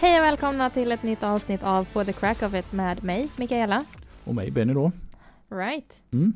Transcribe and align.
Hej 0.00 0.20
och 0.20 0.24
välkomna 0.24 0.70
till 0.70 0.92
ett 0.92 1.02
nytt 1.02 1.22
avsnitt 1.22 1.62
av 1.62 1.84
For 1.84 2.04
the 2.04 2.12
Crack 2.12 2.42
of 2.42 2.54
It 2.54 2.72
med 2.72 3.04
mig, 3.04 3.28
Mikaela. 3.38 3.84
Och 4.24 4.34
mig, 4.34 4.50
Benny 4.50 4.74
då. 4.74 4.92
Right. 5.50 6.02
Mm. 6.10 6.32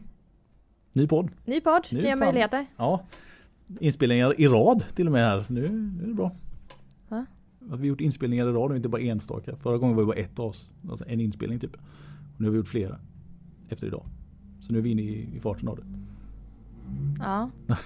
Ny 0.92 1.06
podd. 1.06 1.30
Ny 1.44 1.60
podd, 1.60 1.86
Nu 1.90 2.02
nya 2.02 2.10
fan. 2.10 2.18
möjligheter. 2.18 2.66
Ja. 2.76 3.04
Inspelningar 3.80 4.40
i 4.40 4.48
rad 4.48 4.84
till 4.94 5.06
och 5.06 5.12
med 5.12 5.28
här. 5.30 5.44
Nu, 5.48 5.68
nu 5.68 6.02
är 6.04 6.08
det 6.08 6.14
bra. 6.14 6.32
Va? 7.08 7.26
Att 7.60 7.80
vi 7.80 7.82
har 7.82 7.84
gjort 7.86 8.00
inspelningar 8.00 8.46
i 8.48 8.52
rad 8.52 8.70
och 8.70 8.76
inte 8.76 8.88
bara 8.88 9.02
enstaka. 9.02 9.56
Förra 9.56 9.78
gången 9.78 9.96
var 9.96 10.02
det 10.02 10.06
bara 10.06 10.16
ett 10.16 10.38
avs, 10.38 10.70
alltså 10.90 11.04
en 11.08 11.20
inspelning 11.20 11.58
typ. 11.60 11.74
Och 12.34 12.40
nu 12.40 12.46
har 12.46 12.52
vi 12.52 12.56
gjort 12.58 12.68
flera. 12.68 12.98
Efter 13.68 13.86
idag. 13.86 14.06
Så 14.60 14.72
nu 14.72 14.78
är 14.78 14.82
vi 14.82 14.90
inne 14.90 15.02
i, 15.02 15.36
i 15.36 15.40
farten 15.40 15.68
av 15.68 15.76
det. 15.76 15.84
Ja. 17.18 17.50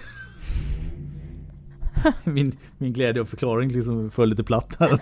Min, 2.23 2.57
min 2.77 2.93
glädje 2.93 3.21
och 3.21 3.27
förklaring 3.27 3.69
liksom 3.69 4.11
föll 4.11 4.29
lite 4.29 4.43
platt 4.43 4.75
här. 4.79 4.99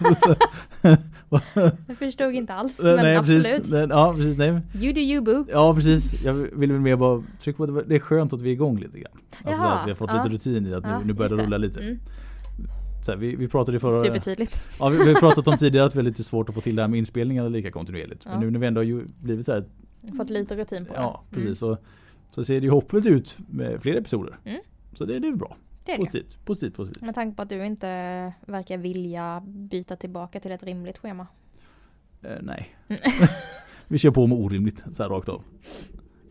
Jag 1.88 1.98
förstod 1.98 2.34
inte 2.34 2.54
alls, 2.54 2.84
men 2.84 2.96
nej, 2.96 3.16
absolut. 3.16 3.44
Precis, 3.44 3.72
nej, 3.72 3.88
ja, 3.90 4.14
precis. 4.18 4.38
Nej. 4.38 4.62
You 4.76 4.94
do 4.94 5.00
you 5.00 5.22
boo. 5.22 5.46
Ja 5.52 5.74
precis, 5.74 6.24
jag 6.24 6.34
vill 6.34 6.72
väl 6.72 6.82
mer 6.82 6.96
bara 6.96 7.24
trycka 7.40 7.58
på 7.58 7.64
att 7.64 7.76
det 7.76 7.84
det 7.88 7.96
är 7.96 8.00
skönt 8.00 8.34
att 8.34 8.42
vi 8.42 8.50
är 8.50 8.54
igång 8.54 8.80
lite 8.80 9.00
grann. 9.00 9.12
Alltså 9.44 9.64
Jaha, 9.64 9.74
att 9.74 9.88
vi 9.88 9.92
har 9.92 9.96
fått 9.96 10.10
ja. 10.14 10.24
lite 10.24 10.36
rutin 10.36 10.68
i 10.68 10.74
att 10.74 10.84
Ja, 10.84 11.00
nu, 11.00 11.06
nu 11.06 11.14
börjar 11.14 11.38
det 11.38 11.44
rulla 11.44 11.58
lite. 11.58 11.80
Mm. 11.80 12.00
Här, 13.08 13.16
vi, 13.16 13.36
vi 13.36 13.48
pratade 13.48 13.80
förra... 13.80 14.02
Supertydligt. 14.02 14.70
Ja, 14.80 14.90
vi, 14.90 14.98
vi 14.98 15.14
har 15.14 15.20
pratat 15.20 15.48
om 15.48 15.58
tidigare 15.58 15.86
att 15.86 15.96
vi 15.96 16.00
har 16.00 16.04
lite 16.04 16.24
svårt 16.24 16.50
att 16.50 16.56
få 16.56 16.62
till 16.62 16.76
det 16.76 16.82
här 16.82 16.90
med 16.90 16.98
inspelningarna 16.98 17.50
lika 17.50 17.72
kontinuerligt. 17.72 18.26
Men 18.26 18.34
Ja. 18.34 18.40
nu 18.40 18.52
när 18.52 18.60
vi 18.60 18.68
ändå 18.68 18.82
har 18.82 19.04
blivit 19.24 19.46
så 19.46 19.54
här, 19.54 19.64
Fått 20.18 20.30
lite 20.30 20.56
rutin 20.56 20.86
på 20.86 20.94
ja 20.96 21.24
det. 21.30 21.36
precis, 21.36 21.60
så, 21.60 21.78
så 22.32 22.44
ser 22.44 22.60
det 22.62 22.66
ju 22.66 22.72
hoppfullt 22.72 23.06
ut 23.06 23.38
med 23.50 23.82
fler 23.82 23.98
episoder. 23.98 24.38
Mm. 24.44 24.60
Så 24.94 25.06
det, 25.06 25.20
det 25.20 25.28
är 25.28 25.32
bra. 25.36 25.58
Det 25.88 25.94
är 25.94 25.98
det. 25.98 26.06
Positivt, 26.06 26.46
positivt, 26.46 26.76
positivt. 26.76 27.02
Med 27.02 27.16
tanke 27.16 27.36
på 27.36 27.42
att 27.42 27.50
du 27.50 27.66
inte 27.66 28.34
verkar 28.46 28.78
vilja 28.78 29.44
byta 29.46 29.96
tillbaka 29.96 30.40
till 30.40 30.52
ett 30.52 30.64
rimligt 30.64 30.98
schema. 30.98 31.28
Eh, 32.22 32.38
nej. 32.42 32.76
Vi 33.88 33.98
kör 33.98 34.12
på 34.12 34.28
med 34.28 34.38
orimligt, 34.38 34.84
så 34.92 35.04
här 35.04 35.10
rakt 35.10 35.30
av. 35.30 35.44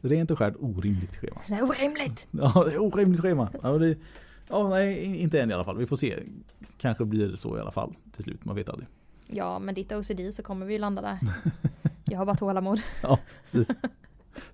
Rent 0.00 0.30
och 0.30 0.38
skärt 0.38 0.54
orimligt 0.60 1.16
schema. 1.16 1.40
Det 1.48 1.54
är 1.54 1.62
orimligt! 1.62 2.28
Ja, 2.54 2.64
det 2.64 2.72
är 2.72 2.82
orimligt 2.82 3.20
schema. 3.20 3.48
Ja, 3.62 3.78
det, 3.78 3.96
ja, 4.48 4.68
nej, 4.68 5.16
inte 5.16 5.40
än 5.40 5.50
i 5.50 5.54
alla 5.54 5.64
fall. 5.64 5.78
Vi 5.78 5.86
får 5.86 5.96
se. 5.96 6.22
Kanske 6.78 7.04
blir 7.04 7.28
det 7.28 7.36
så 7.36 7.56
i 7.58 7.60
alla 7.60 7.70
fall 7.72 7.94
till 8.12 8.24
slut. 8.24 8.44
Man 8.44 8.56
vet 8.56 8.68
aldrig. 8.68 8.88
Ja, 9.26 9.58
med 9.58 9.74
ditt 9.74 9.92
OCD 9.92 10.34
så 10.34 10.42
kommer 10.42 10.66
vi 10.66 10.78
landa 10.78 11.02
där. 11.02 11.18
Jag 12.04 12.18
har 12.18 12.26
bara 12.26 12.36
tålamod. 12.36 12.80
Ja, 13.02 13.18
precis. 13.44 13.76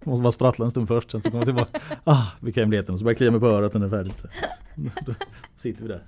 Jag 0.00 0.06
måste 0.08 0.22
bara 0.22 0.32
sprattla 0.32 0.64
en 0.64 0.70
stund 0.70 0.88
först, 0.88 1.10
sen 1.10 1.22
så 1.22 1.30
kommer 1.30 1.46
jag 1.46 1.56
tillbaka. 1.56 1.80
Ah, 2.04 2.26
bekvämligheten. 2.40 2.98
Så 2.98 3.04
börjar 3.04 3.12
jag 3.12 3.16
klia 3.18 3.30
mig 3.30 3.40
på 3.40 3.46
örat 3.46 3.74
när 3.74 3.80
det 3.80 3.86
är 3.86 3.90
färdigt. 3.90 4.22
Då 5.06 5.14
sitter 5.56 5.82
vi 5.82 5.88
där. 5.88 6.02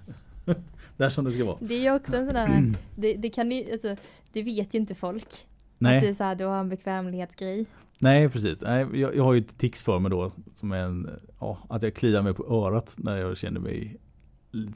Där 0.97 1.11
som 1.11 1.25
det 1.25 1.33
ska 1.33 1.44
vara. 1.44 1.56
Det 1.61 1.86
är 1.86 1.94
också 1.94 2.16
en 2.16 2.25
sån 2.27 2.34
där, 2.34 2.72
det, 2.97 3.14
det 3.14 3.31
kan 3.31 3.50
ju, 3.50 3.72
alltså, 3.72 3.97
det 4.33 4.42
vet 4.42 4.75
ju 4.75 4.78
inte 4.78 4.94
folk. 4.94 5.25
Att 5.25 5.47
du, 5.78 5.84
Nej, 5.86 6.06
är 6.08 6.12
så 6.14 6.25
här, 6.25 6.34
du 6.34 6.44
har 6.44 6.61
en 6.61 6.69
bekvämlighetsgrej. 6.69 7.66
nej 7.98 8.28
precis. 8.28 8.58
Nej, 8.61 8.86
jag, 8.92 9.16
jag 9.16 9.25
har 9.25 9.33
ju 9.33 9.41
ett 9.41 9.58
tics 9.58 9.83
för 9.83 9.98
mig 9.98 10.11
då. 10.11 10.33
Som 10.55 10.72
är 10.72 10.77
en, 10.78 11.11
ja, 11.41 11.59
att 11.69 11.83
jag 11.83 11.94
kliar 11.94 12.22
mig 12.22 12.34
på 12.34 12.47
örat 12.66 12.94
när 12.98 13.16
jag 13.16 13.36
känner 13.36 13.61
mig 13.61 13.97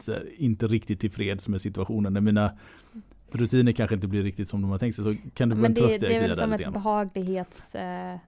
här, 0.06 0.40
inte 0.40 0.66
riktigt 0.66 1.00
tillfreds 1.00 1.48
med 1.48 1.60
situationen. 1.60 2.12
När 2.12 2.20
mina 2.20 2.52
rutiner 3.33 3.72
kanske 3.72 3.94
inte 3.94 4.08
blir 4.08 4.22
riktigt 4.22 4.48
som 4.48 4.62
de 4.62 4.70
har 4.70 4.78
tänkt 4.78 4.94
sig. 4.96 5.05
Så 5.05 5.14
kan 5.34 5.48
det 5.48 5.55
vara 5.55 5.62
Men 5.62 5.70
en 5.70 5.74
det, 5.74 5.80
tröst 5.80 5.96
i 6.02 6.06
det 6.06 6.06
är 6.06 6.10
att 6.10 6.18
klia 6.18 6.28
väl 6.28 6.36
där 6.36 6.42
som 6.42 6.50
lite 6.50 6.55
ett 6.55 6.60
grann. 6.60 6.72
behaglighets 6.72 7.74
eh, 7.74 8.18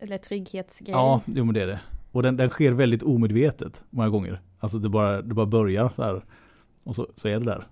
eller 0.00 0.18
trygghetsgrej. 0.18 0.92
Ja, 0.92 1.20
jo 1.26 1.44
men 1.44 1.54
det 1.54 1.62
är 1.62 1.66
det. 1.66 1.80
Och 2.12 2.22
den, 2.22 2.36
den 2.36 2.48
sker 2.48 2.72
väldigt 2.72 3.02
omedvetet 3.02 3.84
många 3.90 4.08
gånger. 4.08 4.40
Alltså 4.58 4.78
det 4.78 4.88
bara, 4.88 5.22
det 5.22 5.34
bara 5.34 5.46
börjar 5.46 5.92
så 5.96 6.02
här. 6.02 6.24
Och 6.84 6.96
så, 6.96 7.08
så 7.14 7.28
är 7.28 7.38
det 7.38 7.46
där. 7.46 7.66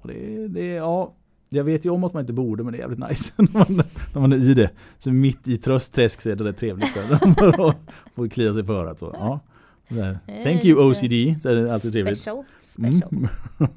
Och 0.00 0.08
det, 0.08 0.48
det 0.48 0.66
ja. 0.66 1.14
Jag 1.48 1.64
vet 1.64 1.84
ju 1.84 1.90
om 1.90 2.04
att 2.04 2.12
man 2.12 2.20
inte 2.20 2.32
borde 2.32 2.64
men 2.64 2.72
det 2.72 2.78
är 2.78 2.80
jävligt 2.80 3.08
nice 3.08 3.32
när 3.42 3.52
man, 3.52 3.82
när 4.14 4.20
man 4.20 4.32
är 4.32 4.50
i 4.50 4.54
det. 4.54 4.70
Så 4.98 5.12
mitt 5.12 5.48
i 5.48 5.58
tröstträsk 5.58 6.20
så 6.20 6.30
är 6.30 6.36
det 6.36 6.44
rätt 6.44 6.56
trevligt. 6.56 6.96
Man 7.58 7.74
får 8.14 8.28
klia 8.28 8.54
sig 8.54 8.64
på 8.64 8.72
örat. 8.72 8.98
Så, 8.98 9.10
ja. 9.18 9.40
Där. 9.88 10.18
Thank 10.44 10.64
you 10.64 10.90
OCD. 10.90 11.42
Så 11.42 11.48
är 11.48 11.54
det 11.54 11.74
alltid 11.74 11.92
trevligt. 11.92 12.18
Special. 12.18 12.44
special. 12.68 13.08
Mm. 13.12 13.28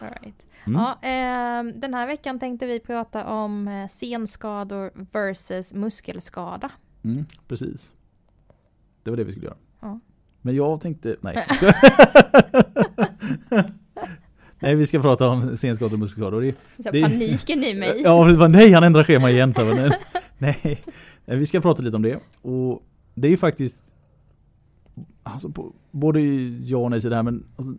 All 0.00 0.08
right. 0.22 0.34
Mm. 0.66 0.80
Ja, 0.80 0.98
ehm, 1.02 1.80
den 1.80 1.94
här 1.94 2.06
veckan 2.06 2.38
tänkte 2.38 2.66
vi 2.66 2.80
prata 2.80 3.24
om 3.24 3.68
eh, 3.68 3.88
senskador 3.88 4.90
versus 5.12 5.74
muskelskada. 5.74 6.70
Mm, 7.04 7.24
precis. 7.48 7.92
Det 9.02 9.10
var 9.10 9.16
det 9.16 9.24
vi 9.24 9.32
skulle 9.32 9.46
göra. 9.46 9.56
Ja. 9.80 10.00
Men 10.42 10.56
jag 10.56 10.80
tänkte, 10.80 11.16
nej. 11.20 11.46
nej 14.60 14.74
vi 14.76 14.86
ska 14.86 15.00
prata 15.02 15.28
om 15.28 15.56
senskador 15.56 15.92
och 15.92 15.98
muskelskador. 15.98 16.40
Det, 16.40 16.54
Så 16.84 16.90
Det- 16.92 17.02
Paniken 17.02 17.64
i 17.64 17.74
mig. 17.74 18.00
Ja, 18.04 18.24
det 18.24 18.36
var, 18.36 18.48
nej 18.48 18.72
han 18.72 18.84
ändrar 18.84 19.04
schema 19.04 19.30
igen. 19.30 19.54
Så, 19.54 19.64
nej, 20.38 20.80
Nej, 21.26 21.36
vi 21.38 21.46
ska 21.46 21.60
prata 21.60 21.82
lite 21.82 21.96
om 21.96 22.02
det. 22.02 22.20
Och 22.42 22.82
det 23.14 23.28
är 23.28 23.30
ju 23.30 23.36
faktiskt 23.36 23.82
alltså, 25.22 25.48
på, 25.48 25.72
både 25.90 26.20
ja 26.60 26.78
och 26.78 26.90
nej 26.90 27.00
till 27.00 27.10
det 27.10 27.16
här 27.16 27.22
men 27.22 27.44
alltså, 27.56 27.74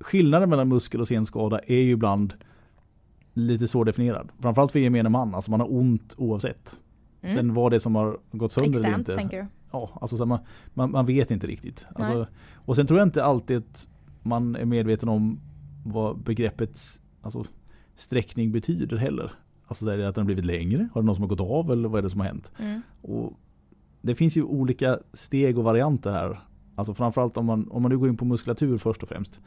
skillnaden 0.00 0.50
mellan 0.50 0.68
muskel 0.68 1.00
och 1.00 1.08
senskada 1.08 1.58
är 1.58 1.80
ju 1.80 1.90
ibland 1.90 2.34
lite 3.34 3.68
svårdefinierad. 3.68 4.28
Framförallt 4.40 4.72
för 4.72 4.78
gemene 4.78 5.08
man, 5.08 5.34
alltså 5.34 5.50
man 5.50 5.60
har 5.60 5.72
ont 5.74 6.14
oavsett. 6.16 6.74
Mm. 7.22 7.34
Sen 7.34 7.54
vad 7.54 7.72
det 7.72 7.76
är 7.76 7.78
som 7.78 7.94
har 7.94 8.18
gått 8.32 8.52
sönder 8.52 8.68
eller 8.68 8.88
Externt 8.88 8.98
inte. 8.98 9.14
tänker 9.14 9.42
du? 9.42 9.46
Ja, 9.72 9.90
alltså 10.00 10.16
så 10.16 10.26
man, 10.26 10.38
man, 10.74 10.90
man 10.90 11.06
vet 11.06 11.30
inte 11.30 11.46
riktigt. 11.46 11.86
Alltså, 11.94 12.26
och 12.54 12.76
sen 12.76 12.86
tror 12.86 12.98
jag 12.98 13.08
inte 13.08 13.24
alltid 13.24 13.56
att 13.56 13.88
man 14.22 14.56
är 14.56 14.64
medveten 14.64 15.08
om 15.08 15.40
vad 15.84 16.18
begreppets 16.18 17.00
alltså, 17.22 17.44
sträckning 17.96 18.52
betyder 18.52 18.96
heller. 18.96 19.32
Alltså 19.66 19.84
så 19.84 19.90
är 19.90 19.98
det 19.98 20.08
att 20.08 20.14
den 20.14 20.22
har 20.22 20.26
blivit 20.26 20.44
längre? 20.44 20.88
Har 20.94 21.02
det 21.02 21.06
någon 21.06 21.14
som 21.14 21.22
har 21.22 21.28
gått 21.28 21.40
av 21.40 21.70
eller 21.72 21.88
vad 21.88 21.98
är 21.98 22.02
det 22.02 22.10
som 22.10 22.20
har 22.20 22.26
hänt? 22.26 22.52
Mm. 22.58 22.82
Och 23.02 23.32
det 24.00 24.14
finns 24.14 24.36
ju 24.36 24.42
olika 24.42 24.98
steg 25.12 25.58
och 25.58 25.64
varianter 25.64 26.12
här. 26.12 26.40
Alltså 26.74 26.94
framförallt 26.94 27.36
om 27.36 27.46
man, 27.46 27.68
om 27.70 27.82
man 27.82 27.90
nu 27.90 27.98
går 27.98 28.08
in 28.08 28.16
på 28.16 28.24
muskulatur 28.24 28.78
först 28.78 29.02
och 29.02 29.08
främst. 29.08 29.40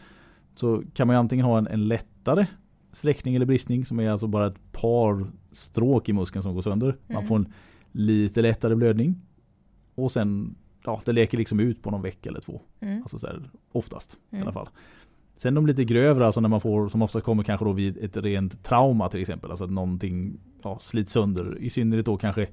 Så 0.55 0.83
kan 0.93 1.07
man 1.07 1.15
ju 1.15 1.19
antingen 1.19 1.45
ha 1.45 1.57
en, 1.57 1.67
en 1.67 1.87
lättare 1.87 2.47
sträckning 2.93 3.35
eller 3.35 3.45
bristning 3.45 3.85
som 3.85 3.99
är 3.99 4.09
alltså 4.09 4.27
bara 4.27 4.47
ett 4.47 4.71
par 4.71 5.25
stråk 5.51 6.09
i 6.09 6.13
muskeln 6.13 6.43
som 6.43 6.53
går 6.55 6.61
sönder. 6.61 6.95
Man 7.07 7.17
Mm. 7.17 7.27
får 7.27 7.35
en 7.35 7.53
lite 7.91 8.41
lättare 8.41 8.75
blödning. 8.75 9.15
Och 9.95 10.11
sen, 10.11 10.55
ja 10.85 11.01
det 11.05 11.11
leker 11.13 11.37
liksom 11.37 11.59
ut 11.59 11.81
på 11.83 11.91
någon 11.91 12.01
vecka 12.01 12.29
eller 12.29 12.41
två. 12.41 12.61
Mm. 12.79 13.01
Alltså 13.01 13.19
så 13.19 13.27
här, 13.27 13.49
oftast 13.71 14.13
i 14.31 14.35
Mm. 14.35 14.43
alla 14.43 14.53
fall. 14.53 14.69
Sen 15.35 15.53
de 15.53 15.67
lite 15.67 15.83
grövre, 15.83 16.25
alltså 16.25 16.41
när 16.41 16.49
man 16.49 16.61
får, 16.61 16.89
som 16.89 17.01
ofta 17.01 17.21
kommer 17.21 17.43
kanske 17.43 17.65
då 17.65 17.73
vid 17.73 17.97
ett 17.97 18.17
rent 18.17 18.63
trauma 18.63 19.09
till 19.09 19.21
exempel. 19.21 19.49
Alltså 19.49 19.63
att 19.65 19.71
någonting 19.71 20.39
ja, 20.63 20.79
slits 20.79 21.11
sönder. 21.13 21.57
I 21.59 21.69
synnerhet 21.69 22.05
då 22.05 22.17
kanske 22.17 22.47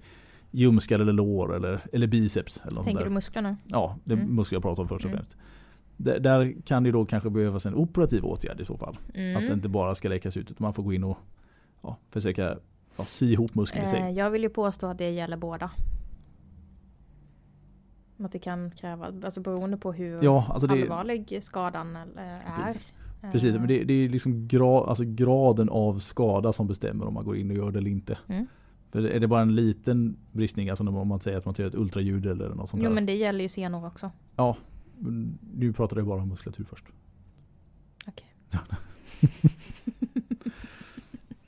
ljumskar 0.50 0.98
eller 1.00 1.12
lår 1.12 1.56
eller, 1.56 1.80
eller 1.92 2.06
biceps. 2.06 2.62
Eller 2.70 2.82
Tänker 2.82 3.04
du 3.04 3.10
musklerna? 3.10 3.56
Ja, 3.66 3.98
det 4.04 4.14
Mm. 4.14 4.26
muskler 4.36 4.56
jag 4.56 4.62
pratar 4.62 4.82
om 4.82 4.88
först 4.88 5.04
och 5.04 5.10
Mm. 5.10 5.18
främst. 5.22 5.36
Där, 5.36 5.44
där 6.04 6.54
kan 6.64 6.82
det 6.82 6.90
då 6.92 7.04
kanske 7.04 7.30
behövas 7.30 7.66
en 7.66 7.74
operativ 7.74 8.24
åtgärd 8.24 8.60
i 8.60 8.64
så 8.64 8.76
fall. 8.76 8.98
Att 9.08 9.14
det 9.14 9.20
Mm. 9.36 9.52
inte 9.52 9.68
bara 9.68 9.94
ska 9.94 10.08
läkas 10.08 10.36
ut 10.36 10.50
utan 10.50 10.64
man 10.64 10.74
får 10.74 10.82
gå 10.82 10.92
in 10.92 11.04
och 11.04 11.18
ja, 11.82 11.96
försöka 12.10 12.56
ja, 12.96 13.04
sy 13.04 13.32
ihop 13.32 13.54
muskeln 13.54 13.84
i 13.84 13.88
sig. 13.88 14.00
Eh, 14.00 14.10
jag 14.10 14.30
vill 14.30 14.42
ju 14.42 14.48
påstå 14.48 14.86
att 14.86 14.98
det 14.98 15.10
gäller 15.10 15.36
båda. 15.36 15.70
Att 18.24 18.32
det 18.32 18.38
kan 18.38 18.70
kräva, 18.70 19.06
alltså 19.24 19.40
beroende 19.40 19.76
på 19.76 19.92
hur 19.92 20.22
Ja, 20.24 20.46
alltså 20.50 20.66
det, 20.66 20.72
allvarlig 20.82 21.38
skadan 21.42 21.96
eh, 21.96 22.22
är. 22.22 22.66
Precis. 22.66 22.84
Precis, 23.32 23.56
men 23.56 23.68
det, 23.68 23.84
det 23.84 23.92
är 23.92 24.08
liksom 24.08 24.48
gra, 24.48 24.84
alltså 24.84 25.04
graden 25.06 25.68
av 25.68 25.98
skada 25.98 26.52
som 26.52 26.66
bestämmer 26.66 27.06
om 27.06 27.14
man 27.14 27.24
går 27.24 27.36
in 27.36 27.50
och 27.50 27.56
gör 27.56 27.70
det 27.72 27.78
eller 27.78 27.90
inte. 27.90 28.18
Mm. 28.28 28.46
För 28.90 29.06
är 29.06 29.20
det 29.20 29.28
bara 29.28 29.40
en 29.40 29.54
liten 29.54 30.16
bristning, 30.32 30.68
alltså 30.70 30.88
om 30.88 31.08
man 31.08 31.20
säger 31.20 31.38
att 31.38 31.44
man 31.44 31.54
tar 31.54 31.64
ett 31.64 31.74
ultraljud 31.74 32.26
eller 32.26 32.48
något 32.48 32.68
sånt 32.68 32.82
Jo 32.82 32.88
där. 32.88 32.94
men 32.94 33.06
det 33.06 33.14
gäller 33.14 33.40
ju 33.42 33.48
senor 33.48 33.86
också. 33.86 34.10
Ja, 34.36 34.56
nu 35.54 35.72
pratar 35.72 35.96
jag 35.96 36.06
bara 36.06 36.22
om 36.22 36.28
muskulatur 36.28 36.64
först. 36.64 36.84
Okej. 38.06 38.26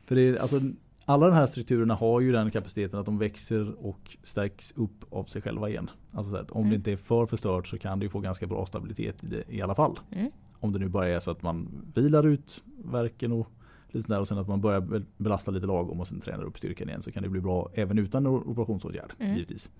För 0.04 0.14
det 0.14 0.20
är, 0.22 0.36
alltså, 0.36 0.60
alla 1.04 1.26
de 1.26 1.32
här 1.34 1.46
strukturerna 1.46 1.94
har 1.94 2.20
ju 2.20 2.32
den 2.32 2.50
kapaciteten 2.50 3.00
att 3.00 3.06
de 3.06 3.18
växer 3.18 3.86
och 3.86 4.16
stärks 4.22 4.72
upp 4.76 5.04
av 5.12 5.24
sig 5.24 5.42
själva 5.42 5.68
igen. 5.68 5.90
Alltså 6.12 6.30
så 6.30 6.36
att 6.36 6.50
om 6.50 6.58
Mm. 6.60 6.70
det 6.70 6.76
inte 6.76 6.92
är 6.92 6.96
för 6.96 7.26
förstört 7.26 7.66
så 7.68 7.78
kan 7.78 7.98
det 7.98 8.04
ju 8.04 8.10
få 8.10 8.20
ganska 8.20 8.46
bra 8.46 8.66
stabilitet 8.66 9.24
i 9.24 9.26
det 9.26 9.44
i 9.48 9.62
alla 9.62 9.74
fall. 9.74 9.98
Mm. 10.10 10.30
Om 10.60 10.72
det 10.72 10.78
nu 10.78 10.88
bara 10.88 11.08
är 11.08 11.20
så 11.20 11.30
att 11.30 11.42
man 11.42 11.68
vilar 11.94 12.26
ut 12.26 12.62
verken 12.84 13.32
och 13.32 13.48
lite 13.88 14.06
sådär 14.06 14.20
och 14.20 14.28
sen 14.28 14.38
att 14.38 14.48
man 14.48 14.60
börjar 14.60 14.80
be- 14.80 15.02
belasta 15.16 15.50
lite 15.50 15.66
lagom 15.66 16.00
och 16.00 16.08
sen 16.08 16.20
tränar 16.20 16.44
upp 16.44 16.58
styrkan 16.58 16.88
igen 16.88 17.02
så 17.02 17.12
kan 17.12 17.22
det 17.22 17.28
bli 17.28 17.40
bra 17.40 17.70
även 17.74 17.98
utan 17.98 18.26
operationsåtgärd 18.26 19.12
Mm. 19.18 19.34
givetvis. 19.34 19.70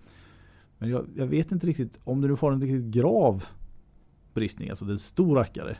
Men 0.79 0.91
jag, 0.91 1.07
jag 1.17 1.27
vet 1.27 1.53
inte 1.53 1.67
riktigt 1.67 1.99
om 2.05 2.21
du 2.21 2.29
nu 2.29 2.37
får 2.37 2.53
en 2.53 2.61
riktigt 2.63 2.85
grav 2.95 3.45
bristning, 4.35 4.71
alltså 4.71 4.85
det 4.85 4.91
är 4.91 4.93
en 4.95 4.99
stor 4.99 5.37
rackare. 5.37 5.77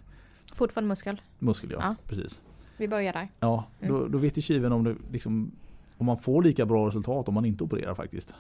Fortfarande 0.55 0.89
muskel. 0.89 1.21
Muskel 1.39 1.71
ja, 1.71 1.79
Ja. 1.81 1.95
precis. 2.09 2.43
Vi 2.77 2.89
börjar 2.89 3.13
där. 3.13 3.29
Ja, 3.41 3.67
Mm. 3.81 3.95
då, 3.95 4.09
då 4.09 4.19
vet 4.19 4.39
ju 4.39 4.43
tjuven 4.43 4.73
om 4.73 4.85
det 4.85 4.97
liksom 5.13 5.51
om 5.97 6.07
man 6.07 6.19
får 6.19 6.43
lika 6.43 6.67
bra 6.67 6.87
resultat 6.89 7.29
om 7.29 7.35
man 7.35 7.45
inte 7.45 7.65
opererar 7.65 7.95
faktiskt. 7.95 8.35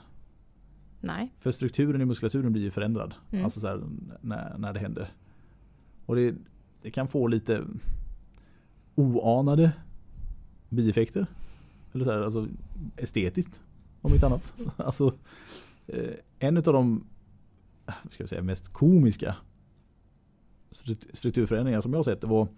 Nej. 1.00 1.32
För 1.40 1.50
strukturen 1.50 2.00
i 2.00 2.04
muskulaturen 2.04 2.52
blir 2.52 2.62
ju 2.62 2.70
förändrad. 2.70 3.14
Mm. 3.30 3.44
Alltså 3.44 3.60
så 3.60 3.66
här, 3.66 3.82
när, 4.20 4.58
när 4.58 4.72
det 4.72 4.80
händer. 4.80 5.08
Och 6.06 6.16
det, 6.16 6.34
det 6.82 6.90
kan 6.90 7.08
få 7.08 7.26
lite 7.26 7.64
oanade 8.94 9.72
bieffekter. 10.68 11.26
Eller 11.92 12.04
så 12.04 12.10
här, 12.10 12.22
alltså 12.22 12.46
estetiskt. 12.96 13.60
Om 14.00 14.12
inte 14.14 14.26
annat. 14.26 14.54
Alltså 14.76 15.14
eh, 15.86 16.10
en 16.38 16.56
av 16.56 16.62
de 16.62 17.04
ska 18.10 18.22
jag 18.22 18.28
säga, 18.30 18.42
mest 18.42 18.68
komiska 18.72 19.36
strukturförändringar 21.12 21.80
som 21.80 21.92
jag 21.94 22.04
sett 22.04 22.20
det 22.20 22.26
var 22.26 22.48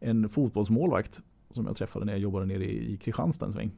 en 0.00 0.28
fotbollsmålvakt 0.28 1.22
som 1.50 1.66
jag 1.66 1.76
träffade 1.76 2.04
när 2.04 2.12
jag 2.12 2.20
jobbade 2.20 2.46
nere 2.46 2.64
i 2.64 2.96
Kristianstad 3.02 3.46
en 3.46 3.52
sväng. 3.52 3.70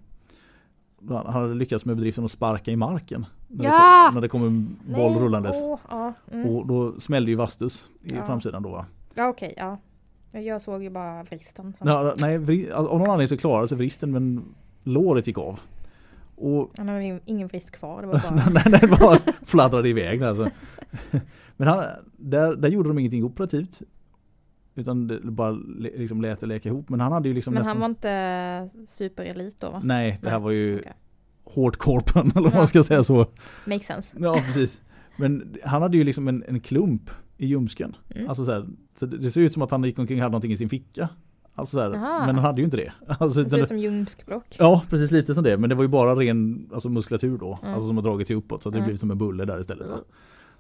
Han 1.09 1.27
hade 1.27 1.55
lyckats 1.55 1.85
med 1.85 1.97
bedriften 1.97 2.25
att 2.25 2.31
sparka 2.31 2.71
i 2.71 2.77
marken. 2.77 3.27
När, 3.49 3.65
Ja! 3.65 3.71
det, 3.73 4.09
kom, 4.09 4.15
när 4.15 4.21
det 4.21 4.29
kom 4.29 4.43
en 4.43 4.77
boll 4.95 5.13
Nej, 5.13 5.21
rullandes. 5.23 5.57
åh, 5.63 5.79
ja, 5.91 6.13
mm. 6.33 6.49
Och 6.49 6.67
då 6.67 7.01
smällde 7.01 7.31
ju 7.31 7.37
Vastus 7.37 7.91
i 8.03 8.15
Ja. 8.15 8.25
framsidan 8.27 8.63
då 8.63 8.69
va? 8.69 8.87
ja 9.15 9.29
okej, 9.29 9.55
ja. 9.57 9.79
Jag 10.33 10.63
såg 10.63 10.83
ju 10.83 10.91
bara 10.91 11.23
vristen. 11.23 11.73
Som, 11.73 12.13
nej, 12.21 12.73
av 12.73 12.85
någon 12.85 13.01
anledning 13.01 13.29
så 13.29 13.37
klarade 13.37 13.69
sig 13.69 13.79
vristen 13.79 14.11
men 14.13 14.45
låret 14.83 15.27
gick 15.27 15.39
av. 15.39 15.61
Och 16.37 16.71
Han 16.79 16.89
hade 16.89 17.21
ingen 17.25 17.49
vrist 17.49 17.71
kvar. 17.71 18.03
Det 18.03 18.09
var 18.09 18.19
bara... 18.19 18.51
nej, 18.51 18.81
det 18.81 18.87
bara 19.01 19.19
fladdrade 19.43 19.89
iväg. 19.89 20.23
Alltså. 20.23 20.51
Men 21.57 21.69
han, 21.69 21.85
där, 22.17 22.57
där 22.57 22.69
gjorde 22.69 22.89
de 22.89 22.99
ingenting 22.99 23.25
operativt. 23.25 23.83
Utan 24.75 25.07
det 25.07 25.21
bara 25.21 25.51
liksom 25.79 26.21
lät 26.21 26.41
det 26.41 26.47
läka 26.47 26.69
ihop. 26.69 26.89
Men 26.89 27.01
han 27.01 27.13
hade 27.13 27.29
ju 27.29 27.35
liksom 27.35 27.55
Men 27.55 27.61
nästan... 27.61 27.71
han 27.77 27.81
var 27.81 27.89
inte 27.89 28.87
superelit 28.87 29.61
då 29.61 29.71
va? 29.71 29.81
Nej, 29.85 30.19
det 30.23 30.31
här 30.31 30.39
var 30.39 30.51
ju 30.51 30.79
okej. 30.79 30.93
hårt 31.45 31.77
korpen 31.77 32.27
eller 32.35 32.43
vad 32.43 32.53
Ja. 32.53 32.57
man 32.57 32.67
ska 32.67 32.85
säga 32.85 33.05
så. 33.05 33.27
Makes 33.67 33.87
sense. 33.87 34.17
Ja, 34.21 34.43
precis. 34.47 34.81
Men 35.17 35.57
han 35.65 35.83
hade 35.83 35.97
ju 35.97 36.05
liksom 36.05 36.29
en, 36.29 36.45
en 36.49 36.61
klump 36.61 37.11
i 37.37 37.47
ljumsken. 37.47 37.97
Mm. 38.15 38.29
Alltså 38.29 38.45
så, 38.45 38.53
här, 38.53 38.67
så 38.99 39.07
det, 39.07 39.19
det 39.19 39.31
ser 39.31 39.41
ut 39.41 39.53
som 39.53 39.63
att 39.63 39.71
han 39.71 39.85
gick 39.85 39.99
omkring 39.99 40.19
och 40.19 40.23
hade 40.23 40.33
någonting 40.33 40.53
i 40.53 40.57
sin 40.57 40.69
ficka. 40.69 41.09
Alltså 41.59 41.81
Aha. 41.81 42.27
men 42.27 42.35
han 42.35 42.45
hade 42.45 42.61
ju 42.61 42.65
inte 42.65 42.77
det. 42.77 42.93
Alltså, 43.19 43.43
Det 43.43 43.51
ser 43.51 43.59
ut 43.63 43.69
som 43.69 43.79
ljumskbråck. 43.79 44.57
Ja, 44.59 44.83
precis 44.91 45.11
lite 45.11 45.35
som 45.35 45.45
det. 45.45 45.57
Men 45.59 45.69
det 45.71 45.77
var 45.77 45.83
ju 45.83 45.89
bara 45.89 46.15
ren 46.17 46.69
alltså, 46.73 46.89
muskulatur 46.89 47.39
då. 47.39 47.59
Mm. 47.63 47.75
Alltså 47.75 47.87
som 47.89 47.97
har 47.97 48.05
dragit 48.05 48.27
sig 48.27 48.37
uppåt. 48.37 48.63
Så 48.63 48.71
det 48.71 48.77
Mm. 48.79 48.87
blev 48.89 48.97
som 48.97 49.11
en 49.11 49.19
bulle 49.19 49.45
där 49.45 49.61
istället. 49.61 49.87
Mm. 49.87 49.99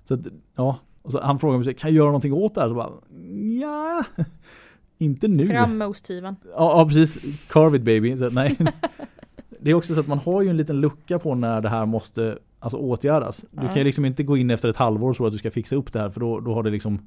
Så 0.04 0.14
att, 0.14 0.20
ja. 0.56 0.78
Och 1.02 1.12
så 1.12 1.20
han 1.20 1.38
frågade 1.38 1.64
mig, 1.64 1.74
kan 1.74 1.90
jag 1.90 1.96
göra 1.96 2.06
någonting 2.06 2.32
åt 2.32 2.54
det 2.54 2.60
här? 2.60 2.68
Så 2.68 2.74
bara, 2.74 2.90
ja, 3.60 4.04
inte 4.98 5.28
nu. 5.28 5.46
Fram 5.46 5.78
med 5.78 5.88
osthyveln. 5.88 6.36
Ja, 6.44 6.50
ja, 6.80 6.84
precis. 6.88 7.18
Carve 7.48 7.76
it 7.76 7.82
baby. 7.82 8.16
Så, 8.16 8.30
nej. 8.30 8.56
Det 9.60 9.70
är 9.70 9.74
också 9.74 9.94
så 9.94 10.00
att 10.00 10.06
man 10.06 10.18
har 10.18 10.42
ju 10.42 10.48
en 10.50 10.56
liten 10.56 10.80
lucka 10.80 11.18
på 11.18 11.34
när 11.34 11.60
det 11.60 11.68
här 11.68 11.86
måste 11.86 12.38
alltså, 12.58 12.78
åtgärdas. 12.78 13.44
Du 13.50 13.66
kan 13.66 13.76
ju 13.76 13.84
liksom 13.84 14.04
inte 14.04 14.22
gå 14.22 14.36
in 14.36 14.50
efter 14.50 14.68
ett 14.70 14.76
halvår 14.76 15.10
och 15.10 15.16
tro 15.16 15.26
att 15.26 15.32
du 15.32 15.38
ska 15.38 15.50
fixa 15.50 15.76
upp 15.76 15.92
det 15.92 15.98
här 16.00 16.10
för 16.10 16.20
då, 16.20 16.40
då 16.40 16.54
har 16.54 16.62
det 16.62 16.70
liksom 16.70 16.98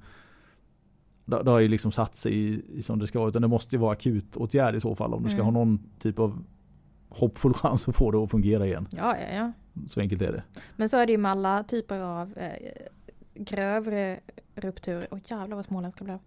då, 1.29 1.41
då 1.41 1.51
har 1.51 1.59
ju 1.59 1.67
liksom 1.67 1.91
satt 1.91 2.15
sig 2.15 2.33
i, 2.33 2.61
i 2.73 2.81
som 2.81 2.99
det 2.99 3.07
ska 3.07 3.27
utan 3.27 3.41
det 3.41 3.47
måste 3.47 3.75
ju 3.75 3.79
vara 3.79 3.91
akut 3.91 4.35
åtgärd 4.37 4.75
i 4.75 4.79
så 4.79 4.95
fall 4.95 5.13
om 5.13 5.23
du 5.23 5.29
ska 5.29 5.41
Mm. 5.41 5.45
ha 5.45 5.51
någon 5.65 5.79
typ 5.99 6.19
av 6.19 6.43
hoppfull 7.09 7.53
chans 7.53 7.87
att 7.89 7.95
få 7.95 8.11
det 8.11 8.17
att 8.17 8.31
fungera 8.31 8.65
igen. 8.65 8.87
Ja, 8.97 9.17
ja, 9.17 9.35
ja. 9.35 9.51
Så 9.87 9.99
enkelt 9.99 10.21
är 10.21 10.31
det. 10.31 10.43
Men 10.75 10.89
så 10.89 10.97
är 10.97 11.05
det 11.05 11.11
ju 11.11 11.17
med 11.17 11.31
alla 11.31 11.63
typer 11.63 11.99
av 11.99 12.37
eh, 12.37 12.49
grövre 13.35 14.19
rupturer. 14.55 15.07
Åh 15.11 15.19
jävlar 15.25 15.55
vad 15.55 15.65
småländska 15.65 16.03
blev. 16.03 16.19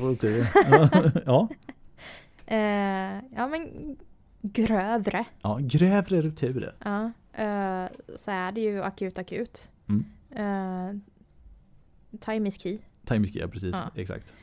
Får 0.00 0.08
upp 0.10 0.20
det. 0.20 0.48
ja. 1.26 1.48
Eh, 2.46 2.58
ja 3.36 3.46
men 3.50 3.96
grövre. 4.42 5.24
ja, 5.42 5.58
grövre 5.62 6.22
rupturer. 6.22 6.74
Ja. 6.84 7.04
Eh, 7.32 7.86
så 8.16 8.30
är 8.30 8.52
det 8.52 8.60
ju 8.60 8.82
akut 8.82 9.18
akut. 9.18 9.70
Mm. 9.88 10.04
Eh, 10.30 11.00
time 12.20 12.48
is 12.48 12.58
key. 12.62 12.78
Time 13.04 13.26
ja, 13.32 13.48
precis. 13.48 13.72
Ja. 13.72 13.90
Exakt. 13.94 14.34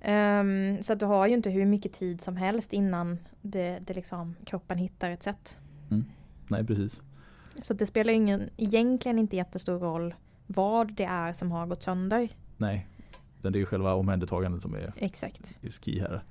Ehm, 0.00 0.82
så 0.82 0.92
att 0.92 1.00
du 1.00 1.06
har 1.06 1.26
ju 1.26 1.34
inte 1.34 1.50
hur 1.50 1.66
mycket 1.66 1.92
tid 1.92 2.20
som 2.20 2.36
helst 2.36 2.72
innan 2.72 3.18
det, 3.42 3.78
det 3.86 3.94
liksom, 3.94 4.34
kroppen 4.44 4.78
hittar 4.78 5.10
ett 5.10 5.22
sätt. 5.22 5.58
Nej, 6.48 6.64
precis. 6.66 7.00
Så 7.62 7.74
det 7.74 7.86
spelar 7.86 8.12
ingen, 8.12 8.50
egentligen 8.56 9.18
inte 9.18 9.36
jättestor 9.36 9.78
roll 9.78 10.14
vad 10.46 10.92
det 10.92 11.04
är 11.04 11.32
som 11.32 11.52
har 11.52 11.66
gått 11.66 11.82
sönder. 11.82 12.28
Nej. 12.56 12.86
Utan 13.38 13.52
det 13.52 13.56
är 13.56 13.60
ju 13.60 13.66
själva 13.66 13.94
omhändertagandet 13.94 14.62
som 14.62 14.74
är, 14.74 14.92
Exakt. 14.96 15.54
key 15.80 16.00
här. 16.00 16.22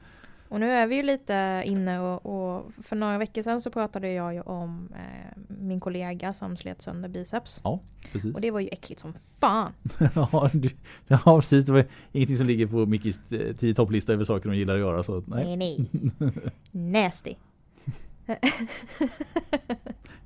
Och 0.52 0.60
nu 0.60 0.72
är 0.72 0.88
vi 0.88 0.96
ju 0.96 1.04
lite 1.04 1.64
inne 1.66 2.00
och, 2.00 2.26
och 2.26 2.72
för 2.84 2.96
några 2.96 3.18
veckor 3.18 3.42
sedan 3.42 3.62
så 3.62 3.72
pratade 3.72 4.12
jag 4.12 4.34
ju 4.34 4.42
om 4.42 4.90
eh, 4.94 5.38
min 5.48 5.80
kollega 5.80 6.34
som 6.34 6.58
slet 6.58 6.82
sönder 6.82 7.10
biceps. 7.10 7.62
Ja, 7.64 7.80
precis. 8.12 8.36
Och 8.36 8.42
det 8.42 8.52
var 8.52 8.60
ju 8.60 8.68
äckligt 8.68 9.02
som 9.02 9.14
fan. 9.40 9.74
ja, 10.16 10.50
du, 10.54 10.70
ja, 11.08 11.20
precis. 11.24 11.66
Det 11.66 11.72
var 11.72 11.86
ingenting 12.12 12.38
som 12.38 12.48
ligger 12.48 12.68
på 12.68 12.86
Mickis 12.86 13.32
eh, 13.32 13.56
tio 13.56 13.74
topplista 13.74 14.14
över 14.14 14.24
saker 14.24 14.50
hon 14.50 14.58
gillar 14.58 14.74
att 14.74 14.80
göra. 14.80 15.04
Så, 15.04 15.24
nej. 15.28 15.58
Nej, 15.58 15.88
nej. 16.20 16.32
Nasty. 16.72 17.36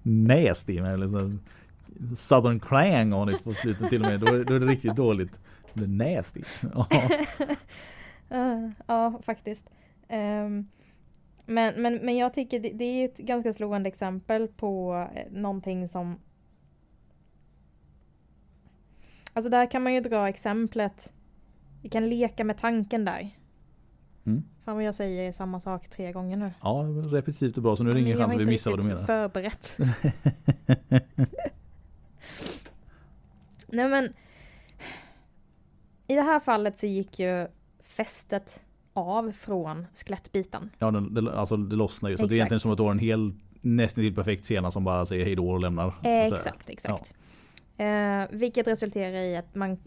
Nasty 0.04 0.82
med 0.82 1.00
liksom 1.00 1.40
Southern 2.18 2.60
clang 2.60 3.14
on 3.14 3.30
it 3.30 3.44
på 3.44 3.54
slutet 3.54 3.90
till 3.90 4.02
och 4.04 4.08
med. 4.08 4.20
Då 4.20 4.28
är, 4.28 4.44
då 4.44 4.54
är 4.54 4.60
det 4.60 4.68
riktigt 4.68 4.96
dåligt. 4.96 5.32
Det 5.74 5.84
är 5.84 5.88
nasty. 5.88 6.42
Ja. 6.74 6.88
Eh, 8.30 8.70
ja, 8.88 9.22
faktiskt. 9.26 9.70
Ehm, 10.08 10.68
men, 11.46 11.82
men, 11.82 11.96
men 11.96 12.18
jag 12.18 12.34
tycker 12.34 12.60
det, 12.60 12.70
det 12.70 12.86
är 12.86 13.06
ett 13.06 13.18
ganska 13.18 13.54
slående 13.54 13.88
exempel 13.88 14.48
på 14.48 15.08
eh, 15.16 15.32
någonting 15.32 15.88
som... 15.88 16.20
Alltså 19.34 19.50
där 19.50 19.72
kan 19.72 19.84
man 19.84 19.94
ju 19.94 20.02
dra 20.02 20.30
exemplet. 20.30 21.12
Vi 21.82 21.90
kan 21.90 22.10
leka 22.10 22.44
med 22.44 22.58
tanken 22.58 23.06
där. 23.06 23.30
Mm. 24.26 24.44
Fan 24.64 24.76
vad 24.76 24.84
jag 24.84 24.96
säger 24.96 25.32
samma 25.32 25.60
sak 25.60 25.90
tre 25.90 26.12
gånger 26.12 26.38
nu. 26.38 26.52
ja, 26.62 26.86
repetitivt 27.12 27.58
och 27.58 27.64
bra. 27.64 27.76
Så 27.76 27.84
nu 27.84 27.90
är 27.90 27.94
det 27.94 28.00
ingen 28.00 28.12
jag 28.12 28.20
chans 28.20 28.34
att 28.34 28.42
vi 28.42 28.46
missar 28.46 28.72
vad 28.72 28.80
du 28.80 28.88
menar. 28.88 29.04
förberett. 29.04 29.78
Nej 33.68 33.90
men. 33.90 34.14
I 36.08 36.16
det 36.16 36.22
här 36.22 36.40
fallet 36.40 36.78
så 36.78 36.86
gick 36.86 37.20
ju 37.20 37.48
fästet 37.84 38.65
av 38.96 39.32
från 39.32 39.88
skelettbiten. 39.94 40.70
Ja, 40.80 40.92
den, 40.92 41.14
det, 41.14 41.40
alltså 41.40 41.58
det 41.58 41.76
lossnar 41.76 42.10
ju. 42.10 42.18
Så 42.18 42.26
det 42.26 42.34
är 42.34 42.36
egentligen 42.36 42.60
som 42.60 42.72
att 42.72 42.78
du 42.78 42.84
har 42.84 42.92
en 42.92 43.00
hel 43.00 43.34
nästan 43.62 44.04
till 44.04 44.16
perfekt 44.16 44.46
sena 44.46 44.72
som 44.72 44.84
bara 44.84 45.06
säger 45.06 45.26
hej 45.26 45.36
då 45.36 45.50
och 45.50 45.60
lämnar. 45.60 45.94
Här. 46.04 46.34
Exakt, 46.34 46.70
exakt. 46.70 47.14
Eh, 47.78 48.24
vilket 48.30 48.68
resulterar 48.68 49.18
i 49.18 49.38
att 49.38 49.56
man 49.56 49.78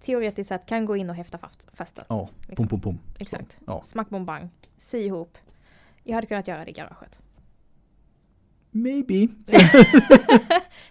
teoretiskt 0.00 0.48
sett 0.48 0.66
kan 0.66 0.84
gå 0.84 0.96
in 0.96 1.10
och 1.10 1.16
häfta 1.16 1.38
fast 1.38 1.66
fästet. 1.72 2.04
Ja, 2.08 2.28
liksom. 2.48 2.68
pum 2.68 2.80
pum 2.80 2.80
pum. 2.80 2.98
Exakt. 3.18 3.58
Ja. 3.66 3.82
Smack 3.84 4.08
bom 4.08 4.26
bang. 4.26 4.48
Sy 4.76 4.98
ihop. 4.98 5.38
Jag 6.04 6.14
hade 6.14 6.26
kunnat 6.26 6.48
göra 6.48 6.64
det 6.64 6.70
i 6.70 6.74
garaget. 6.74 7.20
Maybe. 8.74 9.14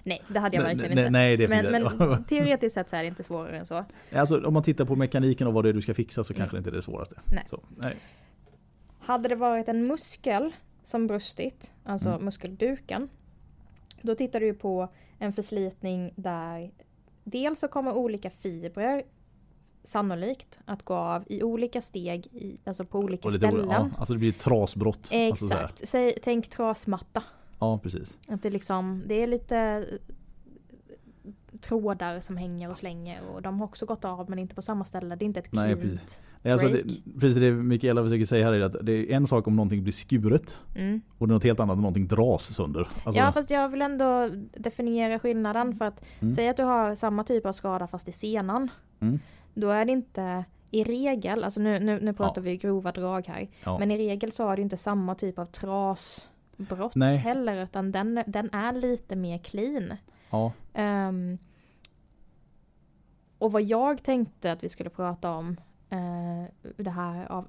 Nej, 0.03 0.21
det 0.27 0.39
hade 0.39 0.55
jag 0.55 0.63
verkligen 0.63 0.95
nej, 0.95 0.99
inte. 1.05 1.09
nej, 1.09 1.37
det 1.37 1.47
men, 1.47 1.65
men 1.71 2.23
teoretiskt 2.29 2.73
sett 2.73 2.89
så 2.89 2.95
är 2.95 3.01
det 3.01 3.07
inte 3.07 3.23
svårare 3.23 3.57
än 3.57 3.65
så. 3.65 3.85
Alltså 4.15 4.41
om 4.47 4.53
man 4.53 4.63
tittar 4.63 4.85
på 4.85 4.95
mekaniken 4.95 5.47
och 5.47 5.53
vad 5.53 5.65
det 5.65 5.69
är 5.69 5.73
du 5.73 5.81
ska 5.81 5.93
fixa 5.93 6.23
så 6.23 6.33
Mm. 6.33 6.39
kanske 6.39 6.55
det 6.55 6.57
inte 6.57 6.69
är 6.69 6.75
det 6.75 6.81
svåraste. 6.81 7.19
Nej. 7.25 7.43
Så, 7.47 7.59
nej. 7.77 7.95
Hade 8.99 9.29
det 9.29 9.35
varit 9.35 9.67
en 9.67 9.87
muskel 9.87 10.51
som 10.83 11.07
brustit, 11.07 11.71
alltså 11.83 12.09
Mm. 12.09 12.25
muskelbuken, 12.25 13.09
då 14.01 14.15
tittar 14.15 14.39
du 14.39 14.45
ju 14.45 14.53
på 14.53 14.89
en 15.19 15.33
förslitning 15.33 16.13
där 16.15 16.71
dels 17.23 17.59
så 17.59 17.67
kommer 17.67 17.93
olika 17.93 18.29
fibrer 18.29 19.03
sannolikt 19.83 20.59
att 20.65 20.83
gå 20.83 20.93
av 20.93 21.23
i 21.27 21.43
olika 21.43 21.81
steg, 21.81 22.25
i, 22.27 22.57
alltså 22.65 22.85
på 22.85 22.99
olika 22.99 23.31
ställen. 23.31 23.67
ja, 23.69 23.89
alltså 23.97 24.13
det 24.13 24.19
blir 24.19 24.31
trasbrott. 24.31 24.97
Alltså. 25.13 25.45
Exakt. 25.45 25.87
Säg, 25.87 26.17
tänk 26.23 26.49
trasmatta. 26.49 27.23
Ja, 27.61 27.79
precis. 27.83 28.19
Att 28.27 28.43
det, 28.43 28.49
liksom, 28.49 29.03
det 29.07 29.23
är 29.23 29.27
lite 29.27 29.57
eh, 29.57 29.83
trådar 31.59 32.19
som 32.19 32.37
hänger 32.37 32.69
och 32.69 32.77
slänger 32.77 33.21
och 33.33 33.41
de 33.41 33.59
har 33.59 33.65
också 33.67 33.85
gått 33.85 34.05
av 34.05 34.29
men 34.29 34.39
inte 34.39 34.55
på 34.55 34.61
samma 34.61 34.85
ställe. 34.85 35.15
Det 35.15 35.23
är 35.23 35.27
inte 35.27 35.39
ett 35.39 35.53
Nej, 35.53 35.75
cleant. 35.75 35.81
precis. 35.81 36.21
Nej, 36.41 36.53
Alltså 36.53 36.67
det, 36.67 36.73
Break. 36.73 36.87
precis 37.19 37.35
det 37.39 37.51
Mikaela 37.51 38.03
försöker 38.03 38.25
säga 38.25 38.45
här 38.45 38.53
är 38.53 38.61
att 38.61 38.75
det 38.85 38.91
är 38.93 39.15
en 39.15 39.27
sak 39.27 39.47
om 39.47 39.55
någonting 39.55 39.83
blir 39.83 39.93
skuret 39.93 40.59
Mm. 40.75 41.01
och 41.17 41.27
det 41.27 41.31
är 41.31 41.33
något 41.33 41.43
helt 41.43 41.59
annat 41.59 41.73
om 41.73 41.81
någonting 41.81 42.07
dras 42.07 42.53
sönder. 42.55 42.87
Alltså, 43.05 43.21
Ja 43.21 43.31
fast 43.31 43.49
jag 43.49 43.69
vill 43.69 43.81
ändå 43.81 44.29
definiera 44.57 45.19
skillnaden 45.19 45.75
för 45.77 45.85
att 45.85 46.01
Mm. 46.19 46.31
säg 46.35 46.49
att 46.49 46.57
du 46.57 46.63
har 46.63 46.95
samma 46.95 47.23
typ 47.23 47.45
av 47.45 47.53
skada 47.53 47.87
fast 47.87 48.07
i 48.07 48.11
senan. 48.11 48.69
Mm. 48.99 49.19
Då 49.53 49.69
är 49.69 49.85
det 49.85 49.91
inte 49.91 50.45
i 50.71 50.83
regel, 50.83 51.43
alltså 51.43 51.59
nu, 51.61 51.79
nu, 51.79 51.99
nu 52.01 52.13
pratar 52.13 52.41
vi 52.41 52.57
grova 52.57 52.91
drag 52.91 53.27
här. 53.27 53.49
ja. 53.63 53.77
Men 53.79 53.91
i 53.91 53.97
regel 53.97 54.31
så 54.31 54.43
har 54.43 54.55
du 54.55 54.61
inte 54.61 54.77
samma 54.77 55.15
typ 55.15 55.39
av 55.39 55.45
trasbrott 56.65 56.95
Nej. 56.95 57.17
heller 57.17 57.63
utan 57.63 57.91
den, 57.91 58.23
den 58.27 58.49
är 58.53 58.73
lite 58.73 59.15
mer 59.15 59.37
clean. 59.37 59.93
ja. 60.29 60.51
Ehm, 60.73 61.37
och 63.37 63.51
vad 63.51 63.61
jag 63.61 64.03
tänkte 64.03 64.51
att 64.51 64.63
vi 64.63 64.69
skulle 64.69 64.89
prata 64.89 65.31
om 65.31 65.49
uh, 65.93 66.45
det 66.77 66.89
här 66.89 67.31
av, 67.31 67.47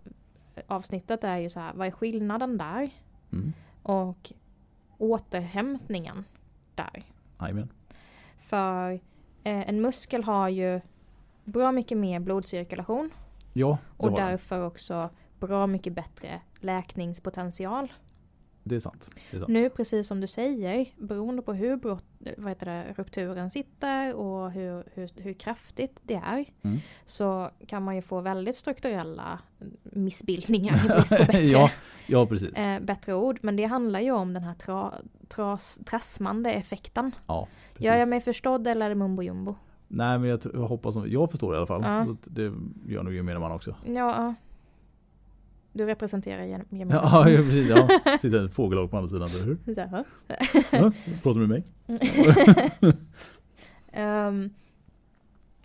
avsnittet 0.66 1.24
är 1.24 1.36
ju 1.36 1.50
så 1.50 1.60
här, 1.60 1.72
vad 1.74 1.86
är 1.86 1.90
skillnaden 1.90 2.58
där? 2.58 2.90
Mm. 3.32 3.52
Och 3.82 4.32
återhämtningen 4.98 6.24
där. 6.74 7.04
Jajamän. 7.40 7.68
För 8.36 8.92
eh, 9.44 9.68
en 9.68 9.80
muskel 9.80 10.24
har 10.24 10.48
ju 10.48 10.80
bra 11.44 11.72
mycket 11.72 11.98
mer 11.98 12.20
blodcirkulation 12.20 13.10
Ja, 13.52 13.78
och 13.96 14.10
har 14.10 14.18
den. 14.18 14.28
därför 14.28 14.60
också 14.66 15.10
bra 15.38 15.66
mycket 15.66 15.92
bättre 15.92 16.40
läkningspotential. 16.60 17.92
Det 18.64 18.74
är 18.74 18.80
sant. 18.80 19.10
Det 19.30 19.36
är 19.36 19.40
sant. 19.40 19.52
Nu 19.52 19.70
precis 19.70 20.06
som 20.06 20.20
du 20.20 20.26
säger, 20.26 20.86
beroende 20.98 21.42
på 21.42 21.52
hur 21.52 21.76
brott, 21.76 22.04
vad 22.36 22.48
heter 22.48 22.66
det, 22.66 22.94
rupturen 22.96 23.50
sitter 23.50 24.14
och 24.14 24.50
hur, 24.50 24.84
hur, 24.94 25.10
hur 25.16 25.32
kraftigt 25.32 25.98
det 26.02 26.14
är. 26.14 26.44
Mm. 26.62 26.78
Så 27.06 27.50
kan 27.66 27.82
man 27.82 27.96
ju 27.96 28.02
få 28.02 28.20
väldigt 28.20 28.56
strukturella 28.56 29.38
missbildningar 29.82 30.84
i 30.84 30.88
brist 30.94 31.16
på 31.16 31.24
bättre, 31.24 31.40
ja, 31.40 31.70
ja, 32.06 32.26
precis. 32.26 32.52
eh, 32.52 32.80
bättre 32.80 33.14
ord. 33.14 33.38
Men 33.42 33.56
det 33.56 33.64
handlar 33.64 34.00
ju 34.00 34.10
om 34.10 34.34
den 34.34 34.42
här 34.42 34.54
tra, 34.54 34.92
tras, 35.28 35.80
trassmande 35.84 36.52
effekten. 36.52 37.14
Ja, 37.26 37.48
precis. 37.72 37.86
Gör 37.86 37.94
jag 37.94 38.08
mig 38.08 38.20
förstådd 38.20 38.66
eller 38.66 38.86
är 38.86 38.88
det 38.88 38.94
mumbo 38.94 39.22
jumbo? 39.22 39.54
Nej 39.88 40.18
men 40.18 40.30
jag, 40.30 40.40
jag 40.54 40.60
hoppas, 40.60 40.94
jag 41.06 41.30
förstår 41.30 41.52
det 41.52 41.56
i 41.56 41.58
alla 41.58 41.66
fall. 41.66 41.82
Ja. 41.84 42.16
Det 42.24 42.52
gör 42.86 43.02
nog 43.02 43.14
gemene 43.14 43.38
man 43.38 43.52
också. 43.52 43.74
Ja. 43.86 44.34
Du 45.72 45.86
representerar 45.86 46.42
gem- 46.42 46.66
gemene 46.70 47.00
Ja, 47.02 47.28
ja 47.30 47.36
precis. 47.42 47.68
Ja. 47.68 48.18
Sitter 48.20 48.38
en 48.38 48.50
fågelholk 48.50 48.90
på 48.90 48.96
andra 48.96 49.08
sidan, 49.08 49.28
eller 49.28 49.44
hur? 49.44 49.58
Ja. 49.76 50.04
Ja, 50.70 50.92
pratar 51.22 51.40
du 51.40 51.46
med 51.46 51.48
mig? 51.48 51.64
Ehm, 53.92 54.50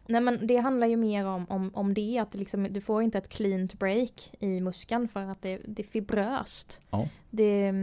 nej 0.08 0.22
men 0.22 0.48
det 0.48 0.58
handlar 0.58 0.88
ju 0.88 0.98
mer 0.98 1.26
om, 1.26 1.46
om, 1.50 1.72
om 1.74 1.94
det, 1.94 2.20
att 2.20 2.36
liksom, 2.36 2.64
du 2.74 2.82
får 2.82 3.04
inte 3.04 3.18
ett 3.18 3.30
cleant 3.30 3.80
break 3.80 4.34
i 4.40 4.62
muskeln 4.62 5.08
för 5.08 5.22
att 5.24 5.42
det, 5.42 5.62
det 5.68 5.82
är 5.82 5.88
fibröst. 5.88 6.80
Ja. 6.90 7.08
Det, 7.30 7.74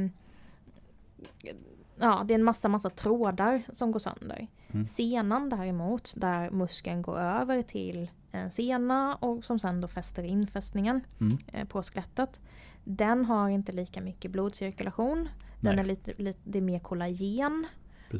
ja, 2.00 2.25
det 2.26 2.35
är 2.35 2.38
en 2.38 2.45
massa, 2.45 2.69
massa 2.69 2.90
trådar 2.90 3.62
som 3.73 3.93
går 3.93 4.00
sönder. 4.00 4.47
Mm. 4.73 4.87
Senan 4.87 5.49
däremot, 5.50 6.12
där 6.16 6.50
muskeln 6.50 7.02
går 7.02 7.19
över 7.19 7.62
till 7.62 8.11
en 8.34 8.50
sena 8.50 9.14
och 9.14 9.44
som 9.44 9.58
sen 9.58 9.80
då 9.80 9.88
fäster 9.88 10.22
infästningen 10.22 11.00
Mm. 11.20 11.38
eh, 11.52 11.64
på 11.66 11.82
skelettet. 11.82 12.40
Den 12.84 13.24
har 13.24 13.48
inte 13.48 13.72
lika 13.72 14.00
mycket 14.00 14.30
blodcirkulation. 14.30 15.28
Den 15.60 15.74
Nej. 15.76 15.78
är 15.84 15.84
lite, 15.88 16.12
lite, 16.22 16.38
det 16.44 16.58
är 16.58 16.62
mer 16.62 16.78
kollagen. 16.78 17.66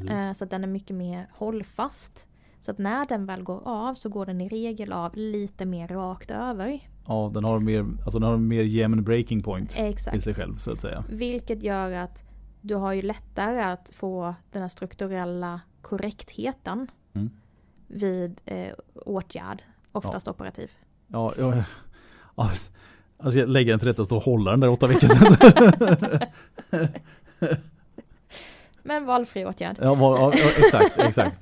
Eh, 0.09 0.33
så 0.33 0.45
den 0.45 0.65
är 0.65 0.69
mycket 0.69 0.97
mer 0.97 1.29
hållfast. 1.33 2.27
Så 2.61 2.71
att 2.71 2.79
när 2.79 3.07
den 3.07 3.27
väl 3.27 3.43
går 3.43 3.63
av 3.69 3.95
så 3.95 4.09
går 4.09 4.27
den 4.27 4.41
i 4.41 4.49
regel 4.49 4.93
av 4.93 5.17
lite 5.17 5.65
mer 5.67 5.89
rakt 5.89 6.31
över. 6.31 6.89
Ja, 7.07 7.31
den 7.35 7.45
har 7.45 7.59
mer, 7.61 7.81
alltså 8.05 8.19
den 8.19 8.31
har 8.31 8.37
mer 8.37 8.63
jämn 8.65 9.05
breaking 9.05 9.43
point 9.43 9.79
i 9.79 9.83
Exakt. 9.83 10.23
sig 10.23 10.35
själv 10.35 10.57
så 10.57 10.73
att 10.73 10.81
säga. 10.81 11.05
Vilket 11.09 11.63
gör 11.63 11.93
att 11.93 12.23
du 12.61 12.75
har 12.75 12.93
ju 12.93 13.03
lättare 13.03 13.63
att 13.63 13.91
få 13.95 14.35
den 14.53 14.63
här 14.63 14.69
strukturella 14.69 15.61
korrektheten 15.83 16.91
Mm. 17.15 17.31
vid 17.87 18.41
eh, 18.45 18.73
åtgärd. 18.95 19.63
Oftast 19.99 20.29
operativ. 20.29 20.71
Ja, 21.07 21.33
ja, 21.39 21.55
ja. 21.57 21.65
Alltså 23.19 23.39
jag 23.39 23.49
lägger 23.49 23.73
en 23.73 23.79
till 23.79 23.89
rätta 23.89 24.03
och 24.03 24.07
stå 24.07 24.17
och 24.17 24.23
hålla 24.23 24.51
den 24.51 24.61
där 24.61 24.71
åtta 24.71 24.87
veckor 24.87 25.09
sedan. 25.09 26.19
Men 28.83 29.07
valfri 29.07 29.45
åtgärd. 29.47 29.77
ja, 29.81 29.95
var, 29.95 30.19
ja, 30.19 30.33
ja, 30.37 30.49
exakt, 30.65 30.99
exakt. 30.99 31.37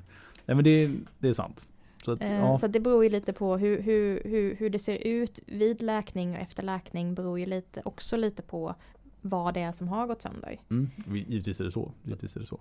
Nej 0.47 0.55
men 0.55 0.65
det, 0.65 0.91
det 1.19 1.29
är 1.29 1.33
sant. 1.33 1.67
Så 2.05 2.13
att, 2.13 2.23
Eh, 2.23 2.33
ja, 2.35 2.59
Så 2.59 2.67
det 2.67 2.81
beror 2.81 3.05
ju 3.05 3.11
lite 3.11 3.33
på 3.33 3.57
hur, 3.57 3.83
hur, 3.83 4.23
hur, 4.25 4.55
hur 4.57 4.71
det 4.71 4.79
ser 4.79 4.97
ut 5.07 5.39
vid 5.47 5.83
läkning 5.83 6.33
och 6.33 6.39
efter 6.43 6.63
läkning 6.63 7.15
beror 7.15 7.39
ju 7.41 7.47
lite, 7.47 7.83
också 7.85 8.17
lite 8.17 8.43
på 8.43 8.75
vad 9.21 9.55
det 9.55 9.61
är 9.61 9.73
som 9.73 9.89
har 9.89 10.07
gått 10.07 10.23
sönder. 10.23 10.61
mm, 10.71 10.91
vi- 11.07 11.25
givetvis 11.29 11.61
är 11.61 11.65
det 11.65 11.71
så. 11.71 11.93
Givetvis 12.03 12.37
är 12.37 12.41
det 12.41 12.47
så. 12.47 12.61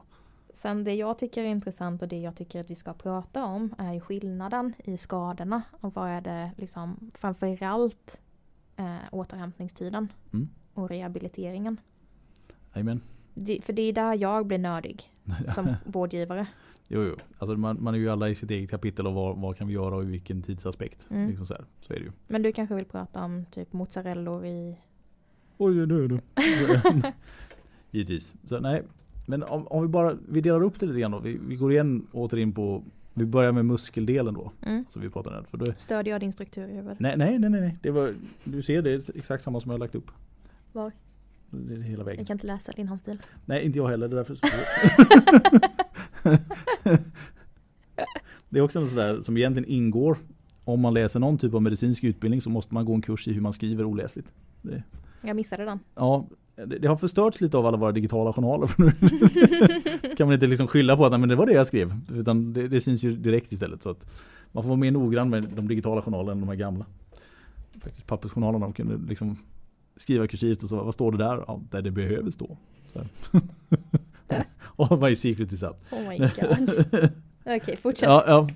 Sen 0.54 0.84
det 0.84 0.96
jag 0.96 1.20
tycker 1.20 1.44
är 1.44 1.48
intressant 1.48 2.02
och 2.02 2.08
det 2.08 2.20
jag 2.20 2.36
tycker 2.36 2.60
att 2.60 2.70
vi 2.70 2.76
ska 2.76 2.94
prata 2.94 3.46
om 3.46 3.76
är 3.78 3.94
ju 3.94 4.00
skillnaden 4.00 4.74
i 4.84 4.98
skadorna 4.98 5.62
och 5.72 5.94
vad 5.96 6.10
är 6.10 6.22
det 6.22 6.52
liksom 6.58 7.12
framförallt 7.14 8.20
eh, 8.76 8.96
återhämtningstiden 9.12 10.08
Mm. 10.34 10.50
och 10.74 10.90
rehabiliteringen. 10.90 11.78
Amen. 12.74 13.02
Det, 13.34 13.60
för 13.64 13.74
det 13.74 13.82
är 13.82 13.94
där 13.94 14.18
jag 14.18 14.46
blir 14.48 14.58
nördig 14.58 15.12
som 15.56 15.76
vårdgivare. 15.86 16.48
Jo, 16.88 17.04
jo. 17.04 17.16
Alltså 17.38 17.58
man, 17.58 17.84
man 17.84 17.94
är 17.94 17.98
ju 18.00 18.10
alla 18.10 18.30
i 18.30 18.36
sitt 18.36 18.52
eget 18.52 18.70
kapitel 18.70 19.08
och 19.08 19.14
vad, 19.14 19.38
vad 19.38 19.58
kan 19.58 19.68
vi 19.68 19.74
göra 19.74 19.96
och 19.96 20.04
i 20.04 20.06
vilken 20.06 20.42
tidsaspekt. 20.42 21.08
Mm. 21.12 21.28
Liksom 21.30 21.46
så, 21.46 21.54
här. 21.54 21.66
så 21.80 21.94
är 21.94 21.98
det 21.98 22.04
ju. 22.06 22.12
Men 22.28 22.42
du 22.42 22.52
kanske 22.52 22.76
vill 22.76 22.86
prata 22.86 23.24
om 23.24 23.46
typ 23.52 23.74
mozzarellor 23.74 24.46
i... 24.46 24.78
Oj, 25.58 25.86
nu 25.88 26.04
är 26.04 26.08
du. 26.08 26.20
Givetvis. 27.92 28.34
Så 28.44 28.60
nej. 28.60 28.84
Men 29.32 29.44
om, 29.44 29.68
om 29.68 29.82
vi 29.82 29.88
bara, 29.88 30.18
vi 30.30 30.42
delar 30.42 30.64
upp 30.64 30.80
det 30.80 30.86
lite 30.86 31.00
grann 31.00 31.12
då. 31.12 31.20
Vi, 31.20 31.40
vi 31.48 31.56
går 31.56 31.72
igen 31.72 32.08
åter 32.12 32.40
in 32.40 32.54
på, 32.54 32.84
vi 33.14 33.26
börjar 33.26 33.52
med 33.52 33.66
muskeldelen 33.66 34.34
då. 34.34 34.52
Mm. 34.66 34.86
Som 34.90 35.02
vi 35.02 35.10
pratade 35.10 35.38
om. 35.38 35.46
För 35.46 35.58
då, 35.58 35.74
Stödjer 35.78 36.14
jag 36.14 36.22
din 36.22 36.32
struktur 36.32 36.68
huvudet? 36.68 37.00
nej, 37.00 37.18
nej, 37.18 37.40
nej, 37.40 37.50
nej. 37.50 37.78
Det 37.82 37.92
var, 37.92 38.14
du 38.44 38.62
ser 38.62 38.82
det 38.82 38.92
är 38.92 39.18
exakt 39.18 39.44
samma 39.44 39.60
som 39.60 39.72
jag 39.72 39.78
har 39.78 39.80
lagt 39.80 39.96
upp. 39.96 40.12
Var? 40.72 40.92
Det 41.50 41.74
är 41.74 41.78
hela 41.78 42.04
vägen. 42.04 42.20
Jag 42.20 42.28
kan 42.28 42.36
inte 42.36 42.48
läsa 42.48 42.72
din 42.72 42.88
handstil. 42.88 43.22
Nej, 43.46 43.66
inte 43.66 43.78
jag 43.78 43.88
heller. 43.88 44.08
Det 44.08 44.14
är 44.14 44.18
därför 44.18 44.36
så 44.36 44.48
Det 48.50 48.60
är 48.60 48.64
också 48.64 48.80
något 48.80 48.90
sådär 48.90 49.22
som 49.22 49.38
egentligen 49.38 49.70
ingår. 49.70 50.18
Om 50.64 50.82
man 50.82 50.94
läser 50.94 51.20
någon 51.20 51.38
typ 51.38 51.54
av 51.54 51.62
medicinsk 51.62 52.04
utbildning 52.04 52.42
så 52.42 52.50
måste 52.50 52.74
man 52.74 52.86
gå 52.86 52.94
en 52.94 53.02
kurs 53.02 53.28
i 53.28 53.34
hur 53.34 53.42
man 53.42 53.54
skriver 53.54 53.86
oläsligt. 53.86 54.26
Jag 55.22 55.36
missade 55.36 55.66
den. 55.66 55.80
Ja, 55.96 56.28
det, 56.66 56.78
det 56.80 56.88
har 56.88 56.96
förstörts 56.96 57.42
lite 57.42 57.58
av 57.58 57.66
alla 57.66 57.78
våra 57.78 57.92
digitala 57.92 58.34
journaler. 58.34 58.68
För 58.68 58.84
nu 58.84 58.92
kan 60.18 60.28
man 60.28 60.34
inte 60.34 60.48
liksom 60.48 60.68
skylla 60.68 60.98
på 60.98 61.06
att 61.06 61.12
"Nej, 61.12 61.20
men 61.20 61.30
det 61.30 61.36
var 61.36 61.46
det 61.46 61.54
jag 61.54 61.68
skrev. 61.68 61.94
Utan 62.16 62.54
det, 62.54 62.68
det 62.68 62.82
syns 62.82 63.04
ju 63.04 63.16
direkt 63.16 63.52
istället. 63.52 63.82
Så 63.82 63.90
att 63.90 64.08
man 64.52 64.64
får 64.64 64.68
vara 64.70 64.80
mer 64.80 64.92
noggrann 64.92 65.30
med 65.30 65.44
de 65.56 65.68
digitala 65.68 66.02
journalerna 66.02 66.32
än 66.32 66.40
de 66.40 66.50
här 66.50 66.56
gamla. 66.56 66.86
Faktiskt 67.82 68.08
pappersjournalerna 68.08 68.66
de 68.66 68.74
kunde 68.74 68.98
liksom 69.10 69.38
skriva 69.96 70.28
kursivt 70.28 70.64
och 70.64 70.70
så, 70.70 70.84
vad 70.84 70.94
står 70.94 71.12
det 71.12 71.18
där? 71.18 71.44
Ja, 71.48 71.62
där 71.72 71.82
det 71.82 71.92
behöver 71.92 72.32
stå. 72.32 72.58
Så 72.94 73.00
och 74.64 75.00
vad 75.00 75.12
är 75.12 75.16
secret 75.16 75.52
is 75.52 75.64
up? 75.64 75.76
Oh 75.92 76.10
my 76.10 76.18
god. 76.18 76.86
Okej, 77.46 77.78
fortsätt. 77.82 78.10
Ja, 78.10 78.24
ja. 78.28 78.50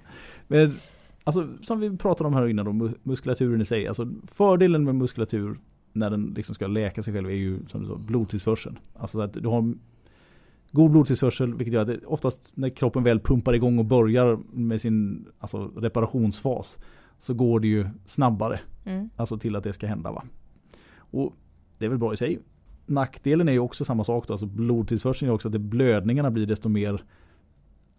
Men 0.47 0.77
alltså, 1.23 1.47
som 1.61 1.79
vi 1.79 1.97
pratade 1.97 2.27
om 2.27 2.33
här 2.33 2.47
innan 2.47 2.65
då, 2.65 2.71
mu- 2.71 2.95
muskulaturen 3.03 3.61
i 3.61 3.65
sig. 3.65 3.87
Alltså, 3.87 4.07
fördelen 4.27 4.83
med 4.83 4.95
muskulatur 4.95 5.57
när 5.95 6.09
den 6.09 6.33
liksom 6.35 6.55
ska 6.55 6.67
läka 6.67 7.03
sig 7.03 7.13
själv 7.13 7.29
är 7.29 7.33
ju 7.33 7.59
som 7.67 7.81
du 7.81 7.87
sa, 7.87 7.95
blodtillförseln. 7.95 8.79
Alltså 8.93 9.21
att 9.21 9.33
du 9.33 9.47
har 9.47 9.73
god 10.71 10.91
blodtillförsel 10.91 11.53
vilket 11.53 11.73
gör 11.73 11.81
att 11.81 11.87
det, 11.87 12.05
oftast 12.05 12.51
när 12.55 12.69
kroppen 12.69 13.03
väl 13.03 13.19
pumpar 13.19 13.53
igång 13.53 13.79
och 13.79 13.85
börjar 13.85 14.39
med 14.53 14.81
sin 14.81 15.25
alltså, 15.39 15.71
reparationsfas 15.75 16.79
så 17.17 17.33
går 17.33 17.59
det 17.59 17.67
ju 17.67 17.89
snabbare 18.05 18.59
Mm. 18.85 19.09
alltså 19.15 19.37
till 19.37 19.55
att 19.55 19.63
det 19.63 19.73
ska 19.73 19.87
hända. 19.87 20.11
Va? 20.11 20.23
Och 20.97 21.33
det 21.77 21.85
är 21.85 21.89
väl 21.89 21.97
bra 21.97 22.13
i 22.13 22.17
sig. 22.17 22.39
Nackdelen 22.85 23.47
är 23.47 23.51
ju 23.51 23.59
också 23.59 23.85
samma 23.85 24.03
sak 24.03 24.27
då, 24.27 24.33
alltså 24.33 24.45
blodtillförseln 24.45 25.29
är 25.29 25.33
också 25.33 25.47
att 25.47 25.51
det, 25.51 25.59
blödningarna 25.59 26.31
blir 26.31 26.45
desto 26.45 26.69
mer 26.69 27.03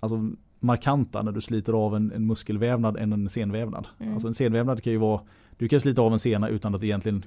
alltså, 0.00 0.30
markanta 0.60 1.22
när 1.22 1.32
du 1.32 1.40
sliter 1.40 1.72
av 1.72 1.96
en, 1.96 2.12
en 2.12 2.26
muskelvävnad 2.26 2.96
än 2.96 3.12
en 3.12 3.28
senvävnad. 3.28 3.86
Mm. 3.98 4.12
Alltså 4.12 4.28
en 4.28 4.34
senvävnad 4.34 4.82
kan 4.82 4.92
ju 4.92 4.98
vara, 4.98 5.20
du 5.56 5.68
kan 5.68 5.80
slita 5.80 6.02
av 6.02 6.12
en 6.12 6.18
sena 6.18 6.48
utan 6.48 6.74
att 6.74 6.82
egentligen 6.82 7.24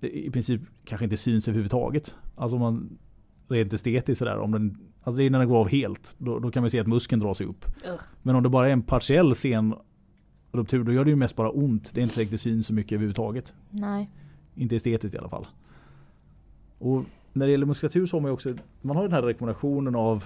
i 0.00 0.30
princip 0.30 0.60
kanske 0.84 1.04
inte 1.04 1.16
syns 1.16 1.48
överhuvudtaget. 1.48 2.16
Alltså 2.36 2.56
om 2.56 2.62
man 2.62 2.98
rent 3.48 3.72
estetiskt 3.72 4.18
sådär, 4.18 4.38
om 4.38 4.52
den, 4.52 4.78
alltså 5.02 5.18
det 5.18 5.24
är 5.24 5.30
när 5.30 5.38
den 5.38 5.48
går 5.48 5.58
av 5.58 5.68
helt, 5.68 6.14
då, 6.18 6.38
då 6.38 6.50
kan 6.50 6.62
man 6.62 6.70
se 6.70 6.80
att 6.80 6.86
muskeln 6.86 7.20
drar 7.20 7.34
sig 7.34 7.46
upp. 7.46 7.64
Ugh. 7.88 8.00
Men 8.22 8.36
om 8.36 8.42
det 8.42 8.48
bara 8.48 8.68
är 8.68 8.72
en 8.72 8.82
partiell 8.82 9.34
senruptur, 9.34 10.84
då 10.84 10.92
gör 10.92 11.04
det 11.04 11.10
ju 11.10 11.16
mest 11.16 11.36
bara 11.36 11.50
ont. 11.50 11.94
Det 11.94 12.00
är 12.00 12.02
inte 12.02 12.14
säkert 12.14 12.30
det 12.30 12.38
syns 12.38 12.66
så 12.66 12.74
mycket 12.74 12.92
överhuvudtaget. 12.92 13.54
Nej. 13.70 14.10
Inte 14.54 14.76
estetiskt 14.76 15.14
i 15.14 15.18
alla 15.18 15.28
fall. 15.28 15.46
Och 16.78 17.04
när 17.32 17.46
det 17.46 17.52
gäller 17.52 17.66
muskulatur 17.66 18.06
så 18.06 18.16
har 18.16 18.20
man 18.20 18.28
ju 18.28 18.32
också, 18.32 18.54
man 18.82 18.96
har 18.96 19.02
den 19.02 19.12
här 19.12 19.22
rekommendationen 19.22 19.94
av 19.94 20.24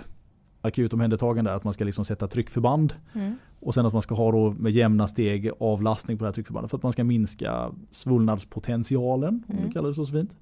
akut 0.62 0.92
omhändertagande 0.92 1.54
att 1.54 1.64
man 1.64 1.72
ska 1.72 1.84
liksom 1.84 2.04
sätta 2.04 2.26
tryckförband 2.28 2.94
Mm. 3.14 3.34
och 3.60 3.74
sen 3.74 3.86
att 3.86 3.92
man 3.92 4.02
ska 4.02 4.14
ha 4.14 4.32
då 4.32 4.50
med 4.50 4.72
jämna 4.72 5.06
steg 5.08 5.50
avlastning 5.60 6.18
på 6.18 6.24
det 6.24 6.28
här 6.28 6.32
tryckförbandet 6.32 6.70
för 6.70 6.76
att 6.76 6.82
man 6.82 6.92
ska 6.92 7.04
minska 7.04 7.70
svullnadspotentialen, 7.90 9.44
om 9.48 9.54
Mm. 9.54 9.66
det 9.68 9.72
kallas 9.72 9.96
så 9.96 10.04
så 10.04 10.12
fint. 10.12 10.36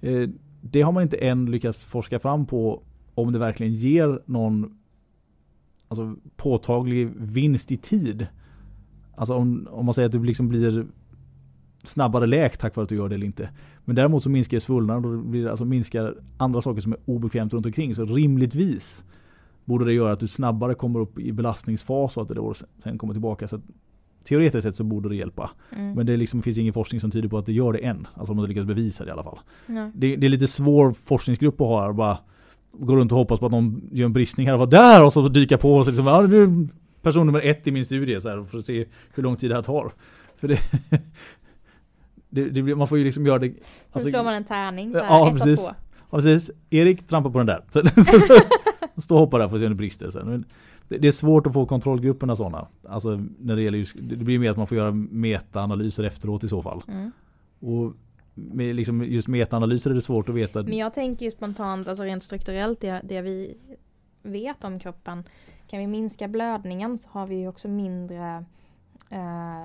Eh, 0.00 0.28
Det 0.60 0.82
har 0.82 0.92
man 0.92 1.02
inte 1.02 1.16
än 1.16 1.46
lyckats 1.50 1.84
forska 1.84 2.18
fram 2.18 2.46
på 2.46 2.82
om 3.14 3.32
det 3.32 3.38
verkligen 3.38 3.74
ger 3.74 4.20
någon 4.26 4.78
alltså, 5.88 6.16
påtaglig 6.36 7.10
vinst 7.16 7.72
i 7.72 7.76
tid. 7.76 8.26
Alltså 9.16 9.34
om, 9.34 9.68
om 9.70 9.84
man 9.84 9.94
säger 9.94 10.06
att 10.06 10.12
du 10.12 10.24
liksom 10.24 10.48
blir 10.48 10.86
snabbare 11.84 12.26
läkt 12.26 12.60
tack 12.60 12.76
vare 12.76 12.82
att 12.84 12.88
du 12.88 12.96
gör 12.96 13.08
det 13.08 13.14
eller 13.14 13.26
inte. 13.26 13.50
Men 13.84 13.96
däremot 13.96 14.22
så 14.22 14.30
minskar 14.30 14.58
svullnaden 14.58 15.04
och 15.04 15.10
det 15.16 15.18
blir, 15.30 15.48
alltså 15.48 15.64
minskar 15.64 16.14
andra 16.36 16.62
saker 16.62 16.80
som 16.80 16.92
är 16.92 16.98
obekvämt 17.04 17.52
runt 17.52 17.66
omkring. 17.66 17.94
Så 17.94 18.04
rimligtvis 18.04 19.04
borde 19.68 19.84
det 19.84 19.92
göra 19.92 20.12
att 20.12 20.20
du 20.20 20.28
snabbare 20.28 20.74
kommer 20.74 21.00
upp 21.00 21.18
i 21.18 21.32
belastningsfas 21.32 22.16
och 22.16 22.22
att 22.22 22.28
det 22.28 22.34
då 22.34 22.54
sen 22.82 22.98
kommer 22.98 23.14
tillbaka. 23.14 23.48
Så 23.48 23.56
att, 23.56 23.62
teoretiskt 24.24 24.62
sett 24.62 24.76
så 24.76 24.84
borde 24.84 25.08
det 25.08 25.16
hjälpa. 25.16 25.50
Mm. 25.76 25.92
Men 25.92 26.06
det 26.06 26.16
liksom 26.16 26.42
finns 26.42 26.58
ingen 26.58 26.72
forskning 26.72 27.00
som 27.00 27.10
tyder 27.10 27.28
på 27.28 27.38
att 27.38 27.46
det 27.46 27.52
gör 27.52 27.72
det 27.72 27.78
än. 27.78 28.06
Alltså 28.14 28.32
om 28.32 28.36
man 28.36 28.48
lyckas 28.48 28.64
bevisa 28.64 29.04
det 29.04 29.08
i 29.08 29.12
alla 29.12 29.22
fall. 29.22 29.38
Det, 29.94 30.16
det 30.16 30.26
är 30.26 30.30
lite 30.30 30.46
svår 30.46 30.92
forskningsgrupp 30.92 31.60
att 31.60 31.66
ha 31.66 31.82
här. 31.82 31.92
Bara 31.92 32.18
gå 32.72 32.96
runt 32.96 33.12
och 33.12 33.18
hoppas 33.18 33.40
på 33.40 33.46
att 33.46 33.52
någon 33.52 33.88
gör 33.92 34.06
en 34.06 34.12
bristning 34.12 34.46
här 34.46 34.54
och 34.54 34.58
vara 34.58 34.70
där 34.70 35.04
och 35.04 35.12
så 35.12 35.28
dyka 35.28 35.58
på 35.58 35.74
och 35.74 35.84
så 35.84 35.90
liksom, 35.90 36.06
ja, 36.06 36.26
du 36.26 36.42
är 36.42 36.68
person 37.02 37.26
nummer 37.26 37.40
ett 37.40 37.66
i 37.66 37.72
min 37.72 37.84
studie 37.84 38.20
så 38.20 38.28
här, 38.28 38.44
för 38.44 38.58
att 38.58 38.64
se 38.64 38.86
hur 39.14 39.22
lång 39.22 39.36
tid 39.36 39.50
det 39.50 39.54
här 39.54 39.62
tar. 39.62 39.92
För 40.36 40.48
det, 40.48 40.60
det, 42.30 42.50
det 42.50 42.74
man 42.74 42.88
får 42.88 42.98
ju 42.98 43.04
liksom 43.04 43.26
göra 43.26 43.38
det. 43.38 43.52
Så 43.92 43.98
slår 43.98 44.24
man 44.24 44.34
en 44.34 44.44
tärning. 44.44 44.92
Så 44.92 44.98
här, 44.98 45.06
Ja, 45.06 45.28
ett 45.28 45.42
precis. 45.42 45.60
två. 45.60 45.70
Ja, 46.10 46.16
precis. 46.18 46.50
Erik 46.70 47.06
trampar 47.06 47.30
på 47.30 47.38
den 47.38 47.46
där. 47.46 47.64
Så, 47.70 47.80
så, 47.80 48.20
så, 48.20 48.40
stå 49.02 49.14
och 49.14 49.20
hoppa 49.20 49.38
där 49.38 49.48
för 49.48 49.56
att 49.56 49.60
se 49.60 49.66
om 49.66 49.72
det 49.72 49.76
brister 49.76 50.10
sen. 50.10 50.28
Men 50.28 50.44
det, 50.88 51.08
är 51.08 51.12
svårt 51.12 51.46
att 51.46 51.52
få 51.52 51.66
kontrollgrupperna 51.66 52.36
sådana. 52.36 52.68
Alltså 52.88 53.20
när 53.38 53.56
det 53.56 53.62
gäller 53.62 53.78
just, 53.78 53.96
det 54.00 54.16
blir 54.16 54.38
mer 54.38 54.50
att 54.50 54.56
man 54.56 54.66
får 54.66 54.76
göra 54.78 54.90
metaanalyser 54.90 56.04
efteråt 56.04 56.44
i 56.44 56.48
så 56.48 56.62
fall. 56.62 56.82
Mm. 56.88 57.10
Och 57.60 57.92
med 58.34 58.76
liksom 58.76 59.04
just 59.04 59.28
metaanalyser 59.28 59.90
är 59.90 59.94
det 59.94 60.02
svårt 60.02 60.28
att 60.28 60.34
veta. 60.34 60.62
Men 60.62 60.78
jag 60.78 60.94
tänker 60.94 61.24
ju 61.24 61.30
spontant, 61.30 61.88
alltså 61.88 62.04
rent 62.04 62.22
strukturellt, 62.22 62.80
det, 62.80 63.00
det 63.04 63.20
vi 63.20 63.56
vet 64.22 64.64
om 64.64 64.80
kroppen. 64.80 65.24
Kan 65.66 65.78
vi 65.78 65.86
minska 65.86 66.28
blödningen 66.28 66.98
så 66.98 67.08
har 67.08 67.26
vi 67.26 67.36
ju 67.36 67.48
också 67.48 67.68
mindre 67.68 68.44
eh, 69.10 69.64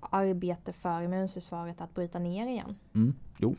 arbete 0.00 0.72
för 0.72 1.02
immunförsvaret 1.02 1.80
att 1.80 1.94
bryta 1.94 2.18
ner 2.18 2.46
igen. 2.46 2.76
Mm, 2.94 3.14
jo. 3.38 3.56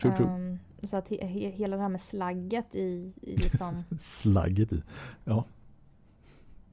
True, 0.00 0.16
true. 0.16 0.28
Ehm, 0.28 0.58
så 0.88 0.96
att 0.96 1.08
he, 1.08 1.26
he, 1.26 1.50
hela 1.50 1.76
det 1.76 1.82
här 1.82 1.88
med 1.88 2.00
slagget 2.00 2.74
i, 2.74 3.12
i 3.22 3.36
liksom, 3.36 3.84
Slagget 3.98 4.72
i. 4.72 4.82
Ja. 5.24 5.44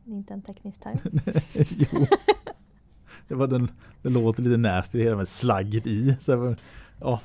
det 0.04 0.12
är 0.12 0.16
inte 0.16 0.34
en 0.34 0.42
teknisk 0.42 0.82
term. 0.82 0.98
jo. 1.92 2.06
Det, 3.28 3.36
var 3.36 3.48
den, 3.48 3.68
det 4.02 4.10
låter 4.10 4.44
lite 4.44 4.58
nasty 4.58 4.98
det 4.98 5.04
hela 5.04 5.16
med 5.16 5.28
slagget 5.28 5.88
i. 5.88 6.16
Så, 6.22 6.56
ja. 7.00 7.22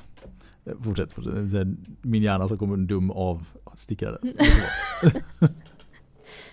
Fortsätt, 0.83 1.13
fortsätt. 1.13 1.67
Min 2.01 2.23
hjärna 2.23 2.47
så 2.47 2.57
kommer 2.57 2.73
en 2.73 2.87
dum 2.87 3.11
av 3.11 3.45
stickare. 3.75 4.17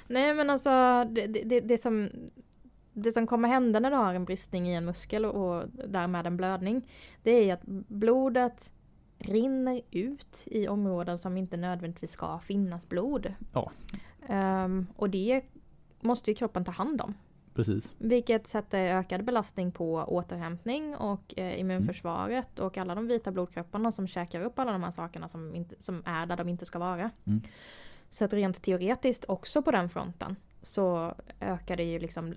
Nej 0.07 0.35
men 0.35 0.51
alltså 0.51 0.71
det, 1.11 1.27
det, 1.27 1.61
det, 1.61 1.83
som 1.83 2.09
det 2.93 3.13
som 3.13 3.27
kommer 3.27 3.49
hända 3.49 3.81
när 3.81 3.91
du 3.91 3.97
har 3.97 4.15
en 4.15 4.25
bristning 4.25 4.69
i 4.69 4.75
en 4.75 4.85
muskel 4.85 5.25
och 5.25 5.65
därmed 5.89 6.27
en 6.27 6.37
blödning. 6.37 6.83
Det 7.23 7.31
är 7.31 7.55
att 7.55 7.67
blodet 7.89 8.73
rinner 9.21 9.81
ut 9.91 10.43
i 10.47 10.69
områden 10.69 11.19
som 11.19 11.37
inte 11.37 11.57
nödvändigtvis 11.57 12.13
ska 12.13 12.39
finnas 12.39 12.89
blod. 12.89 13.35
Ja. 13.53 13.71
Um, 14.29 14.87
och 14.97 15.11
det 15.11 15.43
måste 16.01 16.31
ju 16.31 16.35
kroppen 16.35 16.65
ta 16.65 16.73
hand 16.73 17.01
om. 17.01 17.15
Precis. 17.55 17.95
Vilket 17.99 18.47
sätter 18.47 18.79
ökad 18.79 19.25
belastning 19.25 19.73
på 19.73 19.95
återhämtning 19.95 20.97
och 20.97 21.35
eh, 21.39 21.61
immunförsvaret 21.61 22.59
och 22.59 22.79
alla 22.79 22.95
de 22.95 23.07
vita 23.07 23.33
blodkropparna 23.33 23.93
som 23.93 24.07
käkar 24.07 24.43
upp 24.43 24.59
alla 24.59 24.73
de 24.73 24.83
här 24.83 24.91
sakerna 24.91 25.29
som, 25.29 25.55
inte, 25.55 25.75
som 25.79 26.03
är 26.07 26.27
där 26.27 26.37
de 26.37 26.49
inte 26.49 26.65
ska 26.65 26.79
vara. 26.79 27.11
Mm. 27.25 27.41
Så 28.11 28.25
att 28.25 28.33
rent 28.33 28.63
teoretiskt 28.63 29.25
också 29.29 29.63
på 29.63 29.71
den 29.71 29.89
fronten 29.89 30.37
så 30.63 31.15
ökar 31.41 31.77
det 31.77 31.85
ju 31.85 31.99
liksom 31.99 32.35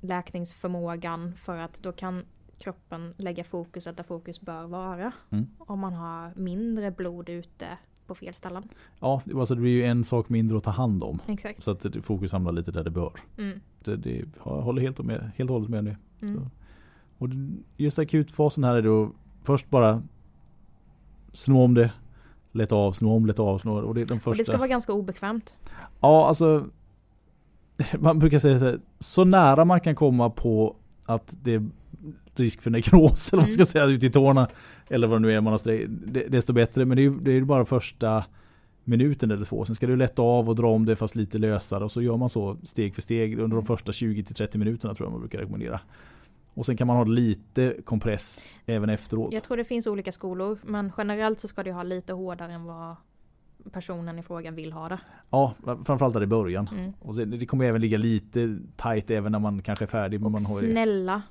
läkningsförmågan 0.00 1.34
för 1.34 1.58
att 1.58 1.82
då 1.82 1.92
kan 1.92 2.24
kroppen 2.62 3.12
lägga 3.18 3.44
fokuset 3.44 3.96
där 3.96 4.04
fokus 4.04 4.40
bör 4.40 4.66
vara. 4.66 5.12
Mm. 5.30 5.46
Om 5.58 5.80
man 5.80 5.92
har 5.92 6.32
mindre 6.36 6.90
blod 6.90 7.28
ute 7.28 7.66
på 8.06 8.14
fel 8.14 8.34
ställen. 8.34 8.68
Ja, 9.00 9.22
alltså 9.34 9.54
det 9.54 9.60
blir 9.60 9.70
ju 9.70 9.84
en 9.84 10.04
sak 10.04 10.28
mindre 10.28 10.58
att 10.58 10.64
ta 10.64 10.70
hand 10.70 11.02
om. 11.02 11.18
Exakt. 11.26 11.62
Så 11.62 11.70
att 11.70 11.86
fokus 12.02 12.32
hamnar 12.32 12.52
lite 12.52 12.70
där 12.70 12.84
det 12.84 12.90
bör. 12.90 13.12
Mm. 13.38 13.60
Det, 13.84 13.96
det, 13.96 14.24
jag 14.44 14.62
håller 14.62 14.82
helt, 14.82 14.98
med, 14.98 15.30
helt 15.36 15.50
och 15.50 15.54
hållet 15.54 15.70
med 15.70 15.78
om 15.78 15.84
det. 15.84 15.96
Mm. 16.22 16.50
Och 17.18 17.28
just 17.76 17.98
akutfasen 17.98 18.64
här 18.64 18.74
är 18.76 18.82
då 18.82 19.12
först 19.42 19.70
bara 19.70 20.02
snå 21.32 21.64
om 21.64 21.74
det, 21.74 21.92
lätta 22.52 22.76
av, 22.76 22.92
snå 22.92 23.16
om, 23.16 23.26
lätta 23.26 23.42
av, 23.42 23.58
snå 23.58 23.74
och 23.74 23.94
det 23.94 24.00
är 24.00 24.06
den 24.06 24.20
första. 24.20 24.30
Och 24.30 24.36
det 24.36 24.44
ska 24.44 24.56
vara 24.56 24.68
ganska 24.68 24.92
obekvämt. 24.92 25.58
Ja, 26.00 26.28
alltså 26.28 26.66
man 27.98 28.18
brukar 28.18 28.38
säga 28.38 28.58
så 28.58 28.64
här, 28.64 28.80
så 28.98 29.24
nära 29.24 29.64
man 29.64 29.80
kan 29.80 29.94
komma 29.94 30.30
på 30.30 30.76
att 31.06 31.36
det 31.42 31.62
risk 32.34 32.62
för 32.62 32.70
nekros 32.70 33.28
eller 33.32 33.42
vad 33.42 33.48
man 33.48 33.52
ska 33.52 33.60
Mm. 33.62 33.66
säga 33.66 33.96
ut 33.96 34.02
i 34.04 34.10
tårna 34.10 34.48
eller 34.88 35.06
vad 35.08 35.18
det 35.22 35.22
nu 35.26 35.32
är 35.32 35.40
man 35.40 35.52
har 35.52 35.58
strejk, 35.58 35.88
desto 36.28 36.52
bättre. 36.52 36.84
Men 36.84 36.96
det 36.96 37.00
är 37.02 37.04
ju 37.04 37.18
det 37.20 37.30
är 37.30 37.34
ju 37.34 37.44
bara 37.44 37.64
första 37.64 38.24
minuten 38.84 39.30
eller 39.30 39.44
två. 39.44 39.64
Sen 39.64 39.74
ska 39.74 39.86
du 39.86 39.96
lätta 39.96 40.22
av 40.22 40.48
och 40.48 40.56
dra 40.56 40.66
om 40.70 40.84
det 40.86 40.96
fast 40.96 41.14
lite 41.14 41.38
lösare 41.38 41.84
och 41.84 41.90
så 41.92 42.02
gör 42.02 42.16
man 42.16 42.28
så 42.28 42.56
steg 42.62 42.94
för 42.94 43.02
steg 43.02 43.32
under 43.32 43.46
de 43.48 43.52
Mm. 43.52 43.64
första 43.64 43.92
20-30 43.92 44.58
minuterna 44.58 44.94
tror 44.94 45.06
jag 45.06 45.12
man 45.12 45.20
brukar 45.20 45.38
rekommendera. 45.38 45.80
Och 46.54 46.66
sen 46.66 46.76
kan 46.76 46.86
man 46.86 46.96
ha 46.96 47.04
lite 47.04 47.76
kompress 47.84 48.46
även 48.66 48.88
efteråt. 48.90 49.32
Jag 49.32 49.42
tror 49.42 49.56
det 49.56 49.64
finns 49.64 49.86
olika 49.86 50.12
skolor 50.12 50.58
men 50.62 50.92
generellt 50.98 51.40
så 51.40 51.48
ska 51.48 51.62
det 51.62 51.72
ha 51.72 51.82
lite 51.82 52.12
hårdare 52.12 52.52
än 52.52 52.64
vad 52.64 52.96
personen 53.72 54.18
i 54.18 54.22
fråga 54.22 54.50
vill 54.50 54.72
ha 54.72 54.88
det. 54.88 54.98
Ja, 55.30 55.54
framförallt 55.64 56.14
där 56.14 56.22
i 56.22 56.26
början. 56.26 56.68
Mm. 56.78 56.92
Och 57.00 57.14
det 57.14 57.46
kommer 57.46 57.64
även 57.64 57.80
ligga 57.80 57.98
lite 57.98 58.58
tight 58.76 59.10
även 59.10 59.32
när 59.32 59.38
man 59.38 59.62
kanske 59.62 59.84
är 59.84 59.86
färdig. 59.86 60.20
Men 60.20 60.26
Och 60.26 60.32
man 60.32 60.44
har 60.44 60.58
snälla, 60.58 61.22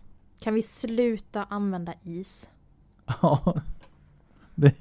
kan 0.44 0.54
vi 0.54 0.64
sluta 0.64 1.44
använda 1.50 1.94
is? 2.04 2.50
Ja. 3.22 3.56
Det... 4.56 4.74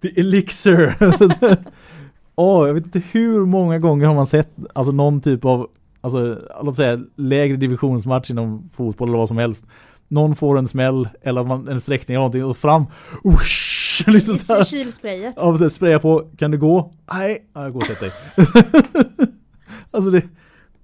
The 0.00 0.20
elixir. 0.20 0.96
Åh, 2.34 2.66
jag 2.66 2.74
vet 2.74 2.84
inte 2.84 3.02
hur 3.12 3.46
många 3.46 3.78
gånger 3.78 4.06
har 4.06 4.14
man 4.14 4.26
sett 4.26 4.50
alltså 4.74 4.92
någon 4.92 5.20
typ 5.20 5.44
av 5.44 5.70
alltså, 6.00 6.38
låt 6.62 6.76
säga 6.76 7.00
lägre 7.16 7.56
divisionsmatch 7.56 8.30
inom 8.30 8.70
fotboll 8.72 9.08
eller 9.08 9.18
vad 9.18 9.28
som 9.28 9.38
helst. 9.38 9.64
Någon 10.08 10.36
får 10.36 10.58
en 10.58 10.68
smäll 10.68 11.08
eller 11.22 11.40
att 11.40 11.46
man, 11.46 11.68
en 11.68 11.80
sträckning 11.80 12.14
eller 12.14 12.20
någonting 12.20 12.44
och 12.44 12.56
fram. 12.56 12.84
Usch, 13.24 14.04
liksom 14.06 14.34
så 14.34 14.54
här. 14.54 14.64
Kylsprayet. 14.64 15.34
Ja, 15.36 15.70
spraya 15.70 15.98
på. 15.98 16.30
Kan 16.38 16.50
du 16.50 16.58
gå? 16.58 16.92
Nej, 17.12 17.48
ja, 17.52 17.62
jag 17.62 17.72
går 17.72 17.80
och 17.80 17.86
sätt 17.86 18.00
dig. 18.00 18.12
alltså 19.90 20.10
det, 20.10 20.22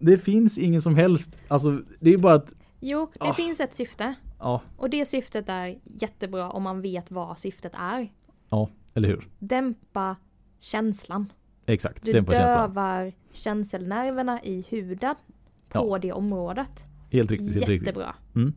det 0.04 0.18
finns 0.18 0.58
ingen 0.58 0.82
som 0.82 0.96
helst, 0.96 1.30
alltså 1.48 1.80
det 2.00 2.12
är 2.14 2.18
bara 2.18 2.34
att, 2.34 2.52
Jo, 2.80 3.10
det 3.12 3.20
Ah. 3.28 3.32
finns 3.32 3.60
ett 3.60 3.74
syfte. 3.74 4.14
ja, 4.38 4.60
Och 4.76 4.90
det 4.90 5.06
syftet 5.06 5.48
är 5.48 5.78
jättebra 5.84 6.50
om 6.50 6.62
man 6.62 6.82
vet 6.82 7.10
vad 7.10 7.38
syftet 7.38 7.72
är. 7.74 8.12
ja, 8.48 8.68
eller 8.94 9.08
hur? 9.08 9.28
Dämpa 9.38 10.16
känslan. 10.60 11.32
Exakt, 11.66 12.02
Du 12.04 12.12
på 12.24 12.32
känslan. 12.32 12.68
dövar 12.70 13.12
känselnerverna 13.32 14.42
i 14.42 14.64
huden 14.68 15.14
på 15.68 15.88
Ja. 15.88 15.98
det 15.98 16.12
området. 16.12 16.84
Helt 17.12 17.30
riktigt, 17.30 17.54
helt 17.54 17.68
riktigt. 17.68 17.86
Jättebra. 17.86 18.14
Mm. 18.34 18.52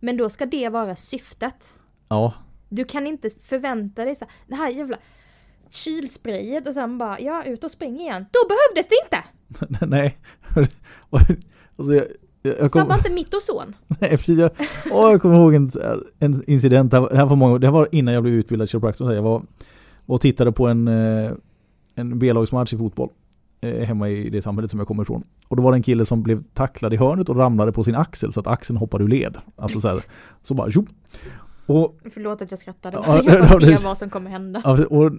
Men 0.00 0.16
då 0.16 0.28
ska 0.30 0.46
det 0.46 0.68
vara 0.68 0.96
syftet. 0.96 1.78
Ja, 2.08 2.32
Du 2.68 2.84
kan 2.84 3.06
inte 3.06 3.30
förvänta 3.30 4.04
dig 4.04 4.14
så 4.16 4.24
här, 4.24 4.32
det 4.46 4.54
här 4.54 4.70
jävla 4.70 4.98
kylsprayet 5.70 6.66
och 6.66 6.74
sen 6.74 6.98
bara, 6.98 7.20
ja 7.20 7.44
ut 7.44 7.64
och 7.64 7.70
spring 7.70 8.00
igen. 8.00 8.26
Då 8.32 8.38
behövdes 8.48 8.88
det 8.88 8.96
inte! 9.04 9.86
nej. 9.96 10.16
Alltså 11.78 11.94
jag, 11.94 12.04
jag, 12.42 12.54
jag 12.60 12.70
kom, 12.72 12.82
Sabba 12.82 12.96
inte 12.96 13.10
mitt 13.12 13.34
ozon. 13.34 13.74
nej, 14.00 14.10
precis, 14.10 14.38
jag, 14.38 14.50
åh, 14.90 15.10
jag 15.10 15.22
kommer 15.22 15.36
ihåg 15.36 15.54
en, 15.54 15.70
en 16.18 16.44
incident, 16.46 16.90
det 16.90 17.00
här, 17.00 17.08
det 17.08 17.16
här 17.16 17.26
var 17.26 17.36
många, 17.36 17.58
det 17.58 17.66
här 17.66 17.72
var 17.72 17.88
innan 17.92 18.14
jag 18.14 18.22
blev 18.22 18.34
utbildad 18.34 18.68
kiropraktor. 18.68 19.12
Jag 19.14 19.22
var, 19.22 19.42
var 20.06 20.14
och 20.14 20.20
tittade 20.20 20.52
på 20.52 20.66
en, 20.66 20.88
eh, 20.88 21.30
en 21.94 22.18
B-lagsmatch 22.18 22.72
i 22.72 22.76
fotboll. 22.78 23.08
eh, 23.60 23.74
Hemma 23.86 24.08
i 24.08 24.30
det 24.30 24.42
samhället 24.42 24.70
som 24.70 24.80
jag 24.80 24.88
kommer 24.88 25.02
ifrån. 25.02 25.24
Och 25.48 25.56
då 25.56 25.62
var 25.62 25.72
det 25.72 25.76
en 25.78 25.82
kille 25.82 26.04
som 26.06 26.22
blev 26.22 26.42
tacklad 26.54 26.94
i 26.94 26.96
hörnet 26.96 27.28
och 27.28 27.36
ramlade 27.36 27.72
på 27.72 27.84
sin 27.84 27.94
axel 27.94 28.32
så 28.32 28.40
att 28.40 28.46
axeln 28.46 28.76
hoppade 28.76 29.04
ur 29.04 29.08
led. 29.08 29.36
Alltså 29.56 29.80
så 29.80 29.88
här, 29.88 30.02
så 30.42 30.54
bara 30.54 30.70
tjo. 30.70 30.86
Och 31.66 31.98
Förlåt 32.14 32.42
att 32.42 32.50
jag 32.50 32.58
skrattade. 32.58 32.96
Ja, 33.06 33.22
jag 33.24 33.34
ja, 33.34 33.40
bara 33.48 33.60
ser 33.60 33.84
vad 33.84 33.98
som 33.98 34.10
kommer 34.10 34.30
hända. 34.30 34.86
Och 34.90 35.10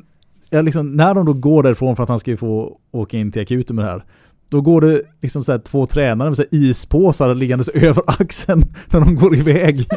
jag 0.50 0.66
liksom, 0.66 0.92
när 0.96 1.14
de 1.14 1.26
då 1.26 1.34
går 1.34 1.64
därifrån 1.64 1.96
för 1.96 2.04
att 2.04 2.10
han 2.10 2.20
ska 2.20 2.32
ju 2.32 2.38
få 2.38 2.80
åka 2.92 3.18
in 3.18 3.32
till 3.32 3.42
akuten 3.42 3.76
med 3.76 3.86
det 3.86 3.92
här. 3.92 4.06
Då 4.50 4.62
går 4.62 4.82
det 4.82 5.02
liksom 5.22 5.44
så 5.44 5.52
här 5.52 5.60
två 5.60 5.86
tränare 5.86 6.30
med 6.30 6.38
så 6.38 6.44
här 6.52 6.60
ispåsar 6.60 7.36
liggandes 7.36 7.68
över 7.74 8.04
axeln 8.08 8.64
när 8.92 9.00
de 9.00 9.16
går 9.16 9.36
iväg. 9.36 9.88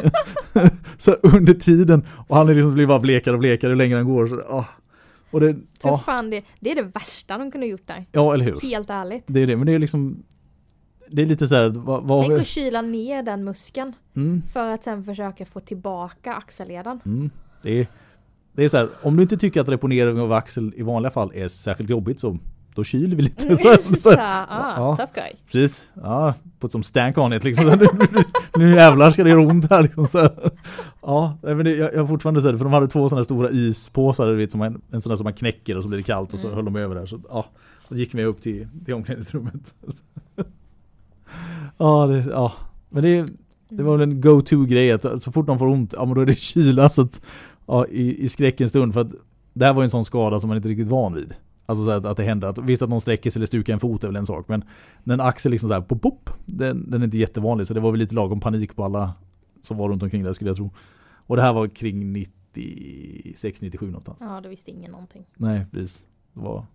så 0.97 1.11
under 1.13 1.53
tiden. 1.53 2.05
Och 2.27 2.35
han 2.37 2.49
är 2.49 2.53
liksom 2.53 2.73
blir 2.73 2.87
bara 2.87 2.99
blekare 2.99 3.33
och 3.33 3.39
blekare 3.39 3.71
ju 3.71 3.75
längre 3.75 3.97
han 3.97 4.05
går. 4.07 4.27
Så. 4.27 4.65
Och 5.31 5.39
det, 5.39 5.55
ja, 5.83 5.97
fan 6.05 6.29
det, 6.29 6.43
det 6.59 6.71
är 6.71 6.75
det 6.75 6.81
värsta 6.93 7.37
de 7.37 7.51
kunde 7.51 7.67
gjort 7.67 7.87
där. 7.87 8.05
ja, 8.11 8.33
eller 8.33 8.45
hur. 8.45 8.59
Helt 8.61 8.89
ärligt. 8.89 9.23
Det 9.27 9.39
är 9.39 9.47
det, 9.47 9.57
men 9.57 9.65
det 9.65 9.73
är 9.73 9.79
liksom 9.79 10.23
Det 11.09 11.21
är 11.21 11.25
lite 11.25 11.47
så 11.47 11.55
här, 11.55 11.69
vad, 11.69 12.03
vad 12.03 12.27
Tänk 12.27 12.41
att 12.41 12.47
kyla 12.47 12.81
ner 12.81 13.23
den 13.23 13.43
muskeln 13.43 13.93
Mm, 14.15 14.41
för 14.53 14.67
att 14.67 14.83
sen 14.83 15.03
försöka 15.03 15.45
få 15.45 15.59
tillbaka 15.59 16.33
axelleden. 16.33 16.99
mm, 17.05 17.29
det 17.61 17.79
är 17.79 17.87
Det 18.53 18.63
är 18.63 18.69
så 18.69 18.77
här, 18.77 18.87
om 19.01 19.15
du 19.15 19.21
inte 19.23 19.37
tycker 19.37 19.61
att 19.61 19.69
reponering 19.69 20.19
av 20.19 20.31
axel 20.31 20.73
i 20.75 20.81
vanliga 20.83 21.11
fall 21.11 21.31
är 21.35 21.47
särskilt 21.47 21.89
jobbigt 21.89 22.19
så 22.19 22.37
då 22.75 22.83
kyler 22.83 23.15
vi 23.15 23.21
lite. 23.21 23.57
Så, 23.57 23.75
så, 23.83 23.95
Så, 23.95 24.09
ah, 24.19 24.45
Ja. 24.77 24.95
tough 24.99 25.11
guy. 25.15 25.31
Precis, 25.51 25.83
ja, 26.03 26.33
put 26.59 26.71
some 26.71 26.83
stank 26.83 27.17
on 27.17 27.33
it 27.33 27.43
liksom. 27.43 27.65
Nu, 27.65 27.77
nu, 28.11 28.23
nu 28.55 28.75
jävlar 28.75 29.11
ska 29.11 29.23
det 29.23 29.29
göra 29.29 29.41
ont 29.41 29.69
här 29.69 29.83
liksom. 29.83 30.07
Så, 30.07 30.29
ja, 31.01 31.37
men 31.41 31.57
det, 31.65 31.75
jag, 31.75 31.93
jag 31.95 32.07
fortfarande 32.07 32.41
det, 32.51 32.57
för 32.57 32.65
de 32.65 32.73
hade 32.73 32.87
två 32.87 33.09
sådana 33.09 33.23
stora 33.23 33.49
ispåsar, 33.49 34.27
du 34.27 34.35
vet, 34.35 34.51
som 34.51 34.59
man, 34.59 34.81
en 34.91 35.01
sån 35.01 35.09
där 35.09 35.17
som 35.17 35.23
man 35.23 35.33
knäcker 35.33 35.77
och 35.77 35.83
så 35.83 35.89
blir 35.89 35.97
det 35.97 36.03
kallt 36.03 36.33
och 36.33 36.39
så 36.39 36.47
Mm. 36.47 36.55
höll 36.55 36.65
de 36.65 36.75
över 36.75 36.95
där. 36.95 37.05
Så, 37.05 37.19
ja, 37.29 37.45
så 37.87 37.95
gick 37.95 38.13
vi 38.13 38.23
upp 38.23 38.41
till, 38.41 38.67
till 38.85 38.93
omklädningsrummet. 38.93 39.73
ja, 41.77 42.05
det, 42.07 42.25
ja, 42.29 42.53
men 42.89 43.03
det, 43.03 43.25
det 43.69 43.83
var 43.83 43.97
väl 43.97 44.09
en 44.09 44.21
go-to-grej 44.21 44.91
att 44.91 45.23
så 45.23 45.31
fort 45.31 45.47
de 45.47 45.59
får 45.59 45.67
ont, 45.67 45.93
ja 45.97 46.05
men 46.05 46.13
då 46.15 46.21
är 46.21 46.25
det 46.25 46.39
kyla 46.39 46.89
så 46.89 47.01
att, 47.01 47.21
ja, 47.71 47.87
i, 47.87 48.23
i 48.23 48.29
skräckens 48.29 48.69
stund 48.69 48.93
för 48.93 49.01
att 49.01 49.11
det 49.53 49.65
här 49.65 49.73
var 49.73 49.81
ju 49.81 49.85
en 49.85 49.89
sån 49.89 50.05
skada 50.05 50.39
som 50.39 50.47
man 50.47 50.57
inte 50.57 50.69
riktigt 50.69 50.87
van 50.87 51.13
vid. 51.13 51.33
Alltså 51.65 51.85
så 51.85 51.91
att, 51.91 52.05
att 52.05 52.17
det 52.17 52.23
händer, 52.23 52.47
att, 52.47 52.57
visst 52.57 52.81
att 52.81 52.89
någon 52.89 53.01
sträcker 53.01 53.29
sig 53.29 53.39
eller 53.39 53.47
stukar 53.47 53.73
en 53.73 53.79
fot 53.79 54.03
är 54.03 54.07
väl 54.07 54.15
en 54.15 54.25
sak 54.25 54.47
men 54.47 54.63
när 55.03 55.13
en 55.13 55.21
axel 55.21 55.51
liksom 55.51 55.69
så 55.69 55.73
här 55.73 55.81
pop, 55.81 56.01
pop 56.01 56.29
den, 56.45 56.91
den 56.91 57.01
är 57.01 57.05
inte 57.05 57.17
jättevanlig 57.17 57.67
så 57.67 57.73
det 57.73 57.79
var 57.79 57.91
väl 57.91 57.99
lite 57.99 58.15
lagom 58.15 58.39
panik 58.39 58.75
på 58.75 58.83
alla 58.83 59.13
som 59.63 59.77
var 59.77 59.89
runt 59.89 60.03
omkring 60.03 60.23
där 60.23 60.33
skulle 60.33 60.49
jag 60.49 60.57
tro. 60.57 60.71
Och 61.27 61.35
det 61.35 61.41
här 61.41 61.53
var 61.53 61.67
kring 61.67 62.15
96-97 62.53 63.85
någonstans. 63.85 64.17
Ja, 64.21 64.41
då 64.41 64.49
visste 64.49 64.71
ingen 64.71 64.91
någonting. 64.91 65.25
Nej, 65.35 65.65
precis. 65.71 66.05
Det 66.33 66.39
var 66.39 66.65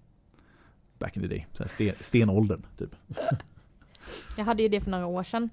back 0.98 1.16
in 1.16 1.22
the 1.22 1.28
day. 1.28 1.46
Så 1.52 1.62
här 1.62 1.68
sten, 1.68 1.94
stenåldern 2.00 2.66
typ. 2.78 2.90
Jag 4.36 4.44
hade 4.44 4.62
ju 4.62 4.68
det 4.68 4.80
för 4.80 4.90
några 4.90 5.06
år 5.06 5.22
sedan. 5.22 5.50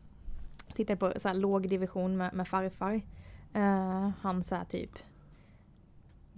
Tittade 0.75 0.97
på 0.97 1.13
så 1.19 1.27
här 1.27 1.35
låg 1.35 1.69
division 1.69 2.17
med, 2.17 2.33
med 2.33 2.47
farfar. 2.47 3.01
Eh, 3.53 4.09
han 4.21 4.43
så 4.43 4.55
här 4.55 4.65
typ 4.65 4.91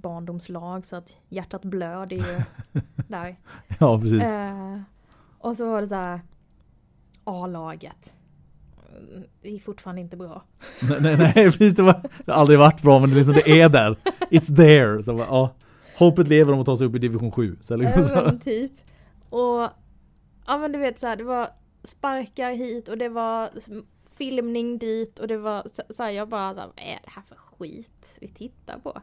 barndomslag 0.10 0.86
så 0.86 0.96
att 0.96 1.16
hjärtat 1.30 1.66
blöder 1.66 2.16
ju 2.16 2.42
där. 3.08 3.36
Ja, 3.80 4.00
precis. 4.00 4.22
Eh, 4.24 4.80
och 5.40 5.58
så 5.58 5.66
var 5.72 5.82
det 5.82 5.88
så 5.88 5.96
här 5.96 6.22
A-laget. 7.24 8.14
Det 9.42 9.56
är 9.56 9.60
fortfarande 9.60 10.02
inte 10.02 10.18
bra. 10.18 10.44
nej, 10.82 11.00
nej, 11.02 11.18
nej, 11.18 11.34
precis. 11.34 11.76
Det, 11.76 11.82
var, 11.84 12.02
det 12.26 12.32
har 12.32 12.40
aldrig 12.40 12.60
varit 12.60 12.82
bra 12.82 13.00
men 13.00 13.10
det, 13.10 13.16
liksom, 13.16 13.34
det 13.34 13.62
är 13.62 13.70
där. 13.70 13.98
It's 14.30 14.56
there. 14.56 15.04
Så, 15.04 15.18
ja, 15.30 15.54
hoppet 15.98 16.28
lever 16.28 16.54
om 16.54 16.60
att 16.60 16.66
ta 16.66 16.78
sig 16.78 16.88
upp 16.88 16.96
i 16.96 17.00
division 17.00 17.32
7. 17.32 17.58
Så, 17.62 17.76
liksom, 17.76 18.02
Ja, 18.02 18.08
så. 18.08 18.16
men 18.26 18.40
typ. 18.40 18.72
Och 19.30 19.70
ja 20.48 20.58
men 20.58 20.72
du 20.72 20.80
vet 20.80 21.00
så 21.00 21.08
här, 21.08 21.16
det 21.16 21.24
var 21.24 21.48
sparkar 21.84 22.52
hit 22.52 22.88
och 22.88 22.98
det 22.98 23.10
var 23.10 23.50
filmning 24.18 24.78
dit 24.78 25.20
och 25.20 25.28
det 25.28 25.38
var 25.38 25.64
så, 25.74 25.82
så 25.90 26.04
här, 26.04 26.12
jag 26.12 26.30
bara 26.30 26.54
så 26.54 26.60
här, 26.60 26.68
vad 26.68 26.80
är 26.86 27.00
det 27.04 27.10
här 27.10 27.22
för 27.22 27.36
skit 27.36 28.18
vi 28.22 28.28
tittar 28.28 28.80
på? 28.80 29.02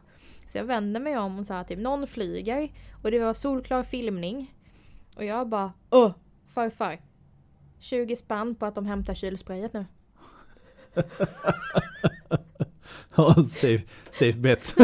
Så 0.49 0.57
jag 0.57 0.65
vänder 0.65 0.99
mig 1.01 1.17
om 1.17 1.39
och 1.39 1.47
här, 1.49 1.63
typ 1.63 1.79
någon 1.79 2.07
flyger 2.07 2.71
och 3.03 3.11
det 3.11 3.19
var 3.19 3.33
solklar 3.33 3.83
filmning. 3.83 4.53
Och 5.15 5.25
jag 5.25 5.49
bara, 5.49 5.73
åh 5.89 6.11
farfar. 6.53 7.01
20 7.79 8.15
spänn 8.15 8.55
på 8.55 8.65
att 8.65 8.75
de 8.75 8.85
hämtar 8.85 9.13
kylsprayet 9.13 9.73
nu. 9.73 9.85
Ja, 13.15 13.33
safe, 13.49 13.83
safe 14.11 14.39
bet. 14.39 14.75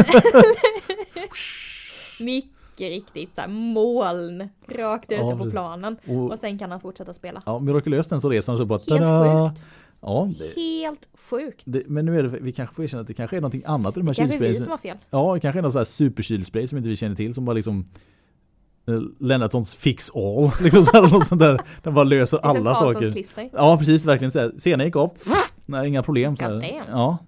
Mycket 2.20 2.78
riktigt 2.78 3.34
så 3.34 3.40
här, 3.40 3.48
moln 3.48 4.48
rakt 4.68 5.12
ute 5.12 5.20
Ja, 5.22 5.36
på 5.36 5.50
planen. 5.50 5.96
Och, 6.06 6.30
Och 6.30 6.38
sen 6.38 6.58
kan 6.58 6.70
han 6.70 6.80
fortsätta 6.80 7.14
spela. 7.14 7.42
ja, 7.46 7.58
mirakulöst 7.58 8.10
den 8.10 8.20
så 8.20 8.30
reser 8.30 8.52
han 8.52 8.58
så 8.58 8.64
bara 8.66 8.78
Helt 8.78 8.88
tada! 9.00 9.48
sjukt. 9.48 9.64
Ja, 10.02 10.30
det, 10.38 10.60
Helt 10.60 11.08
sjukt. 11.30 11.62
det, 11.66 11.82
men 11.88 12.04
nu 12.06 12.18
är 12.18 12.22
det, 12.22 12.28
vi 12.28 12.52
kanske 12.52 12.74
får 12.74 12.84
erkänna 12.84 13.00
att 13.00 13.06
det 13.06 13.14
kanske 13.14 13.36
är 13.36 13.40
någonting 13.40 13.62
annat 13.66 13.96
i 13.96 14.00
de 14.00 14.06
här 14.06 14.14
Det 14.14 14.18
kanske 14.20 14.38
är 14.38 14.40
vi 14.40 14.54
som 14.60 14.70
har 14.70 14.78
fel. 14.78 14.96
Ja, 15.10 15.34
det 15.34 15.40
kanske 15.40 15.58
är 15.60 15.62
någon 15.62 15.72
sån 15.72 15.78
här 15.78 15.84
superkylspray 15.84 16.66
som 16.66 16.78
inte 16.78 16.90
vi 16.90 16.96
känner 16.96 17.16
till 17.16 17.34
som 17.34 17.44
bara 17.44 17.52
liksom 17.52 17.86
eh, 18.88 19.00
Lennartsons 19.18 19.74
fix 19.74 20.10
all, 20.14 20.50
liksom 20.62 20.84
så 20.84 20.92
här, 20.92 21.02
något 21.02 21.26
sånt 21.26 21.40
där. 21.40 21.60
Den 21.82 21.94
bara 21.94 22.04
löser 22.04 22.38
alla 22.38 22.74
Karlssons 22.74 22.94
saker. 22.94 23.12
klister. 23.12 23.50
Ja, 23.52 23.78
precis, 23.78 24.04
verkligen 24.04 24.32
så 24.32 24.38
här. 24.38 24.52
Sena 24.58 24.84
gick 24.84 24.96
av. 24.96 25.10
Nej, 25.66 25.88
inga 25.88 26.02
problem. 26.02 26.36
Så 26.36 26.44
God 26.48 26.62
här. 26.62 26.72
damn. 26.72 26.84
Ja, 26.90 27.18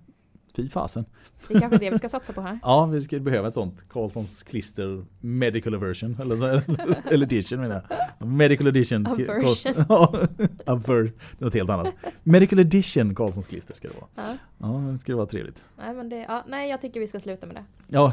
fy 0.57 0.69
fasen. 0.69 1.05
Det 1.49 1.55
är 1.55 1.61
kanske 1.61 1.79
det 1.79 1.91
vi 1.91 1.99
ska 1.99 2.09
satsa 2.09 2.33
på 2.33 2.41
här. 2.41 2.59
Ja, 2.62 2.87
vi 2.87 3.01
skulle 3.01 3.21
behöva 3.21 3.49
ett 3.49 3.55
sånt 3.55 3.85
Karlssons 3.88 4.43
klister 4.43 5.05
medical 5.21 5.77
version 5.77 6.17
eller, 6.21 6.62
eller 7.12 7.27
edition 7.27 7.61
menar 7.61 7.87
jag. 8.19 8.29
Medical 8.29 8.67
edition. 8.67 9.07
Aversion. 9.07 9.85
Ja, 9.88 10.29
aver, 10.67 11.03
det 11.03 11.41
är 11.41 11.45
något 11.45 11.55
helt 11.55 11.71
annat. 11.71 11.95
Medical 12.23 12.59
edition 12.59 13.15
Karlssons 13.15 13.47
klister 13.47 13.75
ska 13.75 13.88
det 13.88 13.95
vara. 14.01 14.09
Ja. 14.15 14.37
Ja, 14.59 14.93
det 14.93 14.99
skulle 14.99 15.17
vara 15.17 15.27
trevligt. 15.27 15.65
Nej, 15.79 15.95
men 15.95 16.09
det, 16.09 16.17
ja, 16.17 16.45
nej, 16.49 16.71
jag 16.71 16.81
tycker 16.81 17.01
vi 17.01 17.07
ska 17.07 17.21
sluta 17.21 17.47
med 17.47 17.57
det. 17.57 17.65
Ja. 17.88 18.12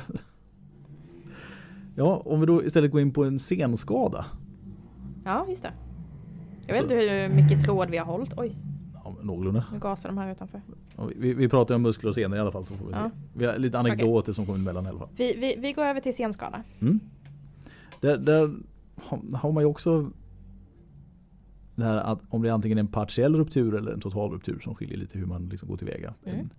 Ja, 1.96 2.22
om 2.26 2.40
vi 2.40 2.46
då 2.46 2.64
istället 2.64 2.92
går 2.92 3.02
in 3.02 3.14
på 3.14 3.24
en 3.24 3.40
senskada. 3.40 4.26
Ja, 5.26 5.46
just 5.50 5.64
det. 5.64 5.72
Jag 6.68 6.74
vet 6.74 6.84
inte 6.84 6.96
hur 6.96 7.30
mycket 7.30 7.66
tråd 7.66 7.90
vi 7.90 7.98
har 7.98 8.06
hållit. 8.06 8.34
Oj, 8.38 8.56
Ja, 9.18 9.24
någorlunda. 9.24 9.64
nu 9.74 9.80
gasar 9.80 10.10
de 10.10 10.18
här 10.18 10.32
utanför. 10.32 10.62
Ja, 10.98 11.10
Vi, 11.16 11.34
vi 11.34 11.50
pratar 11.50 11.76
om 11.76 11.82
muskler 11.82 12.10
och 12.10 12.16
senor 12.16 12.38
i 12.38 12.40
alla 12.42 12.52
fall 12.52 12.66
så 12.66 12.74
får 12.78 12.86
vi 12.86 12.94
se. 12.94 13.00
Ja. 13.00 13.12
Vi 13.34 13.46
har 13.46 13.58
lite 13.58 13.80
anekdoter 13.80 14.34
som 14.34 14.46
kommer 14.46 14.60
emellan 14.60 14.86
i 14.86 14.90
alla 14.90 15.00
fall. 15.00 15.10
Vi, 15.18 15.36
vi, 15.38 15.56
vi 15.60 15.74
går 15.74 15.84
över 15.84 16.02
till 16.02 16.16
senskada. 16.16 16.64
Mm. 16.80 17.00
Där, 18.02 18.18
där 18.18 18.54
har, 19.36 19.52
man 19.52 19.64
ju 19.64 19.68
också 19.68 20.12
det 21.76 21.84
här 21.84 21.98
att 21.98 22.20
om 22.30 22.42
det 22.42 22.50
är 22.50 22.54
antingen 22.54 22.78
en 22.78 22.88
partiell 22.88 23.36
ruptur 23.36 23.76
eller 23.76 23.92
en 23.92 24.02
total 24.02 24.32
ruptur 24.32 24.60
som 24.60 24.76
skiljer 24.76 24.98
lite 24.98 25.18
hur 25.20 25.26
man 25.26 25.50
liksom 25.50 25.70
går 25.70 25.78
tillväga. 25.78 26.14
Mm. 26.26 26.40
En, 26.40 26.50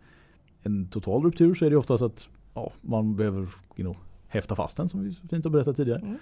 en 0.63 0.89
total 0.89 1.23
ruptur 1.23 1.55
så 1.55 1.65
är 1.67 1.71
det 1.71 1.77
oftast 1.77 2.03
att 2.03 2.29
ja, 2.55 2.73
man 2.81 3.17
behöver 3.17 3.49
in 3.77 3.87
och 3.87 3.97
häfta 4.29 4.57
fast 4.57 4.77
den 4.77 4.89
som 4.89 5.01
vi 5.05 5.13
så 5.15 5.27
fint 5.29 5.45
har 5.45 5.51
berättat 5.51 5.77
tidigare. 5.77 6.01
Mm. 6.01 6.17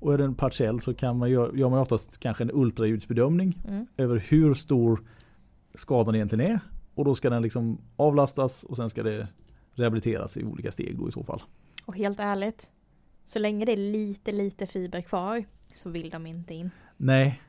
Och 0.00 0.14
är 0.14 0.18
den 0.18 0.34
partiell 0.34 0.80
så 0.80 0.94
kan 0.94 1.18
man 1.18 1.30
gör, 1.30 1.52
gör 1.54 1.68
man 1.68 1.78
oftast 1.78 2.18
kanske 2.18 2.44
en 2.44 2.50
ultraljudsbedömning 2.52 3.62
Mm. 3.68 3.86
över 3.96 4.24
hur 4.28 4.54
stor 4.54 5.00
skadan 5.78 6.14
egentligen 6.14 6.50
är. 6.50 6.60
Och 6.94 7.04
då 7.04 7.14
ska 7.14 7.30
den 7.30 7.42
liksom 7.42 7.80
avlastas 7.96 8.64
och 8.64 8.76
sen 8.76 8.90
ska 8.90 9.02
det 9.02 9.28
rehabiliteras 9.72 10.36
i 10.36 10.44
olika 10.44 10.70
steg 10.70 10.98
då 10.98 11.08
i 11.08 11.12
så 11.12 11.24
fall. 11.24 11.42
Och 11.84 11.96
helt 11.96 12.20
ärligt, 12.20 12.70
så 13.24 13.38
länge 13.38 13.64
det 13.64 13.72
är 13.72 13.76
lite, 13.76 14.32
lite 14.32 14.66
fiber 14.66 15.00
kvar 15.00 15.44
så 15.74 15.88
vill 15.88 16.10
de 16.10 16.26
inte 16.26 16.54
in. 16.54 16.70
Nej. 16.96 17.42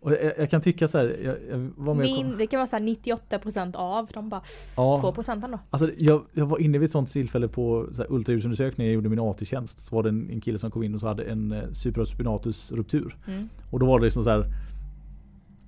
Och 0.00 0.12
jag, 0.12 0.38
jag 0.38 0.50
kan 0.50 0.60
tycka 0.60 0.88
så 0.88 0.98
här, 0.98 1.16
jag, 1.24 1.36
jag 1.50 1.70
var 1.76 1.94
med 1.94 2.04
Min, 2.04 2.38
det 2.38 2.46
kan 2.46 2.58
vara 2.58 2.66
så 2.66 2.76
här 2.76 2.82
98% 2.82 3.76
av, 3.76 4.10
de 4.14 4.28
bara 4.28 4.42
ja, 4.76 5.12
2% 5.16 5.44
ändå. 5.44 5.58
alltså 5.70 5.90
jag, 5.98 6.26
jag 6.32 6.46
var 6.46 6.58
inne 6.58 6.78
vid 6.78 6.86
ett 6.86 6.92
sånt 6.92 7.10
tillfälle 7.10 7.48
på 7.48 7.88
så 7.92 8.02
här 8.02 8.12
ultraljudsundersökning, 8.12 8.86
jag 8.86 8.94
gjorde 8.94 9.08
min 9.08 9.20
AT-tjänst. 9.20 9.80
Så 9.80 9.96
var 9.96 10.02
det 10.02 10.08
en, 10.08 10.30
en 10.30 10.40
kille 10.40 10.58
som 10.58 10.70
kom 10.70 10.82
in 10.82 10.94
och 10.94 11.00
så 11.00 11.06
hade 11.06 11.24
en 11.24 11.52
eh, 11.52 11.72
supraspinatus 11.72 12.72
ruptur. 12.72 13.16
Mm. 13.26 13.48
Och 13.70 13.80
då 13.80 13.86
var 13.86 13.98
det 13.98 14.04
liksom 14.04 14.24
så 14.24 14.30
här. 14.30 14.46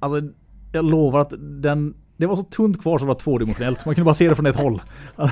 Alltså 0.00 0.30
jag 0.72 0.90
lovar 0.90 1.20
att 1.20 1.33
den 1.38 1.94
Det 2.16 2.26
var 2.26 2.37
så 2.37 2.42
tunt 2.42 2.83
kvar 2.83 2.98
så 2.98 3.04
det 3.04 3.09
var 3.09 3.14
tvådimensionellt. 3.14 3.87
Man 3.87 3.94
kunde 3.94 4.04
bara 4.04 4.14
se 4.14 4.28
det 4.28 4.35
från 4.35 4.46
ett 4.46 4.57
håll. 4.57 4.83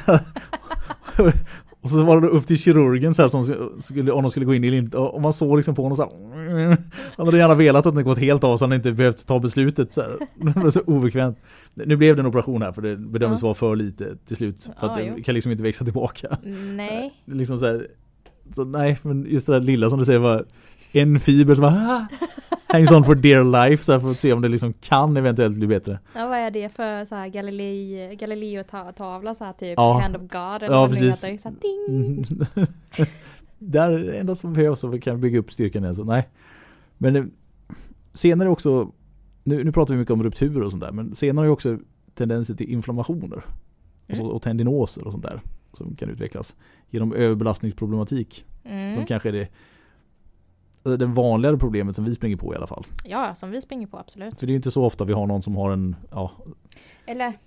Och 1.80 1.90
så 1.90 2.04
var 2.04 2.20
det 2.20 2.26
upp 2.28 2.46
till 2.46 2.58
kirurgen 2.58 3.14
så 3.14 3.22
här 3.22 3.28
som 3.28 3.44
skulle, 3.82 4.12
om 4.12 4.22
de 4.22 4.30
skulle 4.30 4.46
gå 4.46 4.54
in 4.54 4.64
eller 4.64 4.76
inte. 4.76 4.98
Och 4.98 5.22
man 5.22 5.32
såg 5.32 5.56
liksom 5.56 5.74
på 5.74 5.82
honom 5.82 5.96
så 5.96 6.02
här. 6.02 6.76
Han 7.16 7.26
hade 7.26 7.38
gärna 7.38 7.54
velat 7.54 7.86
att 7.86 7.94
den 7.94 8.04
gått 8.04 8.18
helt 8.18 8.44
av 8.44 8.56
så 8.56 8.64
han 8.64 8.72
inte 8.72 8.92
behövt 8.92 9.26
ta 9.26 9.40
beslutet. 9.40 9.92
Så 9.92 10.00
här. 10.00 10.16
Det 10.54 10.60
var 10.60 10.70
så 10.70 10.80
obekvämt. 10.80 11.38
Nu 11.74 11.96
blev 11.96 12.16
det 12.16 12.22
en 12.22 12.26
operation 12.26 12.62
här 12.62 12.72
för 12.72 12.82
det 12.82 12.96
bedömdes 12.96 13.40
Ja. 13.42 13.46
vara 13.46 13.54
för 13.54 13.76
lite 13.76 14.16
till 14.26 14.36
slut. 14.36 14.60
För 14.62 14.72
Ja, 14.80 14.90
att 14.90 14.98
det 14.98 15.04
jo. 15.04 15.22
kan 15.24 15.34
liksom 15.34 15.52
inte 15.52 15.64
växa 15.64 15.84
tillbaka. 15.84 16.38
Nej. 16.76 17.14
Liksom 17.24 17.58
så 17.58 17.66
här, 17.66 17.86
så 18.54 18.64
nej, 18.64 18.98
men 19.02 19.26
just 19.28 19.46
det 19.46 19.52
där 19.52 19.60
lilla 19.60 19.90
som 19.90 19.98
du 19.98 20.04
säger 20.04 20.18
var 20.18 20.44
en 20.96 21.20
fiber 21.20 21.54
som 21.54 21.62
bara 21.62 21.72
"Ah!" 21.72 22.06
hangs 22.66 22.90
on 22.90 23.04
for 23.04 23.14
dear 23.14 23.68
life 23.68 23.84
så 23.84 23.92
här 23.92 24.00
för 24.00 24.10
att 24.10 24.20
se 24.20 24.32
om 24.32 24.42
det 24.42 24.48
liksom 24.48 24.72
kan 24.72 25.16
eventuellt 25.16 25.56
bli 25.56 25.66
bättre. 25.66 25.98
Ja, 26.14 26.28
vad 26.28 26.38
är 26.38 26.50
det 26.50 26.68
för 26.76 27.04
så 27.04 27.14
här 27.14 27.28
Galilei, 27.28 28.16
Galileo-tavla 28.16 29.34
så 29.34 29.44
här 29.44 29.52
typ 29.52 29.74
Ja. 29.76 30.00
Hand 30.00 30.16
of 30.16 30.22
God 30.22 30.62
eller 30.62 30.74
Ja, 30.76 30.88
precis. 30.88 31.24
heter. 31.24 31.38
Så 31.42 31.48
här, 31.48 31.56
ding! 31.60 32.26
Där 33.58 33.90
är 33.92 34.12
enda 34.20 34.34
som 34.34 34.52
behövs 34.52 34.80
så 34.80 34.88
vi 34.88 35.00
kan 35.00 35.20
bygga 35.20 35.38
upp 35.38 35.52
styrkan 35.52 35.82
igen. 35.82 35.94
Så 35.94 36.04
nej. 36.04 36.28
Men 36.98 37.16
eh, 37.16 37.24
senare 38.14 38.48
också, 38.48 38.92
nu, 39.44 39.64
nu 39.64 39.72
pratar 39.72 39.94
vi 39.94 39.98
mycket 40.00 40.12
om 40.12 40.22
rupturer 40.22 40.62
och 40.62 40.70
sånt 40.70 40.82
där, 40.82 40.92
men 40.92 41.14
senare 41.14 41.40
har 41.42 41.46
ju 41.46 41.50
också 41.52 41.78
tendenser 42.14 42.54
till 42.54 42.70
inflammationer. 42.70 43.36
Och, 44.08 44.16
så, 44.16 44.22
Mm. 44.22 44.26
och 44.34 44.42
tendinoser 44.42 45.06
och 45.06 45.12
sånt 45.12 45.24
där. 45.24 45.40
Som 45.72 45.96
kan 45.96 46.10
utvecklas 46.10 46.56
genom 46.90 47.12
överbelastningsproblematik. 47.12 48.44
Som 48.62 48.72
Mm. 48.72 49.06
kanske 49.06 49.28
är 49.28 49.32
det 49.32 49.48
alltså 50.86 50.96
den 50.96 51.14
vanligare 51.14 51.56
problemet 51.58 51.96
som 51.96 52.04
vi 52.04 52.14
springer 52.14 52.36
på 52.36 52.54
i 52.54 52.56
alla 52.56 52.66
fall. 52.66 52.84
Ja, 53.04 53.34
som 53.34 53.50
vi 53.50 53.60
springer 53.60 53.86
på 53.86 53.98
absolut. 53.98 54.40
För 54.40 54.46
det 54.46 54.52
är 54.52 54.54
inte 54.54 54.70
så 54.70 54.84
ofta 54.84 55.04
vi 55.04 55.12
har 55.12 55.26
någon 55.26 55.42
som 55.42 55.56
har 55.56 55.70
en, 55.70 55.96
ja, 56.10 56.30
Eller 57.06 57.38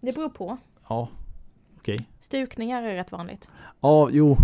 det 0.00 0.14
beror 0.14 0.28
på. 0.28 0.56
ja, 0.88 1.08
okej. 1.78 2.08
Stukningar 2.20 2.82
är 2.82 2.94
rätt 2.94 3.12
vanligt. 3.12 3.50
Ja, 3.80 4.08
jo. 4.12 4.36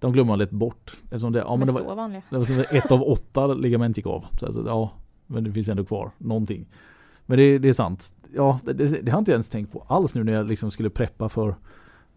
De 0.00 0.12
glömmer 0.12 0.28
man 0.32 0.38
lite 0.38 0.54
bort. 0.54 0.96
Eftersom 1.04 1.32
det, 1.32 1.38
ja, 1.38 1.44
De 1.48 1.58
men 1.58 1.68
är 1.68 1.72
det 1.72 1.80
var, 1.80 1.88
så 1.90 1.94
vanliga. 1.94 2.22
Det 2.30 2.36
var 2.38 2.66
ett 2.76 2.92
av 2.92 3.02
åtta 3.02 3.46
ligament 3.46 3.96
gick 3.96 4.06
av. 4.06 4.26
Så 4.40 4.46
alltså, 4.46 4.64
ja, 4.66 4.90
men 5.26 5.44
det 5.44 5.52
finns 5.52 5.68
ändå 5.68 5.84
kvar 5.84 6.10
någonting. 6.18 6.66
Men 7.26 7.38
det, 7.38 7.58
det 7.58 7.68
är 7.68 7.72
sant. 7.72 8.14
Ja, 8.34 8.58
det, 8.62 8.72
det, 8.72 8.88
det 8.88 9.10
har 9.10 9.18
jag 9.18 9.20
inte 9.20 9.32
ens 9.32 9.48
tänkt 9.48 9.72
på 9.72 9.84
alls 9.88 10.14
nu 10.14 10.24
när 10.24 10.32
jag 10.32 10.48
liksom 10.48 10.70
skulle 10.70 10.90
preppa 10.90 11.28
för, 11.28 11.56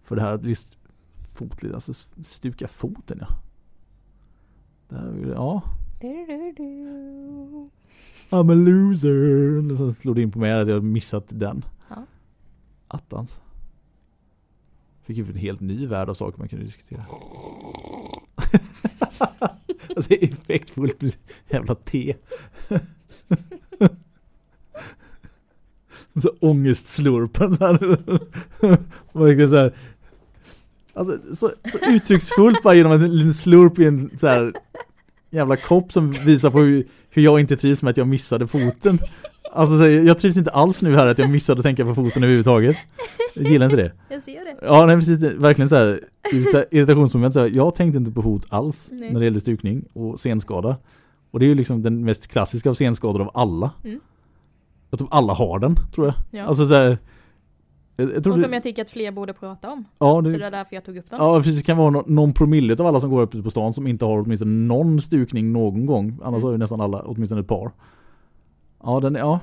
för 0.03 0.15
det 0.15 0.21
här. 0.21 0.39
Just 0.43 0.77
fotled, 1.33 1.73
alltså 1.73 1.93
stuka 2.23 2.67
foten 2.67 3.17
ja. 3.21 3.27
Det 4.89 4.95
här, 4.95 5.31
ja, 5.35 5.61
Du, 6.01 6.25
du, 6.25 6.53
du. 6.57 6.63
I'm 8.29 8.51
a 8.51 8.55
loser. 8.55 9.71
Och 9.71 9.77
sen 9.77 9.93
slog 9.93 10.15
det 10.15 10.21
in 10.21 10.31
på 10.31 10.39
mig 10.39 10.51
att 10.51 10.67
jag 10.67 10.83
missat 10.83 11.25
den. 11.27 11.65
Ja. 11.89 12.05
Attans. 12.87 13.41
Fick 15.03 15.17
ju 15.17 15.25
en 15.25 15.35
helt 15.35 15.59
ny 15.59 15.87
värld 15.87 16.09
av 16.09 16.13
saker 16.13 16.39
man 16.39 16.47
kunde 16.47 16.65
diskutera. 16.65 17.05
alltså 19.95 20.13
effektfullt 20.13 21.19
jävla 21.49 21.75
te. 21.75 22.15
så 26.21 26.29
ångestslurpen 26.39 27.55
så 27.55 27.65
här. 27.65 27.77
Verkligen 29.17 29.49
så 29.49 29.55
här. 29.55 29.73
Alltså 30.97 31.35
så, 31.35 31.51
så 31.71 31.77
uttrycksfullt 31.91 32.63
bara 32.63 32.73
genom 32.73 32.91
en 32.91 33.17
liten 33.17 33.33
slurp 33.33 33.79
i 33.79 33.85
en 33.85 34.09
så 34.19 34.27
här 34.27 34.53
jävla 35.29 35.55
kopp 35.57 35.91
som 35.91 36.11
visar 36.11 36.49
på 36.49 36.59
hur, 36.59 36.87
hur 37.09 37.21
jag 37.21 37.39
inte 37.39 37.57
trivs 37.57 37.81
med 37.81 37.91
att 37.91 37.97
jag 37.97 38.07
missade 38.07 38.47
foten. 38.47 38.99
Alltså 39.51 39.77
så 39.77 39.87
jag 39.89 40.19
trivs 40.19 40.37
inte 40.37 40.51
alls 40.51 40.81
nu 40.81 40.95
här 40.95 41.07
att 41.07 41.19
jag 41.19 41.29
missade 41.29 41.59
att 41.59 41.63
tänka 41.63 41.85
på 41.85 41.95
foten 41.95 42.23
överhuvudtaget. 42.23 42.77
Jag 43.33 43.45
gillar 43.45 43.65
inte 43.65 43.77
det. 43.77 43.91
Jag 44.09 44.23
ser 44.23 44.31
det. 44.45 44.57
Ja, 44.61 44.85
nej, 44.85 44.95
precis. 44.95 45.19
Verkligen 45.19 45.69
så 45.69 45.75
här 45.75 46.01
irrita- 46.33 46.65
irritationsmoment. 46.71 47.33
Så 47.33 47.39
här, 47.39 47.51
jag 47.53 47.75
tänkte 47.75 47.97
inte 47.97 48.11
på 48.11 48.21
fot 48.21 48.45
alls 48.49 48.87
Nej. 48.91 49.11
när 49.13 49.19
det 49.19 49.25
gäller 49.25 49.39
stukning 49.39 49.85
och 49.93 50.19
senskada. 50.19 50.77
Och 51.31 51.39
det 51.39 51.45
är 51.45 51.47
ju 51.47 51.55
liksom 51.55 51.83
den 51.83 52.05
mest 52.05 52.27
klassiska 52.27 52.69
av 52.69 52.73
senskador 52.73 53.21
av 53.21 53.31
alla. 53.33 53.71
Mm. 53.83 53.99
Jag 54.89 54.99
tror 54.99 55.09
alla 55.11 55.33
har 55.33 55.59
den, 55.59 55.75
tror 55.95 56.07
jag. 56.07 56.15
Ja. 56.31 56.47
Alltså 56.47 56.67
så 56.67 56.73
här, 56.73 56.97
jag, 57.97 58.09
jag 58.09 58.15
Och 58.27 58.33
det, 58.33 58.39
som 58.39 58.53
jag 58.53 58.63
tycker 58.63 58.81
att 58.81 58.89
fler 58.89 59.11
borde 59.11 59.33
prata 59.33 59.69
om. 59.71 59.85
ja, 59.99 60.15
Så 60.15 60.21
det, 60.21 60.37
det 60.37 60.45
är 60.45 60.51
därför 60.51 60.75
jag 60.75 60.83
tog 60.83 60.97
upp 60.97 61.09
den. 61.09 61.19
Ja 61.19 61.37
precis, 61.37 61.57
det 61.57 61.63
kan 61.63 61.77
vara 61.77 61.89
nå- 61.89 62.03
någon 62.07 62.33
promille 62.33 62.73
av 62.79 62.85
alla 62.87 62.99
som 62.99 63.09
går 63.09 63.21
upp 63.21 63.43
på 63.43 63.51
stan 63.51 63.73
som 63.73 63.87
inte 63.87 64.05
har 64.05 64.19
åtminstone 64.19 64.51
någon 64.51 65.01
stukning 65.01 65.51
någon 65.53 65.85
gång. 65.85 66.19
Annars 66.23 66.37
Mm. 66.37 66.43
har 66.43 66.51
ju 66.51 66.57
nästan 66.57 66.81
alla 66.81 67.01
åtminstone 67.05 67.41
ett 67.41 67.47
par. 67.47 67.71
Ja, 68.83 68.99
den, 68.99 69.15
ja. 69.15 69.39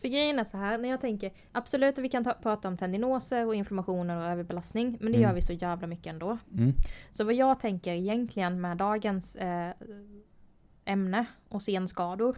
För 0.00 0.08
grejen 0.08 0.38
är 0.38 0.44
så 0.44 0.56
här, 0.56 0.78
när 0.78 0.88
jag 0.88 1.00
tänker 1.00 1.30
absolut 1.52 1.98
att 1.98 2.04
vi 2.04 2.08
kan 2.08 2.24
ta, 2.24 2.32
prata 2.32 2.68
om 2.68 2.76
tendinoser 2.76 3.46
och 3.46 3.54
inflammationer 3.54 4.16
och 4.16 4.24
överbelastning. 4.24 4.98
Men 5.00 5.12
det 5.12 5.18
Mm. 5.18 5.28
gör 5.28 5.34
vi 5.34 5.42
så 5.42 5.52
jävla 5.52 5.86
mycket 5.86 6.12
ändå. 6.12 6.38
Mm. 6.56 6.72
Så 7.12 7.24
vad 7.24 7.34
jag 7.34 7.60
tänker 7.60 7.92
egentligen 7.92 8.60
med 8.60 8.76
dagens 8.76 9.36
eh, 9.36 9.70
ämne 10.84 11.24
och 11.48 11.62
senskador. 11.62 12.36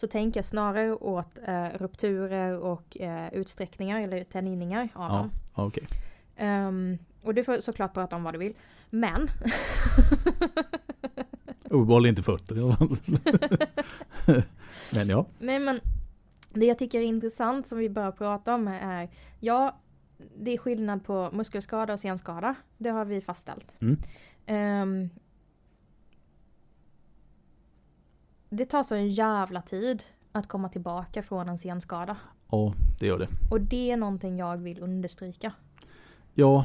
Så 0.00 0.06
tänker 0.06 0.38
jag 0.38 0.44
snarare 0.44 0.94
åt 0.94 1.38
eh, 1.46 1.64
rupturer 1.74 2.58
och 2.58 3.00
eh, 3.00 3.34
utsträckningar 3.34 4.00
eller 4.00 4.24
tenninningar 4.24 4.88
av 4.94 5.10
Ja, 5.10 5.16
dem. 5.16 5.30
ja 5.56 5.66
okej. 5.66 5.84
Ehm, 6.36 6.98
och 7.22 7.34
du 7.34 7.44
får 7.44 7.56
såklart 7.56 7.94
prata 7.94 8.16
om 8.16 8.22
vad 8.22 8.34
du 8.34 8.38
vill. 8.38 8.54
Men 8.90 9.30
Uppenbarligen 11.64 12.12
inte 12.12 12.22
fötter. 12.22 12.54
Men 14.94 15.08
ja. 15.08 15.26
Nej 15.38 15.58
men 15.58 15.80
det 16.52 16.66
jag 16.66 16.78
tycker 16.78 16.98
är 17.00 17.04
intressant 17.04 17.66
som 17.66 17.78
vi 17.78 17.88
bör 17.88 18.12
prata 18.12 18.54
om 18.54 18.68
är 18.68 19.08
Ja, 19.40 19.76
det 20.36 20.50
är 20.50 20.58
skillnad 20.58 21.04
på 21.04 21.30
muskelskada 21.32 21.92
och 21.92 22.00
senskada. 22.00 22.54
Det 22.78 22.90
har 22.90 23.04
vi 23.04 23.20
fastställt. 23.20 23.76
Mm. 23.80 23.98
Ehm, 24.46 25.10
det 28.50 28.64
tar 28.64 28.82
så 28.82 28.94
en 28.94 29.08
jävla 29.08 29.62
tid 29.62 30.02
att 30.32 30.46
komma 30.46 30.68
tillbaka 30.68 31.22
från 31.22 31.48
en 31.48 31.58
senskada. 31.58 32.16
Ja, 32.50 32.74
det 33.00 33.06
gör 33.06 33.18
det. 33.18 33.28
Och 33.50 33.60
det 33.60 33.90
är 33.90 33.96
någonting 33.96 34.38
jag 34.38 34.56
vill 34.56 34.82
understryka. 34.82 35.52
Ja, 36.34 36.64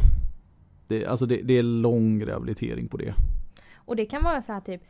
det, 0.87 1.05
alltså 1.05 1.25
det, 1.25 1.41
det 1.41 1.53
är 1.53 1.63
lång 1.63 2.25
rehabilitering 2.25 2.87
på 2.87 2.97
det. 2.97 3.15
Och 3.75 3.95
det 3.95 4.05
kan 4.05 4.23
vara 4.23 4.41
så 4.41 4.53
här 4.53 4.61
typ 4.61 4.81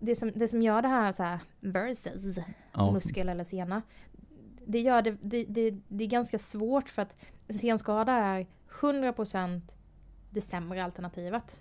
det 0.00 0.16
som, 0.16 0.32
det 0.34 0.48
som 0.48 0.62
gör 0.62 0.82
det 0.82 0.88
här 0.88 1.12
så 1.12 1.22
här 1.22 1.38
versus 1.60 2.38
Ja, 2.72 2.92
muskel 2.92 3.28
eller 3.28 3.44
sena. 3.44 3.82
Det 4.66 4.80
gör 4.80 5.02
det, 5.02 5.16
det, 5.20 5.44
det, 5.44 5.74
det 5.88 6.04
är 6.04 6.08
ganska 6.08 6.38
svårt 6.38 6.88
för 6.88 7.02
att 7.02 7.16
senskada 7.48 8.12
är 8.12 8.46
100% 8.80 9.60
det 10.30 10.40
sämre 10.40 10.84
alternativet 10.84 11.60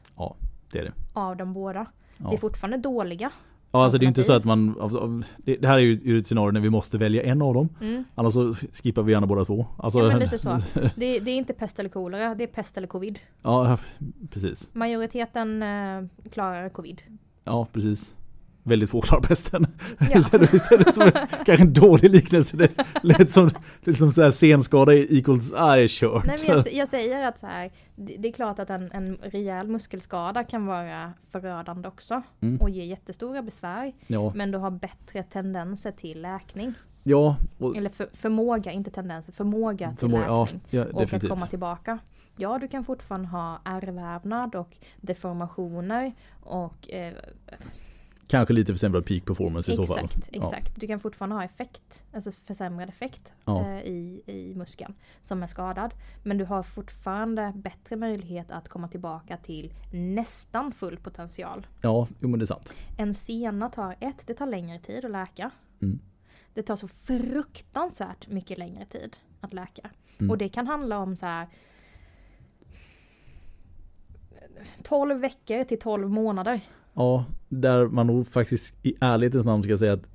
det 0.71 0.79
är 0.79 0.83
det. 0.83 0.93
av 1.13 1.37
de 1.37 1.53
båda. 1.53 1.85
Ja. 2.17 2.29
Det 2.29 2.35
är 2.35 2.39
fortfarande 2.39 2.77
dåliga. 2.77 3.31
Ja, 3.75 3.83
alltså 3.83 3.97
det 3.97 4.05
är 4.05 4.07
inte 4.07 4.23
så 4.23 4.33
att 4.33 4.45
man, 4.45 5.23
det, 5.37 5.65
här 5.65 5.75
är 5.75 5.79
ju 5.79 6.19
ett 6.19 6.27
scenario 6.27 6.51
när 6.51 6.61
vi 6.61 6.69
måste 6.69 6.97
välja 6.97 7.23
en 7.23 7.41
av 7.41 7.53
dem. 7.53 7.69
Mm. 7.81 8.03
Annars 8.15 8.33
så 8.33 8.53
skippar 8.53 9.03
vi 9.03 9.11
gärna 9.11 9.27
båda 9.27 9.45
två. 9.45 9.65
Alltså, 9.77 9.99
Ja, 9.99 10.07
men 10.07 10.19
lite 10.19 10.37
så. 10.37 10.49
Det, 10.95 11.19
det 11.19 11.31
är 11.31 11.37
inte 11.37 11.53
pest 11.53 11.79
eller 11.79 11.89
kolera, 11.89 12.35
det 12.35 12.43
är 12.43 12.47
pest 12.47 12.77
eller 12.77 12.87
covid. 12.87 13.19
ja, 13.41 13.77
precis. 14.29 14.69
Majoriteten 14.73 15.63
eh, 15.63 16.29
klarar 16.31 16.69
covid. 16.69 17.01
Ja, 17.43 17.67
precis. 17.73 18.15
Väldigt 18.67 18.89
få 18.89 19.01
klarar 19.01 19.21
pesten. 19.21 19.65
Ja. 20.11 20.21
Som 20.93 21.11
kanske 21.45 21.57
en 21.63 21.73
dålig 21.73 22.11
liknelse. 22.11 22.57
Det 22.57 22.71
lät 23.03 23.31
som, 23.31 23.49
det 23.83 23.91
är 23.91 23.95
som 23.95 24.11
så 24.11 24.21
här 24.21 24.31
senskada 24.31 24.93
equals, 24.95 25.51
är 25.53 25.87
kört. 25.87 26.25
Nej, 26.25 26.37
men 26.47 26.55
jag, 26.57 26.73
jag 26.73 26.87
säger 26.87 27.27
att 27.27 27.39
så 27.39 27.47
här, 27.47 27.71
det, 27.95 28.27
är 28.27 28.31
klart 28.31 28.59
att 28.59 28.69
en, 28.69 28.91
en 28.91 29.17
rejäl 29.21 29.67
muskelskada 29.67 30.43
kan 30.43 30.65
vara 30.65 31.13
förödande 31.31 31.87
också. 31.87 32.21
Mm. 32.41 32.57
Och 32.57 32.69
ge 32.69 32.83
jättestora 32.85 33.41
besvär. 33.41 33.93
ja, 34.07 34.31
Men 34.35 34.51
du 34.51 34.57
har 34.57 34.71
bättre 34.71 35.23
tendenser 35.23 35.91
till 35.91 36.21
läkning. 36.21 36.73
ja, 37.03 37.37
och, 37.57 37.77
Eller 37.77 37.89
för, 37.89 38.07
förmåga, 38.13 38.71
inte 38.71 38.91
tendenser, 38.91 39.33
förmåga 39.33 39.95
till 39.99 40.07
förmå- 40.09 40.23
ja, 40.27 40.43
läkning. 40.43 40.61
ja, 40.69 40.81
och 40.83 40.89
att 40.89 40.97
definitivt. 40.97 41.29
komma 41.29 41.47
tillbaka. 41.47 41.99
Ja, 42.37 42.57
du 42.61 42.67
kan 42.67 42.83
fortfarande 42.83 43.27
ha 43.27 43.61
ärrvävnad 43.65 44.55
och 44.55 44.77
deformationer 45.01 46.13
och 46.41 46.89
eh, 46.91 47.13
Kanske 48.27 48.53
lite 48.53 48.73
försämrad 48.73 49.05
peak 49.05 49.25
performance 49.25 49.71
i 49.71 49.75
så 49.75 49.85
fall. 49.85 50.05
exakt, 50.05 50.29
Ja. 50.31 50.41
exakt. 50.41 50.79
Du 50.81 50.87
kan 50.87 50.99
fortfarande 50.99 51.35
ha 51.35 51.43
effekt, 51.43 52.03
alltså 52.13 52.31
försämrad 52.31 52.89
effekt 52.89 53.33
Ja. 53.45 53.61
eh, 53.71 53.81
i, 53.81 54.21
i 54.25 54.53
muskeln 54.55 54.93
som 55.23 55.43
är 55.43 55.47
skadad. 55.47 55.93
Men 56.23 56.37
du 56.37 56.45
har 56.45 56.63
fortfarande 56.63 57.53
bättre 57.55 57.95
möjlighet 57.95 58.51
att 58.51 58.69
komma 58.69 58.87
tillbaka 58.87 59.37
till 59.37 59.73
nästan 59.91 60.71
full 60.71 60.97
potential. 60.97 61.67
Ja, 61.81 62.07
jo 62.19 62.27
men 62.29 62.39
det 62.39 62.43
är 62.43 62.47
sant. 62.47 62.73
En 62.97 63.13
sena 63.13 63.69
tar 63.69 63.95
ett, 63.99 64.27
det 64.27 64.33
tar 64.33 64.45
längre 64.47 64.79
tid 64.79 65.05
att 65.05 65.11
läka. 65.11 65.51
Mm. 65.81 65.99
Det 66.53 66.63
tar 66.63 66.75
så 66.75 66.87
fruktansvärt 66.87 68.27
mycket 68.27 68.57
längre 68.57 68.85
tid 68.85 69.17
att 69.41 69.53
läka. 69.53 69.89
Mm. 70.19 70.31
Och 70.31 70.37
det 70.37 70.49
kan 70.49 70.67
handla 70.67 70.97
om 70.99 71.15
så 71.15 71.25
här 71.25 71.47
12 74.83 75.19
veckor 75.19 75.63
till 75.63 75.79
12 75.79 76.09
månader. 76.09 76.61
Ja, 76.95 77.25
där 77.49 77.87
man 77.87 78.07
nog 78.07 78.27
faktiskt 78.27 78.75
i 78.83 78.95
ärlighetens 79.01 79.45
namn 79.45 79.63
ska 79.63 79.77
säga 79.77 79.93
att 79.93 80.07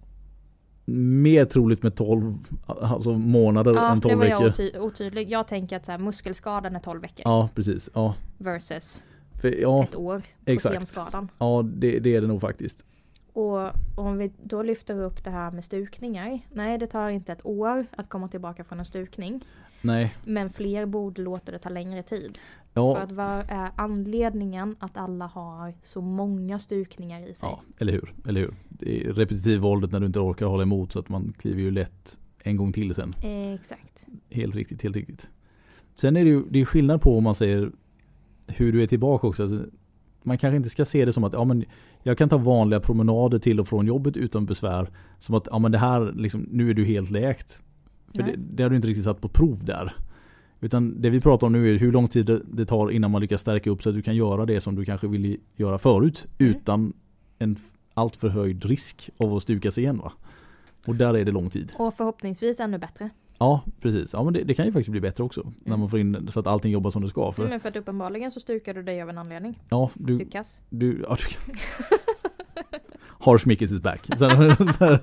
mer 0.93 1.45
troligt 1.45 1.83
med 1.83 1.95
12 1.97 2.39
alltså 2.67 3.13
månader 3.13 3.75
Ja, 3.75 3.91
än 3.91 3.97
nu 3.97 4.01
12 4.01 4.19
var 4.19 4.25
jag 4.27 4.45
veckor. 4.45 4.65
oty- 4.65 4.79
otydlig. 4.79 5.31
Jag 5.31 5.49
tänker 5.49 5.77
att 5.77 5.85
så 5.87 5.93
här, 5.93 5.99
muskelskadan 5.99 6.77
är 6.77 6.81
12 6.81 7.01
veckor 7.03 7.23
Ja, 7.25 7.49
precis. 7.55 7.91
Ja, 7.95 8.15
versus 8.39 9.03
för, 9.41 9.61
ja, 9.61 9.83
ett 9.85 9.97
år 9.97 10.19
på 10.45 10.51
exakt. 10.51 10.75
senskadan. 10.75 11.29
ja 11.39 11.63
det, 11.75 11.99
det 11.99 12.17
är 12.17 12.21
det 12.21 12.27
nog 12.27 12.41
faktiskt. 12.41 12.85
Och 13.33 13.59
om 13.97 14.19
vi 14.19 14.33
då 14.43 14.63
lyfter 14.63 15.03
upp 15.03 15.25
det 15.25 15.31
här 15.31 15.51
med 15.51 15.65
stukningar. 15.65 16.41
Nej, 16.53 16.79
det 16.79 16.87
tar 16.87 17.09
inte 17.09 17.33
ett 17.33 17.47
år 17.47 17.87
att 17.97 18.09
komma 18.09 18.29
tillbaka 18.29 18.65
från 18.65 18.79
en 18.79 18.85
stukning. 18.85 19.45
Nej, 19.83 20.15
Men 20.25 20.51
fler 20.51 20.87
borde 20.87 21.23
låta 21.23 21.53
det 21.53 21.59
ta 21.59 21.69
längre 21.69 22.03
tid. 22.03 22.39
För 22.75 22.81
ja, 22.81 22.97
att 22.99 23.13
vad 23.13 23.45
är 23.49 23.71
anledningen 23.77 24.77
att 24.79 24.97
alla 24.97 25.27
har 25.27 25.75
så 25.83 26.01
många 26.01 26.59
stukningar 26.59 27.21
i 27.21 27.35
sig? 27.35 27.49
ja, 27.49 27.63
eller 27.79 27.93
hur, 27.93 28.15
eller 28.29 28.41
hur. 28.41 28.55
Det 28.69 29.07
är 29.07 29.13
repetitivvåldet 29.13 29.93
när 29.93 30.01
du 30.01 30.07
inte 30.07 30.21
orkar 30.21 30.47
hålla 30.47 30.63
emot 30.63 30.93
så 30.93 30.99
att 30.99 31.09
man 31.09 31.33
kliver 31.39 31.63
ju 31.63 31.71
lätt 31.71 32.19
en 32.43 32.57
gång 32.57 32.73
till 32.73 32.95
sen. 32.95 33.15
Exakt. 33.23 34.07
Helt 34.31 34.55
riktigt, 34.55 34.83
helt 34.83 34.97
riktigt. 34.97 35.31
Sen 35.97 36.17
är 36.17 36.25
det 36.25 36.31
ju 36.31 36.43
det 36.51 36.61
är 36.61 36.65
skillnad 36.65 37.01
på 37.01 37.19
om 37.19 37.25
man 37.25 37.35
säger 37.35 37.73
hur 38.47 38.73
du 38.73 38.83
är 38.83 38.87
tillbaka 38.87 39.27
också. 39.27 39.43
Alltså, 39.43 39.67
man 40.23 40.39
kanske 40.39 40.57
inte 40.57 40.71
ska 40.71 40.85
se 40.85 41.05
det 41.05 41.13
som 41.13 41.25
att 41.25 41.33
ja, 41.33 41.45
men 41.45 41.65
jag 42.03 42.19
kan 42.19 42.29
ta 42.29 42.37
vanliga 42.37 42.81
promenader 42.81 43.39
till 43.39 43.61
och 43.61 43.69
från 43.69 43.87
jobbet 43.87 44.17
utan 44.17 44.47
besvär. 44.47 44.91
Som 45.19 45.35
att 45.35 45.49
ja, 45.51 45.59
men 45.59 45.73
det 45.73 45.79
här, 45.79 46.13
liksom, 46.13 46.49
nu 46.51 46.71
är 46.71 46.75
du 46.75 46.85
helt 46.85 47.11
läkt. 47.11 47.63
För 48.15 48.23
det, 48.23 48.35
det 48.37 48.63
har 48.63 48.71
du 48.71 48.77
inte 48.77 48.89
riktigt 48.89 49.05
satt 49.05 49.21
på 49.21 49.29
prov 49.29 49.65
där. 49.65 49.97
Utan 50.61 51.01
det 51.03 51.11
vi 51.11 51.21
pratar 51.21 51.47
om 51.47 51.53
nu 51.53 51.75
är 51.75 51.79
hur 51.79 51.93
lång 51.93 52.09
tid 52.09 52.41
det, 52.45 52.65
tar 52.67 52.91
innan 52.91 53.11
man 53.11 53.21
lyckas 53.21 53.41
stärka 53.41 53.71
upp 53.71 53.83
så 53.83 53.89
att 53.89 53.95
du 53.95 54.03
kan 54.03 54.17
göra 54.17 54.47
det 54.47 54.61
som 54.61 54.75
du 54.75 54.85
kanske 54.85 55.07
ville 55.09 55.37
göra 55.57 55.79
förut. 55.79 56.27
Mm. 56.39 56.53
Utan 56.53 56.93
en 57.39 57.57
alltför 57.95 58.29
höjd 58.29 58.65
risk 58.65 59.11
av 59.17 59.35
att 59.37 59.43
stukas 59.43 59.79
igen. 59.79 59.99
Va? 59.99 60.13
Och 60.87 60.95
där 60.95 61.15
är 61.17 61.25
det 61.25 61.33
lång 61.33 61.51
tid. 61.51 61.73
Och 61.79 61.95
förhoppningsvis 61.95 62.61
ännu 62.61 62.79
bättre. 62.79 63.11
Ja, 63.39 63.65
precis. 63.81 64.13
Ja, 64.13 64.23
men 64.25 64.33
det, 64.33 64.43
det 64.45 64.55
kan 64.55 64.67
ju 64.67 64.73
faktiskt 64.73 64.91
bli 64.91 65.01
bättre 65.01 65.25
också. 65.25 65.41
När 65.41 65.67
Mm. 65.67 65.81
man 65.81 65.89
får 65.89 65.99
in 66.01 66.29
så 66.31 66.41
att 66.41 66.47
allting 66.47 66.73
jobbar 66.73 66.91
som 66.91 67.03
det 67.03 67.09
ska. 67.09 67.33
För, 67.33 67.49
Men 67.49 67.61
för 67.61 67.69
att 67.69 67.77
uppenbarligen 67.77 68.31
så 68.31 68.41
stukar 68.41 68.75
du 68.75 68.83
dig 68.83 69.03
av 69.03 69.11
en 69.11 69.19
anledning. 69.19 69.59
ja, 69.69 69.91
Du 69.95 70.25
kass. 70.27 70.63
du, 70.71 71.05
ja, 71.09 71.17
du 71.17 71.53
Harsh 73.25 73.47
Mickes 73.49 73.71
is 73.73 73.81
back. 73.81 74.07
Så, 74.07 74.17
så 74.79 74.85
här, 74.85 74.99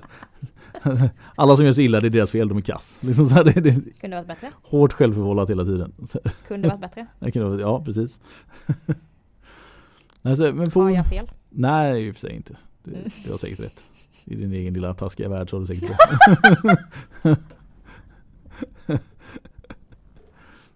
alla 1.36 1.56
som 1.56 1.66
gör 1.66 1.72
sig 1.72 1.84
illa, 1.84 2.00
det 2.00 2.06
är 2.08 2.10
deras 2.10 2.32
fel, 2.32 2.48
de 2.48 2.56
är 2.58 2.62
kass. 2.62 2.98
Liksom 3.02 3.28
så 3.28 3.34
här, 3.34 3.44
det, 3.44 3.60
det, 3.60 3.80
Kunde 4.00 4.16
varit 4.16 4.26
bättre. 4.28 4.52
hårt 4.62 4.92
självförvållat 4.92 5.50
hela 5.50 5.64
tiden. 5.64 5.92
Kunde 6.48 6.68
varit 6.68 6.80
bättre. 6.80 7.06
vara- 7.44 7.60
ja, 7.60 7.84
precis. 7.84 8.20
alltså, 10.22 10.42
men 10.42 10.58
Har 10.58 10.66
får, 10.66 10.90
jag 10.90 11.06
fel? 11.06 11.30
nej, 11.50 12.06
i 12.06 12.10
och 12.10 12.14
för 12.14 12.20
sig 12.20 12.32
inte. 12.36 12.56
Du, 12.84 12.90
Mm. 12.94 13.10
du 13.24 13.30
har 13.30 13.38
säkert 13.38 13.60
rätt. 13.60 13.84
I 14.24 14.34
din 14.36 14.52
egen 14.52 14.74
lilla 14.74 14.94
taskiga 14.94 15.28
värld 15.28 15.50
så 15.50 15.56
har 15.56 15.60
du 15.60 15.66
säkert 15.66 15.90
rätt. 15.90 17.38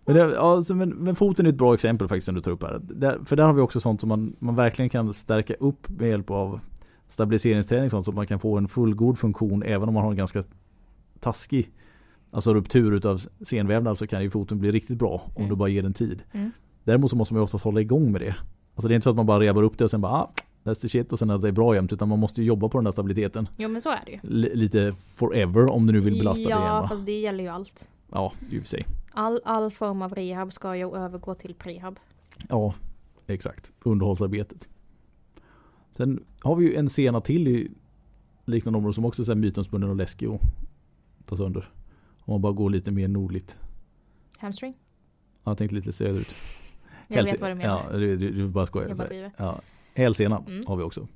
Men, 0.05 0.17
det, 0.17 0.39
alltså, 0.41 0.75
men, 0.75 0.89
men 0.91 1.15
foten 1.17 1.47
är 1.47 1.51
ett 1.51 1.57
bra 1.57 1.75
exempel 1.75 2.09
faktiskt 2.09 2.25
som 2.27 2.35
du 2.35 2.41
tar 2.41 2.51
upp 2.51 2.63
här. 2.63 2.81
Där, 2.83 3.19
för 3.25 3.37
där 3.37 3.45
har 3.45 3.53
vi 3.53 3.61
också 3.61 3.81
sånt 3.81 4.01
som 4.01 4.09
man, 4.09 4.37
man 4.39 4.55
verkligen 4.55 4.89
kan 4.89 5.15
stärka 5.15 5.55
upp 5.55 5.89
med 5.89 6.09
hjälp 6.09 6.31
av 6.31 6.61
stabiliseringsträning 7.13 7.91
sånt 7.91 8.05
så 8.05 8.11
att 8.11 8.15
man 8.15 8.27
kan 8.27 8.39
få 8.39 8.59
en 8.59 8.69
fullgod 8.69 9.19
funktion 9.19 9.63
även 9.63 9.89
om 9.89 9.95
man 9.95 10.03
har 10.03 10.11
en 10.11 10.17
ganska 10.17 10.43
taskig 11.21 11.71
alltså 12.31 12.55
ruptur 12.55 12.93
utav 12.93 13.21
senvävnad 13.41 13.99
så 13.99 14.07
kan 14.07 14.23
ju 14.23 14.31
foten 14.31 14.59
bli 14.59 14.73
riktigt 14.73 14.99
bra 14.99 15.23
om 15.27 15.33
Mm. 15.37 15.49
du 15.49 15.57
bara 15.57 15.69
ger 15.69 15.83
den 15.83 15.93
tid. 15.95 16.23
Mm. 16.33 16.51
Däremot 16.85 17.11
så 17.11 17.17
måste 17.17 17.35
man 17.35 17.41
ju 17.41 17.45
oftast 17.45 17.65
hålla 17.65 17.81
igång 17.81 18.13
med 18.13 18.21
det. 18.21 18.37
Alltså 18.75 18.89
det 18.89 18.93
är 18.95 18.95
inte 18.95 19.05
så 19.05 19.11
att 19.11 19.17
man 19.17 19.27
bara 19.27 19.41
rebar 19.41 19.63
upp 19.63 19.79
det 19.79 19.85
och 19.85 19.91
sen 19.91 20.01
bara 20.01 20.13
ah, 20.13 20.31
that's 20.65 20.75
the 20.81 20.89
shit 20.89 21.13
och 21.13 21.19
sen 21.19 21.31
att 21.31 21.43
det 21.43 21.49
är 21.49 21.53
bra 21.53 21.75
jämt 21.75 21.93
utan 21.93 22.09
man 22.09 22.19
måste 22.19 22.41
ju 22.41 22.47
jobba 22.47 22.69
på 22.69 22.79
den 22.79 22.85
där 22.85 22.93
stabiliteten. 22.93 23.49
Jo 23.57 23.69
men 23.69 23.83
så 23.83 23.91
är 23.91 24.01
det 24.07 24.13
ju. 24.13 24.19
L- 24.23 24.51
lite 24.55 24.93
forever 24.93 25.71
om 25.73 25.87
du 25.87 25.93
nu 25.93 26.01
vill 26.01 26.19
belasta 26.19 26.43
ja, 26.43 26.57
det 26.57 26.63
igen 26.63 26.75
va? 26.83 26.89
fast 26.89 27.07
det 27.07 27.21
gäller 27.21 27.45
ju 27.45 27.51
allt. 27.51 27.89
Ja, 28.13 28.33
i 28.51 28.59
och 28.59 28.63
för 28.63 28.69
sig. 28.69 28.87
All, 29.13 29.41
all 29.45 29.71
form 29.71 30.03
av 30.03 30.15
rehab 30.15 30.53
ska 30.53 30.77
ju 30.77 30.97
övergå 30.97 31.35
till 31.35 31.55
prehab. 31.55 31.99
Ja, 32.49 32.75
exakt. 33.27 33.71
Underhållsarbetet. 33.83 34.69
Sen 35.97 36.25
har 36.41 36.57
vi 36.57 36.65
ju 36.67 36.75
en 36.75 36.89
scena 36.89 37.21
till 37.21 37.49
i 37.49 37.71
liknande 38.45 38.77
område 38.77 38.95
som 38.95 39.05
också 39.05 39.33
är 39.33 39.37
mytomspunnen 39.37 39.91
och 39.91 39.97
läskig 39.97 40.27
att 40.27 40.41
ta 41.27 41.37
sönder. 41.37 41.69
Om 42.21 42.33
man 42.35 42.41
bara 42.41 42.53
går 42.53 42.71
lite 42.71 42.91
mer 42.91 43.09
nordligt. 43.09 43.59
Hamstring? 44.39 44.75
Ja, 45.45 45.51
Jag 45.51 45.59
tänkte 45.59 45.75
lite 45.75 45.93
söderut. 45.93 46.35
Jag 47.09 47.17
Hälse- 47.17 47.33
vet 47.33 47.41
vad 47.41 47.51
du 47.51 47.55
menar. 47.55 47.83
Ja, 47.93 47.99
du, 47.99 48.17
du, 48.17 48.31
du 48.31 48.49
bara 48.49 48.67
skojar. 48.67 48.95
Bara. 48.95 49.31
Ja. 49.37 49.61
Hälsenan 49.95 50.45
Mm. 50.47 50.65
har 50.67 50.77
vi 50.77 50.83
också. 50.83 51.09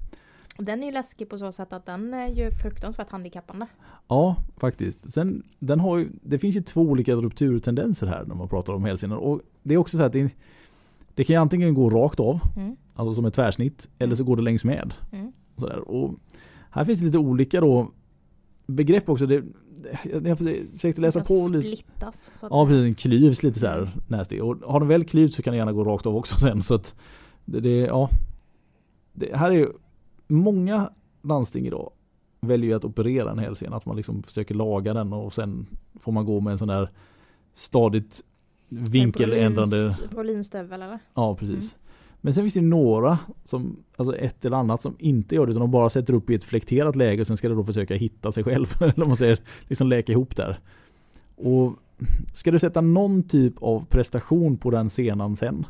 Den 0.58 0.82
är 0.82 0.86
ju 0.86 0.92
läskig 0.92 1.28
på 1.28 1.38
så 1.38 1.52
sätt 1.52 1.72
att 1.72 1.86
den 1.86 2.14
är 2.14 2.28
ju 2.28 2.50
fruktansvärt 2.50 3.10
handikappande. 3.10 3.66
Ja, 4.08 4.36
faktiskt. 4.56 5.10
Sen, 5.12 5.42
den 5.58 5.80
har 5.80 5.98
ju, 5.98 6.08
det 6.22 6.38
finns 6.38 6.56
ju 6.56 6.60
två 6.62 6.80
olika 6.80 7.14
rupturtendenser 7.14 8.06
här 8.06 8.24
när 8.24 8.34
man 8.34 8.48
pratar 8.48 8.72
om 8.72 8.84
hälsenan. 8.84 9.18
Och 9.18 9.40
det 9.62 9.74
är 9.74 9.78
också 9.78 9.96
så 9.96 10.02
att 10.02 10.12
det, 10.12 10.34
det 11.16 11.24
kan 11.24 11.34
ju 11.34 11.40
antingen 11.40 11.74
gå 11.74 11.90
rakt 11.90 12.20
av, 12.20 12.40
Mm. 12.56 12.76
alltså 12.94 13.14
som 13.14 13.24
ett 13.24 13.34
tvärsnitt, 13.34 13.88
eller 13.98 14.14
så 14.14 14.24
går 14.24 14.36
det 14.36 14.42
längs 14.42 14.64
med. 14.64 14.94
Mm. 15.12 15.32
Och 15.86 16.14
här 16.70 16.84
finns 16.84 16.98
det 16.98 17.04
lite 17.06 17.18
olika 17.18 17.60
då 17.60 17.90
begrepp 18.66 19.08
också. 19.08 19.26
Det, 19.26 19.44
jag 20.12 20.28
har 20.28 20.36
försökt 20.72 20.98
läsa 20.98 21.20
på 21.24 21.48
lite. 21.48 21.76
Splittas. 21.76 22.30
Så 22.40 22.46
att 22.46 22.52
Ja 22.52 22.66
precis, 22.66 22.82
den 22.82 22.94
klyvs 22.94 23.42
lite 23.42 23.60
så 23.60 23.66
Mm. 23.66 23.78
här 23.86 23.92
nasty. 24.08 24.40
Och 24.40 24.56
har 24.72 24.80
den 24.80 24.88
väl 24.88 25.04
klyvts 25.04 25.36
så 25.36 25.42
kan 25.42 25.50
den 25.52 25.58
gärna 25.58 25.72
gå 25.72 25.84
rakt 25.84 26.06
av 26.06 26.16
också 26.16 26.36
sen. 26.40 26.62
Så 26.62 26.74
att 26.74 26.94
det, 27.44 27.60
det 27.60 27.70
ja. 27.76 28.10
Det 29.12 29.36
här 29.36 29.50
är 29.50 29.54
ju 29.54 29.68
många 30.28 30.90
landsting 31.22 31.66
idag 31.66 31.90
väljer 32.40 32.70
ju 32.70 32.76
att 32.76 32.84
operera 32.84 33.30
en 33.30 33.38
hälsena. 33.38 33.76
Att 33.76 33.86
man 33.86 33.96
liksom 33.96 34.22
försöker 34.22 34.54
laga 34.54 34.94
den 34.94 35.12
och 35.12 35.32
sen 35.32 35.66
får 36.00 36.12
man 36.12 36.24
gå 36.26 36.40
med 36.40 36.50
en 36.52 36.58
sån 36.58 36.68
där 36.68 36.90
stadigt 37.54 38.22
vinkeländrande. 38.68 39.98
Prolinstövel 40.10 40.82
eller? 40.82 40.98
Ja 41.14 41.36
precis. 41.36 41.76
Men 42.20 42.34
sen 42.34 42.44
finns 42.44 42.54
det 42.54 42.60
några, 42.60 43.18
som, 43.44 43.76
alltså 43.96 44.16
ett 44.16 44.44
eller 44.44 44.56
annat 44.56 44.82
som 44.82 44.96
inte 44.98 45.34
gör 45.34 45.46
det 45.46 45.50
utan 45.50 45.60
de 45.60 45.70
bara 45.70 45.90
sätter 45.90 46.14
upp 46.14 46.30
i 46.30 46.34
ett 46.34 46.44
flekterat 46.44 46.96
läge 46.96 47.20
och 47.20 47.26
sen 47.26 47.36
ska 47.36 47.48
det 47.48 47.54
då 47.54 47.64
försöka 47.64 47.94
hitta 47.94 48.32
sig 48.32 48.44
själv. 48.44 48.66
eller 48.80 49.06
man 49.06 49.16
säger, 49.16 49.38
liksom 49.62 49.88
läka 49.88 50.12
ihop 50.12 50.36
där. 50.36 50.58
Och 51.36 51.72
ska 52.32 52.50
du 52.50 52.58
sätta 52.58 52.80
någon 52.80 53.22
typ 53.22 53.54
av 53.62 53.84
prestation 53.86 54.56
på 54.56 54.70
den 54.70 54.88
scenen 54.88 55.36
sen 55.36 55.66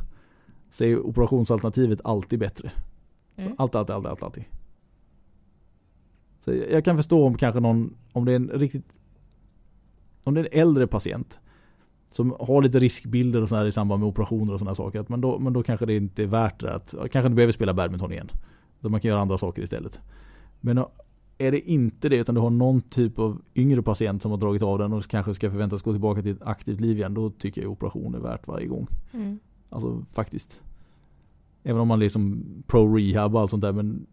så 0.71 0.85
är 0.85 0.99
operationsalternativet 1.07 2.01
alltid 2.05 2.39
bättre. 2.39 2.73
Så 3.37 3.43
Mm. 3.43 3.55
allt, 3.59 3.75
allt, 3.75 3.91
allt, 3.91 4.07
allt, 4.07 4.23
alltid. 4.23 4.45
Så 6.41 6.53
jag 6.53 6.85
kan 6.85 6.97
förstå 6.97 7.27
om 7.27 7.37
kanske 7.37 7.61
någon, 7.61 7.95
om 8.13 8.25
det 8.25 8.33
är 8.33 8.37
en 8.37 8.49
riktigt, 8.49 8.99
om 10.25 10.35
det 10.35 10.41
är 10.41 10.45
en 10.45 10.61
äldre 10.61 10.87
patient 10.87 11.41
som 12.11 12.37
har 12.40 12.62
lite 12.62 12.79
riskbilder 12.79 13.42
och 13.42 13.49
sådär 13.49 13.66
i 13.66 13.73
samband 13.73 14.01
med 14.01 14.09
operationer 14.09 14.53
och 14.53 14.59
sådana 14.59 14.75
saker. 14.75 15.05
Men 15.09 15.21
då, 15.21 15.38
men 15.38 15.53
då 15.53 15.62
kanske 15.62 15.87
det 15.87 15.97
inte 15.97 16.23
är 16.23 16.27
värt 16.27 16.61
det. 16.61 16.75
Att, 16.75 16.90
kanske 16.90 17.19
inte 17.19 17.37
behöver 17.37 17.53
spela 17.53 17.75
badminton 17.75 18.12
igen. 18.12 18.31
Så 18.81 18.88
man 18.88 19.01
kan 19.01 19.09
göra 19.09 19.21
andra 19.21 19.38
saker 19.38 19.62
istället. 19.62 20.01
Men 20.61 20.85
är 21.38 21.53
det 21.53 21.71
inte 21.71 22.09
det 22.09 22.16
utan 22.16 22.35
du 22.35 22.40
har 22.40 22.51
någon 22.51 22.81
typ 22.81 23.19
av 23.19 23.42
yngre 23.55 23.83
patient 23.83 24.23
som 24.23 24.31
har 24.31 24.38
dragit 24.38 24.62
av 24.62 24.79
den 24.79 24.92
och 24.92 25.05
kanske 25.05 25.35
ska 25.35 25.51
förväntas 25.51 25.83
gå 25.83 25.92
tillbaka 25.92 26.23
till 26.23 26.33
ett 26.33 26.42
aktivt 26.42 26.81
liv 26.81 26.97
igen. 26.97 27.14
Då 27.14 27.31
tycker 27.31 27.62
jag 27.62 27.73
operation 27.73 28.14
är 28.14 28.19
värt 28.19 28.47
varje 28.47 28.66
gång. 28.66 28.87
Mm. 29.12 29.38
Alltså 29.71 30.05
faktiskt. 30.12 30.62
Även 31.62 31.81
om 31.81 31.88
man 31.88 31.99
liksom 31.99 32.45
pro-rehab 32.66 33.35
och 33.35 33.40
allt 33.40 33.51
sånt 33.51 33.62
där 33.62 33.73
men 33.73 34.07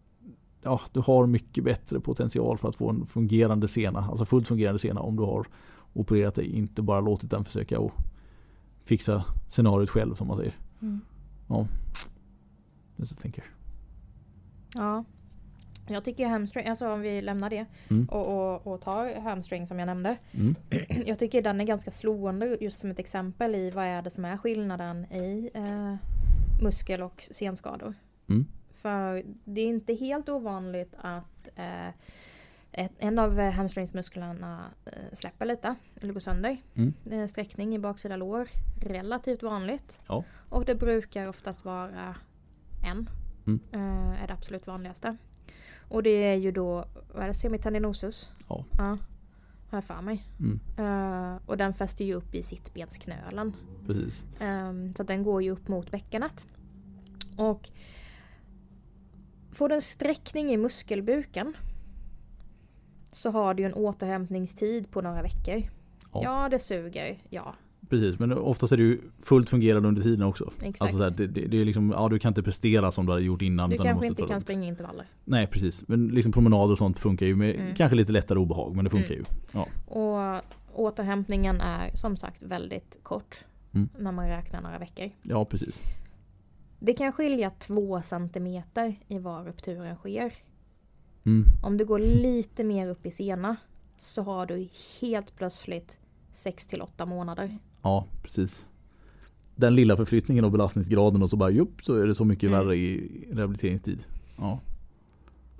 ja, 0.62 0.80
du 0.92 1.00
har 1.00 1.26
mycket 1.26 1.64
bättre 1.64 2.00
potential 2.00 2.58
för 2.58 2.68
att 2.68 2.76
få 2.76 2.90
en 2.90 3.06
fungerande 3.06 3.68
sena, 3.68 3.98
alltså 3.98 4.24
fullt 4.24 4.48
fungerande 4.48 4.78
sena 4.78 5.00
om 5.00 5.16
du 5.16 5.22
har 5.22 5.46
opererat 5.94 6.34
dig, 6.34 6.56
inte 6.56 6.82
bara 6.82 7.00
låtit 7.00 7.30
den 7.30 7.44
försöka 7.44 7.78
och 7.78 7.92
fixa 8.84 9.24
scenariot 9.48 9.90
själv 9.90 10.14
som 10.14 10.28
man 10.28 10.36
säger. 10.36 10.58
Mm. 10.82 11.00
Just 12.96 13.20
tänker. 13.20 13.44
Ja. 14.74 15.04
Jag 15.88 16.04
tycker 16.04 16.26
hamstring, 16.26 16.68
alltså 16.68 16.88
om 16.88 17.00
vi 17.00 17.22
lämnar 17.22 17.50
det 17.50 17.66
Mm. 17.88 18.08
och, 18.08 18.26
och, 18.26 18.66
och 18.66 18.80
tar 18.80 19.20
hamstring 19.20 19.66
som 19.66 19.78
jag 19.78 19.86
nämnde. 19.86 20.16
Mm. 20.32 20.54
Jag 21.06 21.18
tycker 21.18 21.42
den 21.42 21.60
är 21.60 21.64
ganska 21.64 21.90
slående 21.90 22.56
just 22.60 22.78
som 22.80 22.90
ett 22.90 22.98
exempel 22.98 23.54
i 23.54 23.70
vad 23.70 23.84
är 23.84 24.02
det 24.02 24.10
som 24.10 24.24
är 24.24 24.36
skillnaden 24.36 25.12
i 25.12 25.50
eh, 25.54 25.94
muskel 26.62 27.02
och 27.02 27.28
senskador. 27.30 27.94
Mm. 28.26 28.46
För 28.74 29.24
det 29.44 29.60
är 29.60 29.66
inte 29.66 29.94
helt 29.94 30.28
ovanligt 30.28 30.94
att 30.98 31.48
eh, 31.56 31.88
en 32.76 33.18
av 33.18 33.40
eh, 33.40 33.50
hamstringsmusklerna 33.50 34.70
eh, 34.84 34.92
släpper 35.12 35.46
lite 35.46 35.74
eller 36.00 36.12
går 36.12 36.20
sönder. 36.20 36.56
Mm. 36.74 36.94
Eh, 37.10 37.26
sträckning 37.26 37.74
i 37.74 37.78
baksida 37.78 38.16
lår, 38.16 38.48
relativt 38.80 39.42
vanligt. 39.42 39.98
Ja. 40.06 40.24
Och 40.48 40.64
det 40.64 40.74
brukar 40.74 41.28
oftast 41.28 41.64
vara 41.64 42.16
en. 42.84 43.10
Mm. 43.46 43.60
Är 44.22 44.26
det 44.26 44.32
absolut 44.32 44.66
vanligaste. 44.66 45.16
Och 45.88 46.02
det 46.02 46.10
är 46.10 46.34
ju 46.34 46.50
då, 46.50 46.84
vad 47.14 47.22
är 47.22 47.28
det, 47.28 47.34
semitendinosus? 47.34 48.32
Ja. 48.48 48.64
Ja, 48.78 48.98
har 49.70 49.76
jag 49.76 49.84
för 49.84 50.02
mig. 50.02 50.26
Mm. 50.38 50.60
Eh, 50.78 51.40
och 51.46 51.56
den 51.56 51.74
fäster 51.74 52.04
ju 52.04 52.14
upp 52.14 52.34
i 52.34 52.42
sittbensknölen. 52.42 53.56
Precis. 53.86 54.24
Ehm, 54.40 54.94
så 54.94 55.02
den 55.02 55.22
går 55.22 55.42
ju 55.42 55.50
upp 55.50 55.68
mot 55.68 55.90
bäckenet. 55.90 56.44
Och 57.36 57.70
får 59.52 59.68
du 59.68 59.74
en 59.74 59.82
sträckning 59.82 60.50
i 60.50 60.56
muskelbuken 60.56 61.54
så 63.14 63.30
har 63.30 63.54
du 63.54 63.64
en 63.64 63.74
återhämtningstid 63.74 64.90
på 64.90 65.00
några 65.00 65.22
veckor. 65.22 65.62
Ja. 66.12 66.20
Ja, 66.22 66.48
det 66.48 66.58
suger. 66.58 67.18
Ja, 67.30 67.54
Precis, 67.88 68.18
men 68.18 68.32
oftast 68.32 68.72
är 68.72 68.76
det 68.76 68.82
ju 68.82 69.00
fullt 69.22 69.50
fungerande 69.50 69.88
under 69.88 70.02
tiden 70.02 70.22
också. 70.22 70.52
exakt. 70.62 70.80
Alltså 70.82 70.96
så 70.96 71.02
här, 71.02 71.10
det, 71.10 71.26
det, 71.26 71.46
det 71.46 71.60
är 71.60 71.64
liksom, 71.64 71.90
ja 71.90 72.08
du 72.08 72.18
kan 72.18 72.30
inte 72.30 72.42
prestera 72.42 72.90
som 72.92 73.06
du 73.06 73.12
har 73.12 73.18
gjort 73.18 73.42
innan. 73.42 73.70
du 73.70 73.76
kanske 73.76 73.94
måste 73.94 74.06
inte 74.06 74.22
kan 74.22 74.40
springa 74.40 74.66
intervaller. 74.68 75.06
Nej 75.24 75.46
precis, 75.46 75.88
men 75.88 76.08
liksom 76.08 76.32
promenader 76.32 76.72
och 76.72 76.78
sånt 76.78 76.98
funkar 76.98 77.26
ju 77.26 77.36
med 77.36 77.54
Mm. 77.54 77.74
kanske 77.74 77.96
lite 77.96 78.12
lättare 78.12 78.38
obehag 78.38 78.76
men 78.76 78.84
det 78.84 78.90
funkar 78.90 79.14
Mm. 79.14 79.18
ju. 79.18 79.24
Ja. 79.52 79.66
Och 79.86 80.42
återhämtningen 80.72 81.60
är 81.60 81.90
som 81.96 82.16
sagt 82.16 82.42
väldigt 82.42 82.98
kort. 83.02 83.44
Mm. 83.74 83.88
När 83.98 84.12
man 84.12 84.28
räknar 84.28 84.60
några 84.62 84.78
veckor. 84.78 85.10
ja 85.22 85.44
precis. 85.44 85.82
Det 86.78 86.92
kan 86.94 87.12
skilja 87.12 87.50
två 87.58 88.02
centimeter 88.02 88.96
i 89.08 89.18
var 89.18 89.44
rupturen 89.44 89.96
sker. 89.96 90.32
Mm. 91.26 91.44
Om 91.62 91.76
du 91.76 91.84
går 91.84 91.98
lite 91.98 92.64
mer 92.64 92.88
upp 92.88 93.06
i 93.06 93.10
sena 93.10 93.56
så 93.98 94.22
har 94.22 94.46
du 94.46 94.68
helt 95.00 95.36
plötsligt 95.36 95.98
6 96.32 96.66
till 96.66 96.82
8 96.82 97.06
månader. 97.06 97.58
Ja 97.82 98.06
precis. 98.22 98.64
Den 99.56 99.74
lilla 99.74 99.96
förflyttningen 99.96 100.44
och 100.44 100.50
belastningsgraden 100.52 101.22
och 101.22 101.30
så 101.30 101.36
bara 101.36 101.50
jupp 101.50 101.82
så 101.84 101.94
är 101.96 102.06
det 102.06 102.14
så 102.14 102.24
mycket 102.24 102.50
Mm. 102.50 102.60
värre 102.60 102.76
i 102.76 103.10
rehabiliteringstid. 103.32 104.04
Ja. 104.38 104.60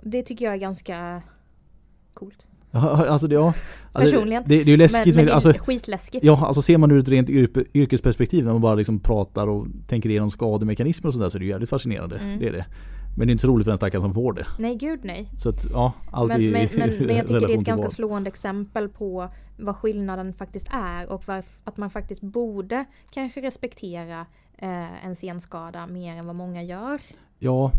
Det 0.01 0.23
tycker 0.23 0.45
jag 0.45 0.53
är 0.53 0.57
ganska 0.57 1.21
coolt. 2.13 2.47
Ja, 2.71 3.05
Alltså 3.07 3.27
det, 3.27 3.35
ja. 3.35 3.53
Alltså, 3.91 4.15
Personligen. 4.15 4.43
Det, 4.47 4.55
det 4.55 4.61
är 4.61 4.65
ju 4.65 4.77
läskigt. 4.77 5.05
men 5.05 5.15
men 5.15 5.25
det 5.25 5.31
är 5.31 5.33
alltså, 5.33 5.53
skitläskigt. 5.53 6.25
Ja, 6.25 6.45
alltså 6.47 6.61
ser 6.61 6.77
man 6.77 6.91
ur 6.91 6.99
ett 6.99 7.07
rent 7.09 7.29
yrke, 7.29 7.63
yrkesperspektiv 7.73 8.45
när 8.45 8.51
man 8.51 8.61
bara 8.61 8.75
liksom 8.75 8.99
pratar 8.99 9.47
och 9.47 9.67
tänker 9.87 10.09
igenom 10.09 10.31
skademekanismer 10.31 11.07
och 11.07 11.13
sådär 11.13 11.29
så 11.29 11.37
är 11.37 11.39
det 11.39 11.45
ju 11.45 11.51
jävligt 11.51 11.69
fascinerande. 11.69 12.17
Mm. 12.17 12.39
Det 12.39 12.47
är 12.47 12.51
det. 12.51 12.65
Men 13.17 13.27
det 13.27 13.31
är 13.31 13.33
inte 13.33 13.41
så 13.41 13.47
roligt 13.47 13.65
för 13.65 13.71
den 13.71 13.77
stackaren 13.77 14.01
som 14.01 14.13
får 14.13 14.33
det. 14.33 14.47
Nej 14.59 14.75
gud 14.75 14.99
nej. 15.03 15.29
Så 15.37 15.49
att 15.49 15.65
ja, 15.71 15.93
allt 16.11 16.27
Men, 16.27 16.41
i 16.41 16.51
men, 16.51 16.67
men, 16.77 16.89
men 17.07 17.15
jag 17.15 17.27
tycker 17.27 17.47
det 17.47 17.53
är 17.53 17.57
ett 17.57 17.63
ganska 17.63 17.89
slående 17.89 18.27
exempel 18.27 18.89
på 18.89 19.29
vad 19.57 19.75
skillnaden 19.75 20.33
faktiskt 20.33 20.67
är 20.71 21.11
och 21.11 21.23
varf- 21.23 21.59
att 21.63 21.77
man 21.77 21.89
faktiskt 21.89 22.21
borde 22.21 22.85
kanske 23.11 23.41
respektera 23.41 24.25
eh, 24.57 25.05
en 25.05 25.15
senskada 25.15 25.87
mer 25.87 26.15
än 26.15 26.25
vad 26.27 26.35
många 26.35 26.63
gör. 26.63 27.01
Ja, 27.39 27.71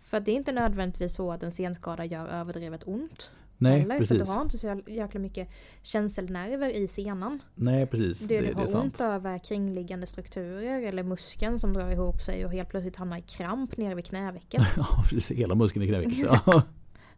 För 0.00 0.20
det 0.20 0.30
är 0.30 0.36
inte 0.36 0.52
nödvändigtvis 0.52 1.14
så 1.14 1.32
att 1.32 1.42
en 1.42 1.52
senskada 1.52 2.04
gör 2.04 2.26
överdrivet 2.28 2.82
ont. 2.86 3.30
Nej 3.62 3.80
heller, 3.80 3.94
För 3.94 4.00
precis. 4.00 4.18
du 4.28 4.32
har 4.32 4.42
inte 4.42 4.58
så 4.58 4.66
jäk- 4.66 4.88
jäkla 4.90 5.20
mycket 5.20 5.48
känselnerver 5.82 6.68
i 6.70 6.88
senan. 6.88 7.42
Nej 7.54 7.86
precis, 7.86 8.28
Det, 8.28 8.34
det, 8.34 8.40
du 8.40 8.46
det 8.46 8.52
är 8.52 8.56
har 8.56 8.66
sant. 8.66 8.84
ont 8.84 9.00
över 9.00 9.38
kringliggande 9.38 10.06
strukturer 10.06 10.82
eller 10.82 11.02
muskeln 11.02 11.58
som 11.58 11.72
drar 11.72 11.90
ihop 11.90 12.22
sig 12.22 12.44
och 12.46 12.52
helt 12.52 12.68
plötsligt 12.68 12.96
hamnar 12.96 13.18
i 13.18 13.22
kramp 13.22 13.76
nere 13.76 13.94
vid 13.94 14.04
knävecket. 14.04 14.62
Ja 14.76 14.86
precis, 15.10 15.38
hela 15.38 15.54
muskeln 15.54 15.84
i 15.84 15.88
knävecket. 15.88 16.18
Ja, 16.46 16.62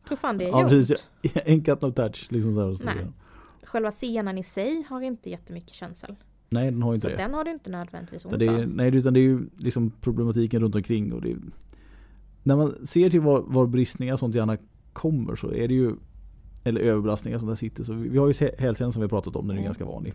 Tror 0.08 0.16
fan 0.16 0.38
det 0.38 0.44
ja 0.44 0.60
gör 0.60 0.68
precis. 0.68 1.08
En 1.44 1.62
cut 1.64 1.82
no 1.82 1.90
touch. 1.92 2.26
Liksom 2.30 2.52
så 2.76 2.88
här, 2.88 2.94
Nej. 2.96 3.06
Själva 3.62 3.92
senan 3.92 4.38
i 4.38 4.42
sig 4.42 4.84
har 4.88 5.00
inte 5.00 5.30
jättemycket 5.30 5.74
känsel. 5.74 6.16
nej, 6.48 6.70
den 6.70 6.82
har 6.82 6.92
ju 6.92 6.98
Så 6.98 7.08
inte 7.08 7.16
det. 7.22 7.22
den 7.26 7.34
har 7.34 7.44
du 7.44 7.50
inte 7.50 7.70
nödvändigtvis 7.70 8.24
ont 8.24 8.38
det 8.38 8.46
är, 8.46 8.62
av. 8.62 8.68
nej, 8.68 8.96
utan 8.96 9.14
det 9.14 9.20
är 9.20 9.22
ju 9.22 9.40
liksom 9.58 9.90
problematiken 10.00 10.60
runt 10.60 10.74
omkring. 10.74 11.12
Och 11.12 11.22
det 11.22 11.30
är, 11.30 11.36
när 12.42 12.56
man 12.56 12.86
ser 12.86 13.10
till 13.10 13.20
var, 13.20 13.40
var 13.46 13.66
bristningar 13.66 14.12
och 14.12 14.18
sånt 14.20 14.34
gärna 14.34 14.56
kommer 14.92 15.34
så 15.34 15.52
är 15.52 15.68
det 15.68 15.74
ju 15.74 15.94
eller 16.64 16.80
överbelastningar 16.80 17.38
som 17.38 17.48
där 17.48 17.54
sitter. 17.54 17.84
Så 17.84 17.92
vi, 17.92 18.18
har 18.18 18.26
ju 18.26 18.32
hä- 18.32 18.54
hälsenan 18.58 18.92
som 18.92 19.02
vi 19.02 19.08
pratat 19.08 19.36
om, 19.36 19.46
den 19.46 19.56
är 19.56 19.60
Mm. 19.60 19.64
ganska 19.64 19.84
vanlig. 19.84 20.14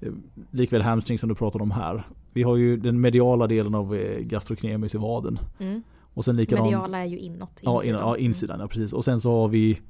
Eh, 0.00 0.12
Likväl 0.50 0.82
hamstring 0.82 1.18
som 1.18 1.28
du 1.28 1.34
pratar 1.34 1.62
om 1.62 1.70
här. 1.70 2.06
Vi 2.32 2.42
har 2.42 2.56
ju 2.56 2.76
den 2.76 3.00
mediala 3.00 3.46
delen 3.46 3.74
av 3.74 3.94
eh, 3.94 4.20
gastrocnemius 4.20 4.94
i 4.94 4.98
vaden. 4.98 5.38
Mm. 5.58 5.82
Och 6.14 6.24
sen 6.24 6.36
likadant. 6.36 6.66
Mediala 6.66 6.98
är 6.98 7.04
ju 7.06 7.18
inåt. 7.18 7.60
Ja, 7.62 7.70
in, 7.72 7.76
insidan. 7.88 8.00
ja, 8.08 8.16
insidan, 8.16 8.60
ja 8.60 8.68
precis. 8.68 8.92
Och 8.92 9.04
sen 9.04 9.20
så 9.20 9.40
har 9.40 9.48
vi 9.48 9.80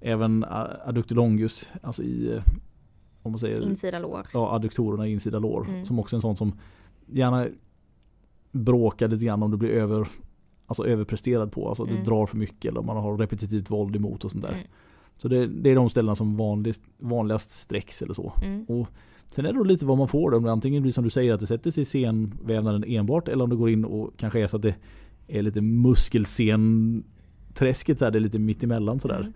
även 0.00 0.44
a- 0.44 0.68
adductor 0.84 1.16
longus, 1.16 1.70
alltså 1.82 2.02
i, 2.02 2.32
eh, 2.34 2.42
om 3.22 3.32
man 3.32 3.38
säger. 3.38 3.62
Insida 3.62 3.98
lår. 3.98 4.26
ja, 4.32 4.54
adduktorerna 4.54 5.08
i 5.08 5.12
insida 5.12 5.38
lår. 5.38 5.66
Mm. 5.68 5.86
Som 5.86 5.98
också 5.98 6.16
är 6.16 6.18
en 6.18 6.22
sån 6.22 6.36
som 6.36 6.52
gärna 7.06 7.46
bråkar 8.52 9.08
lite 9.08 9.24
grann 9.24 9.42
om 9.42 9.50
det 9.50 9.56
blir 9.56 9.70
över, 9.70 10.08
alltså 10.66 10.86
överpresterad 10.86 11.52
på. 11.52 11.68
Alltså 11.68 11.84
det 11.84 11.90
Mm. 11.92 12.04
drar 12.04 12.26
för 12.26 12.36
mycket 12.36 12.64
eller 12.70 12.80
om 12.80 12.86
man 12.86 12.96
har 12.96 13.16
repetitivt 13.18 13.70
våld 13.70 13.96
emot 13.96 14.24
och 14.24 14.30
sånt 14.30 14.44
där. 14.44 14.52
Mm. 14.52 14.64
Så 15.16 15.28
det, 15.28 15.46
det 15.46 15.70
är 15.70 15.74
de 15.74 15.90
ställena 15.90 16.14
som 16.14 16.36
vanligast, 16.36 16.82
vanligast 16.98 17.50
sträcks 17.50 18.02
eller 18.02 18.14
så. 18.14 18.32
Mm. 18.44 18.64
Och 18.64 18.86
sen 19.32 19.46
är 19.46 19.52
det 19.52 19.58
då 19.58 19.64
lite 19.64 19.86
vad 19.86 19.98
man 19.98 20.08
får 20.08 20.30
det 20.30 20.52
antingen 20.52 20.82
blir 20.82 20.92
som 20.92 21.04
du 21.04 21.10
säger 21.10 21.34
att 21.34 21.40
det 21.40 21.46
sätter 21.46 21.70
sig 21.70 21.82
i 21.82 21.84
senvävnaden 21.84 22.84
enbart 22.86 23.28
eller 23.28 23.44
om 23.44 23.50
det 23.50 23.56
går 23.56 23.70
in 23.70 23.84
och 23.84 24.10
kanske 24.16 24.42
är 24.42 24.46
så 24.46 24.56
att 24.56 24.62
det 24.62 24.74
är 25.28 25.42
lite 25.42 25.60
muskelsenträsket 25.60 27.98
så 27.98 28.04
här, 28.04 28.12
det 28.12 28.18
är 28.18 28.20
lite 28.20 28.38
mittemellan 28.38 29.00
sådär. 29.00 29.20
Mm. 29.20 29.32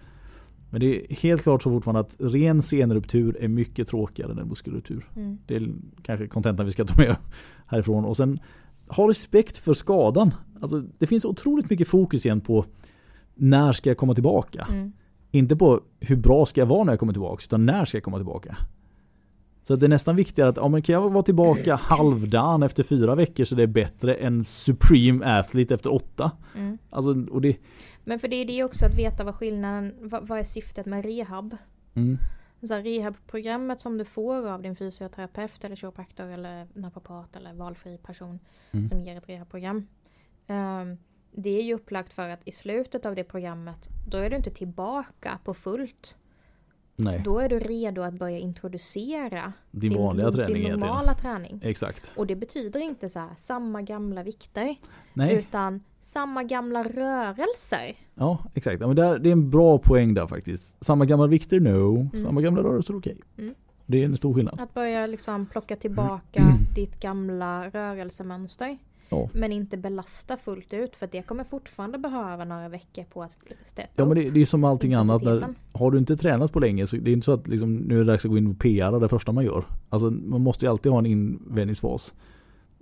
Men 0.70 0.80
det 0.80 0.86
är 0.86 1.16
helt 1.16 1.42
klart 1.42 1.62
så 1.62 1.70
fortfarande 1.70 2.00
att 2.00 2.16
ren 2.18 2.62
senruptur 2.62 3.36
är 3.40 3.48
mycket 3.48 3.88
tråkigare 3.88 4.40
än 4.40 4.48
muskelruptur. 4.48 5.10
Mm. 5.16 5.38
Det 5.46 5.56
är 5.56 5.72
kanske 6.02 6.28
kontentan 6.28 6.66
vi 6.66 6.72
ska 6.72 6.84
ta 6.84 7.02
med 7.02 7.16
härifrån. 7.66 8.04
Och 8.04 8.16
sen 8.16 8.40
ha 8.88 9.10
respekt 9.10 9.58
för 9.58 9.74
skadan. 9.74 10.34
Alltså, 10.60 10.84
det 10.98 11.06
finns 11.06 11.24
otroligt 11.24 11.70
mycket 11.70 11.88
fokus 11.88 12.26
igen 12.26 12.40
på 12.40 12.64
när 13.34 13.72
ska 13.72 13.90
jag 13.90 13.96
komma 13.96 14.14
tillbaka? 14.14 14.66
Mm. 14.70 14.92
Inte 15.36 15.56
på 15.56 15.80
hur 16.00 16.16
bra 16.16 16.46
ska 16.46 16.60
jag 16.60 16.66
vara 16.66 16.84
när 16.84 16.92
jag 16.92 17.00
kommer 17.00 17.12
tillbaka, 17.12 17.42
utan 17.46 17.66
när 17.66 17.84
ska 17.84 17.96
jag 17.96 18.04
komma 18.04 18.16
tillbaka? 18.16 18.56
Så 19.62 19.76
det 19.76 19.86
är 19.86 19.88
nästan 19.88 20.16
viktigare 20.16 20.48
att, 20.50 20.56
ja 20.56 20.68
men 20.68 20.82
kan 20.82 20.92
jag 20.92 21.10
vara 21.10 21.22
tillbaka 21.22 21.74
halvdan 21.76 22.62
efter 22.62 22.82
fyra 22.82 23.14
veckor 23.14 23.44
så 23.44 23.54
det 23.54 23.62
är 23.62 23.66
bättre 23.66 24.14
än 24.14 24.44
Supreme 24.44 25.38
Athlete 25.38 25.74
efter 25.74 25.92
åtta. 25.94 26.30
Mm. 26.56 26.78
Alltså, 26.90 27.10
och 27.30 27.40
det, 27.40 27.56
Men 28.04 28.18
för 28.18 28.28
det 28.28 28.36
är 28.36 28.44
det 28.44 28.64
också 28.64 28.86
att 28.86 28.94
veta 28.98 29.24
vad 29.24 29.34
skillnaden, 29.34 29.94
vad, 30.00 30.28
vad 30.28 30.38
är 30.38 30.44
syftet 30.44 30.86
med 30.86 31.04
rehab? 31.04 31.56
mm, 31.94 32.18
Så 32.62 32.74
här, 32.74 32.82
rehabprogrammet 32.82 33.80
som 33.80 33.98
du 33.98 34.04
får 34.04 34.46
av 34.48 34.62
din 34.62 34.76
fysioterapeut 34.76 35.64
eller 35.64 35.76
kiropraktor 35.76 36.26
eller 36.26 36.66
naprapat 36.74 37.36
eller 37.36 37.52
valfri 37.54 37.98
person 37.98 38.38
Mm. 38.72 38.88
som 38.88 39.00
ger 39.00 39.16
ett 39.16 39.28
rehabprogram. 39.28 39.86
ehm, 40.46 40.96
det 41.32 41.58
är 41.58 41.62
ju 41.62 41.74
upplagt 41.74 42.12
för 42.12 42.28
att 42.28 42.40
i 42.44 42.52
slutet 42.52 43.06
av 43.06 43.14
det 43.14 43.24
programmet 43.24 43.88
då 44.08 44.18
är 44.18 44.30
du 44.30 44.36
inte 44.36 44.50
tillbaka 44.50 45.38
på 45.44 45.54
fullt. 45.54 46.16
nej, 46.96 47.20
Då 47.24 47.38
är 47.38 47.48
du 47.48 47.58
redo 47.58 48.02
att 48.02 48.14
börja 48.14 48.38
introducera 48.38 49.52
din 49.70 49.98
vanliga 49.98 50.32
träning 50.32 50.62
din 50.62 50.72
normala 50.72 51.14
träning. 51.14 51.60
Exakt. 51.64 52.12
Och 52.16 52.26
det 52.26 52.36
betyder 52.36 52.80
inte 52.80 53.08
så 53.08 53.18
här 53.18 53.34
samma 53.36 53.82
gamla 53.82 54.22
vikter 54.22 54.76
Nej, 55.12 55.34
utan 55.34 55.82
samma 56.00 56.42
gamla 56.44 56.82
rörelser. 56.82 57.96
ja 58.14 58.38
exakt. 58.54 58.80
Ja, 58.80 58.86
men 58.86 58.96
det 58.96 59.02
är 59.28 59.32
en 59.32 59.50
bra 59.50 59.78
poäng 59.78 60.14
där 60.14 60.26
faktiskt. 60.26 60.84
Samma 60.84 61.04
gamla 61.04 61.26
vikter, 61.26 61.60
no. 61.60 61.96
Mm. 61.96 62.10
Samma 62.10 62.40
gamla 62.40 62.62
rörelser, 62.62 62.96
okej. 62.96 63.16
Mm. 63.38 63.54
Det 63.86 64.02
är 64.02 64.04
en 64.04 64.16
stor 64.16 64.34
skillnad. 64.34 64.60
Att 64.60 64.74
börja 64.74 65.06
liksom 65.06 65.46
plocka 65.46 65.76
tillbaka 65.76 66.58
ditt 66.74 67.00
gamla 67.00 67.68
rörelsemönster. 67.70 68.78
Ja. 69.08 69.28
Men 69.32 69.52
inte 69.52 69.76
belasta 69.76 70.36
fullt 70.36 70.74
ut 70.74 70.96
för 70.96 71.08
det 71.12 71.22
kommer 71.22 71.44
fortfarande 71.44 71.98
behöva 71.98 72.44
några 72.44 72.68
veckor 72.68 73.04
på 73.04 73.22
att 73.22 73.38
steppa 73.66 73.88
Ja 73.96 74.04
men 74.04 74.14
det, 74.14 74.30
det 74.30 74.40
är 74.40 74.46
som 74.46 74.64
allting 74.64 74.94
annat. 74.94 75.22
När, 75.22 75.48
har 75.72 75.90
du 75.90 75.98
inte 75.98 76.16
tränat 76.16 76.52
på 76.52 76.60
länge 76.60 76.86
så 76.86 76.96
det 76.96 77.10
är 77.10 77.12
inte 77.12 77.24
så 77.24 77.32
att 77.32 77.48
liksom, 77.48 77.76
nu 77.76 77.94
är 77.94 77.98
det 77.98 78.12
dags 78.12 78.24
att 78.24 78.30
gå 78.30 78.38
in 78.38 78.46
och 78.46 78.58
PR 78.58 79.00
det 79.00 79.08
första 79.08 79.32
man 79.32 79.44
gör. 79.44 79.64
Alltså 79.88 80.10
man 80.10 80.40
måste 80.40 80.64
ju 80.64 80.70
alltid 80.70 80.92
ha 80.92 80.98
en 80.98 81.06
invändningsfas. 81.06 82.14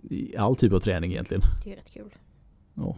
I 0.03 0.37
all 0.37 0.57
typ 0.57 0.73
av 0.73 0.81
träning 0.81 1.13
egentligen. 1.13 1.43
Det 1.65 1.73
är 1.73 1.77
rätt 1.77 1.91
kul. 1.91 2.15
Ja. 2.75 2.97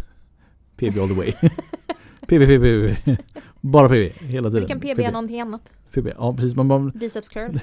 PB 0.76 0.98
all 0.98 1.08
the 1.08 1.14
way. 1.14 1.32
PB, 2.20 2.46
PB, 2.46 2.62
PB. 2.62 3.16
Bara 3.60 3.88
PB 3.88 4.12
hela 4.20 4.50
tiden. 4.50 4.62
Du 4.62 4.66
kan 4.68 4.80
PB 4.80 5.12
någonting 5.12 5.40
annat. 5.40 5.72
PB. 5.92 6.06
Ja 6.18 6.34
precis. 6.34 6.56
Man, 6.56 6.66
man, 6.66 6.90
Biceps 6.90 7.28
curl. 7.28 7.58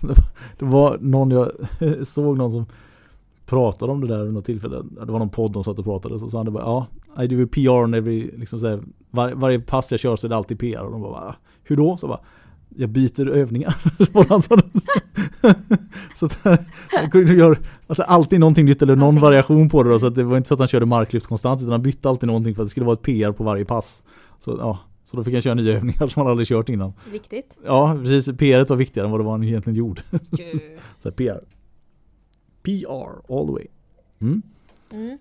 det 0.58 0.64
var 0.64 0.98
någon 0.98 1.30
jag 1.30 1.50
såg 2.06 2.38
någon 2.38 2.52
som 2.52 2.66
pratade 3.46 3.92
om 3.92 4.00
det 4.00 4.06
där 4.06 4.24
vid 4.24 4.34
något 4.34 4.44
tillfälle. 4.44 4.82
Det 5.06 5.12
var 5.12 5.18
någon 5.18 5.28
podd 5.28 5.52
de 5.52 5.64
satt 5.64 5.78
och 5.78 5.84
pratade. 5.84 6.18
Så 6.18 6.28
sa 6.28 6.38
han 6.38 6.44
det 6.46 6.52
bara 6.52 6.86
ja, 7.16 7.22
I 7.22 7.26
do 7.26 7.46
PR 7.46 7.94
every, 7.94 8.30
liksom 8.36 8.60
så 8.60 8.68
här, 8.68 8.80
var, 9.10 9.32
varje 9.32 9.60
pass 9.60 9.90
jag 9.90 10.00
kör 10.00 10.16
så 10.16 10.26
är 10.26 10.28
det 10.28 10.36
alltid 10.36 10.58
PR. 10.58 10.82
Och 10.84 10.92
de 10.92 11.00
bara 11.02 11.10
"Va? 11.12 11.34
hur 11.64 11.76
då? 11.76 11.96
Så 11.96 12.08
bara 12.08 12.20
jag 12.76 12.90
byter 12.90 13.30
övningar. 13.30 13.76
så 16.14 16.26
att 16.26 16.38
han 16.42 16.58
alltså, 17.86 18.02
alltid 18.02 18.40
någonting 18.40 18.64
nytt 18.64 18.82
eller 18.82 18.92
någon 18.96 19.00
Någonting. 19.00 19.22
variation 19.22 19.68
på 19.68 19.82
det 19.82 19.90
då. 19.90 19.98
Så 19.98 20.06
att 20.06 20.14
det 20.14 20.24
var 20.24 20.36
inte 20.36 20.48
så 20.48 20.54
att 20.54 20.60
han 20.60 20.68
körde 20.68 20.86
marklyft 20.86 21.26
konstant 21.26 21.60
utan 21.60 21.72
han 21.72 21.82
bytte 21.82 22.08
alltid 22.08 22.26
någonting 22.26 22.54
för 22.54 22.62
att 22.62 22.66
det 22.66 22.70
skulle 22.70 22.86
vara 22.86 22.94
ett 22.94 23.02
PR 23.02 23.32
på 23.32 23.44
varje 23.44 23.64
pass. 23.64 24.02
Så 24.38 24.56
ja, 24.60 24.78
så 25.04 25.16
då 25.16 25.24
fick 25.24 25.34
han 25.34 25.42
köra 25.42 25.54
nya 25.54 25.74
övningar 25.76 26.06
som 26.08 26.22
han 26.22 26.30
aldrig 26.30 26.48
kört 26.48 26.68
innan. 26.68 26.92
Viktigt. 27.12 27.58
Ja, 27.64 27.96
precis. 28.02 28.38
PR 28.38 28.68
var 28.68 28.76
viktigare 28.76 29.06
än 29.06 29.10
vad 29.10 29.20
det 29.20 29.24
var 29.24 29.32
han 29.32 29.44
egentligen 29.44 29.76
gjorde. 29.76 30.02
Så 31.02 31.08
här, 31.08 31.10
PR. 31.10 31.40
PR 32.66 33.34
all 33.38 33.46
the 33.46 33.52
way. 33.52 33.66
Mm. 34.18 34.42
Mm. 34.90 35.18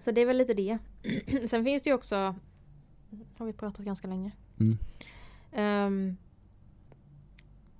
Så 0.00 0.10
det 0.10 0.20
är 0.20 0.26
väl 0.26 0.36
lite 0.36 0.54
det. 0.54 0.78
Sen 1.48 1.64
finns 1.64 1.82
det 1.82 1.90
ju 1.90 1.94
också, 1.94 2.34
har 3.38 3.46
vi 3.46 3.52
pratat 3.52 3.84
ganska 3.84 4.08
länge. 4.08 4.32
Mm. 4.60 4.78
Ehm, 5.52 6.16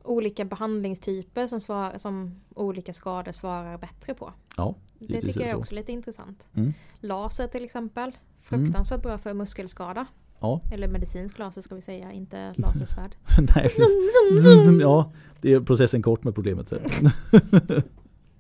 olika 0.03 0.45
behandlingstyper 0.45 1.47
som, 1.47 1.61
svar, 1.61 1.95
som 1.99 2.41
olika 2.55 2.93
skador 2.93 3.33
svarar 3.33 3.79
bättre 3.79 4.15
på. 4.15 4.33
Ja, 4.57 4.75
Det 4.99 5.21
tycker 5.21 5.41
jag 5.41 5.49
är 5.49 5.53
så. 5.53 5.59
också 5.59 5.75
lite 5.75 5.93
intressant. 5.93 6.49
Mm. 6.55 6.73
Laser 7.01 7.47
till 7.47 7.65
exempel. 7.65 8.13
Fruktansvärt 8.41 9.03
bra 9.03 9.19
för 9.19 9.35
muskelskada. 9.35 10.07
Ja, 10.41 10.61
Eller 10.73 10.89
medicinsk 10.89 11.39
laser 11.39 11.63
ska 11.63 11.75
vi 11.75 11.81
säga, 11.81 12.13
inte 12.13 12.55
lasersvärd. 12.57 13.17
nej 13.39 13.47
precis. 13.63 14.45
Zoom, 14.45 14.61
zoom, 14.65 14.81
ja, 14.81 15.13
det 15.41 15.53
är 15.53 15.61
processen 15.61 16.03
kort 16.03 16.25
med 16.25 16.35
problemet. 16.35 16.73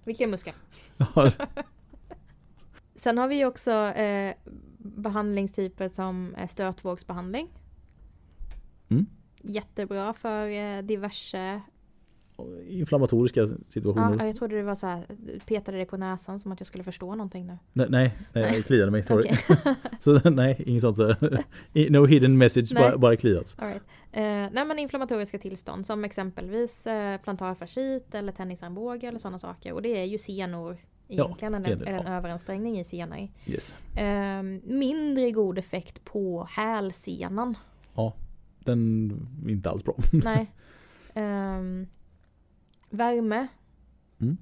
Vilken 0.05 0.31
muskel? 0.31 0.55
Sen 2.97 3.19
har 3.19 3.29
vi 3.29 3.45
också 3.45 3.71
eh, 3.73 4.35
behandlingstyper 4.79 5.89
som 5.89 6.35
är 6.37 6.47
stötvågsbehandling. 6.47 7.49
Mm. 8.89 9.07
Jättebra 9.43 10.13
för 10.13 10.49
eh, 10.49 10.83
diverse 10.83 11.61
Inflammatoriska 12.69 13.47
situationer. 13.69 14.17
Ja, 14.19 14.27
jag 14.27 14.37
trodde 14.37 14.57
det 14.57 14.63
var 14.63 14.75
så 14.75 14.87
här, 14.87 15.05
du 15.09 15.41
petade 15.41 15.77
dig 15.79 15.87
på 15.87 15.97
näsan 15.97 16.41
som 16.41 16.53
att 16.53 16.61
jag 16.61 16.67
skulle 16.67 16.85
förstå 16.85 17.15
någonting 17.15 17.47
nu. 17.47 17.59
Nej, 17.73 17.87
nej, 17.91 18.19
nej, 18.33 18.55
jag 18.55 18.65
kliade 18.67 18.91
mig. 18.91 19.03
Sorry. 19.03 19.31
Så 20.01 20.31
nej, 20.31 20.63
inget 20.67 20.83
sånt. 20.83 20.97
så. 20.97 21.15
No 21.73 22.07
hidden 22.07 22.39
message, 22.39 22.75
bara, 22.75 22.99
bara 22.99 23.17
kliat. 23.17 23.55
All 23.59 23.69
right. 23.69 23.83
Eh, 24.15 24.51
nej 24.53 24.65
men 24.65 24.79
inflammatoriska 24.79 25.39
tillstånd 25.39 25.87
som 25.87 26.05
exempelvis 26.05 26.87
eh, 26.87 27.21
plantarfascit 27.21 28.15
eller 28.15 28.33
tennisarmbåge 28.33 29.07
eller 29.07 29.19
sådana 29.19 29.39
saker. 29.39 29.73
Och 29.73 29.83
det 29.83 29.89
är 29.89 30.05
ju 30.05 30.19
senor 30.19 30.77
egentligen, 31.09 31.55
eller, 31.55 31.69
egentligen, 31.69 31.95
eller 31.95 32.07
en 32.07 32.13
ja. 32.13 32.19
överansträngning 32.19 32.79
i 32.79 32.85
senor. 32.85 33.29
Yes. 33.47 33.75
Eh, 33.97 34.43
mindre 34.65 35.31
god 35.31 35.59
effekt 35.59 36.05
på 36.05 36.49
hälsenan. 36.51 37.59
Ja, 37.95 38.13
den 38.59 39.11
är 39.47 39.51
inte 39.51 39.71
alls 39.71 39.85
bra. 39.85 39.97
Nej. 40.13 40.53
Ehm, 41.15 41.87
värme. 42.91 43.47
Mm. 44.21 44.37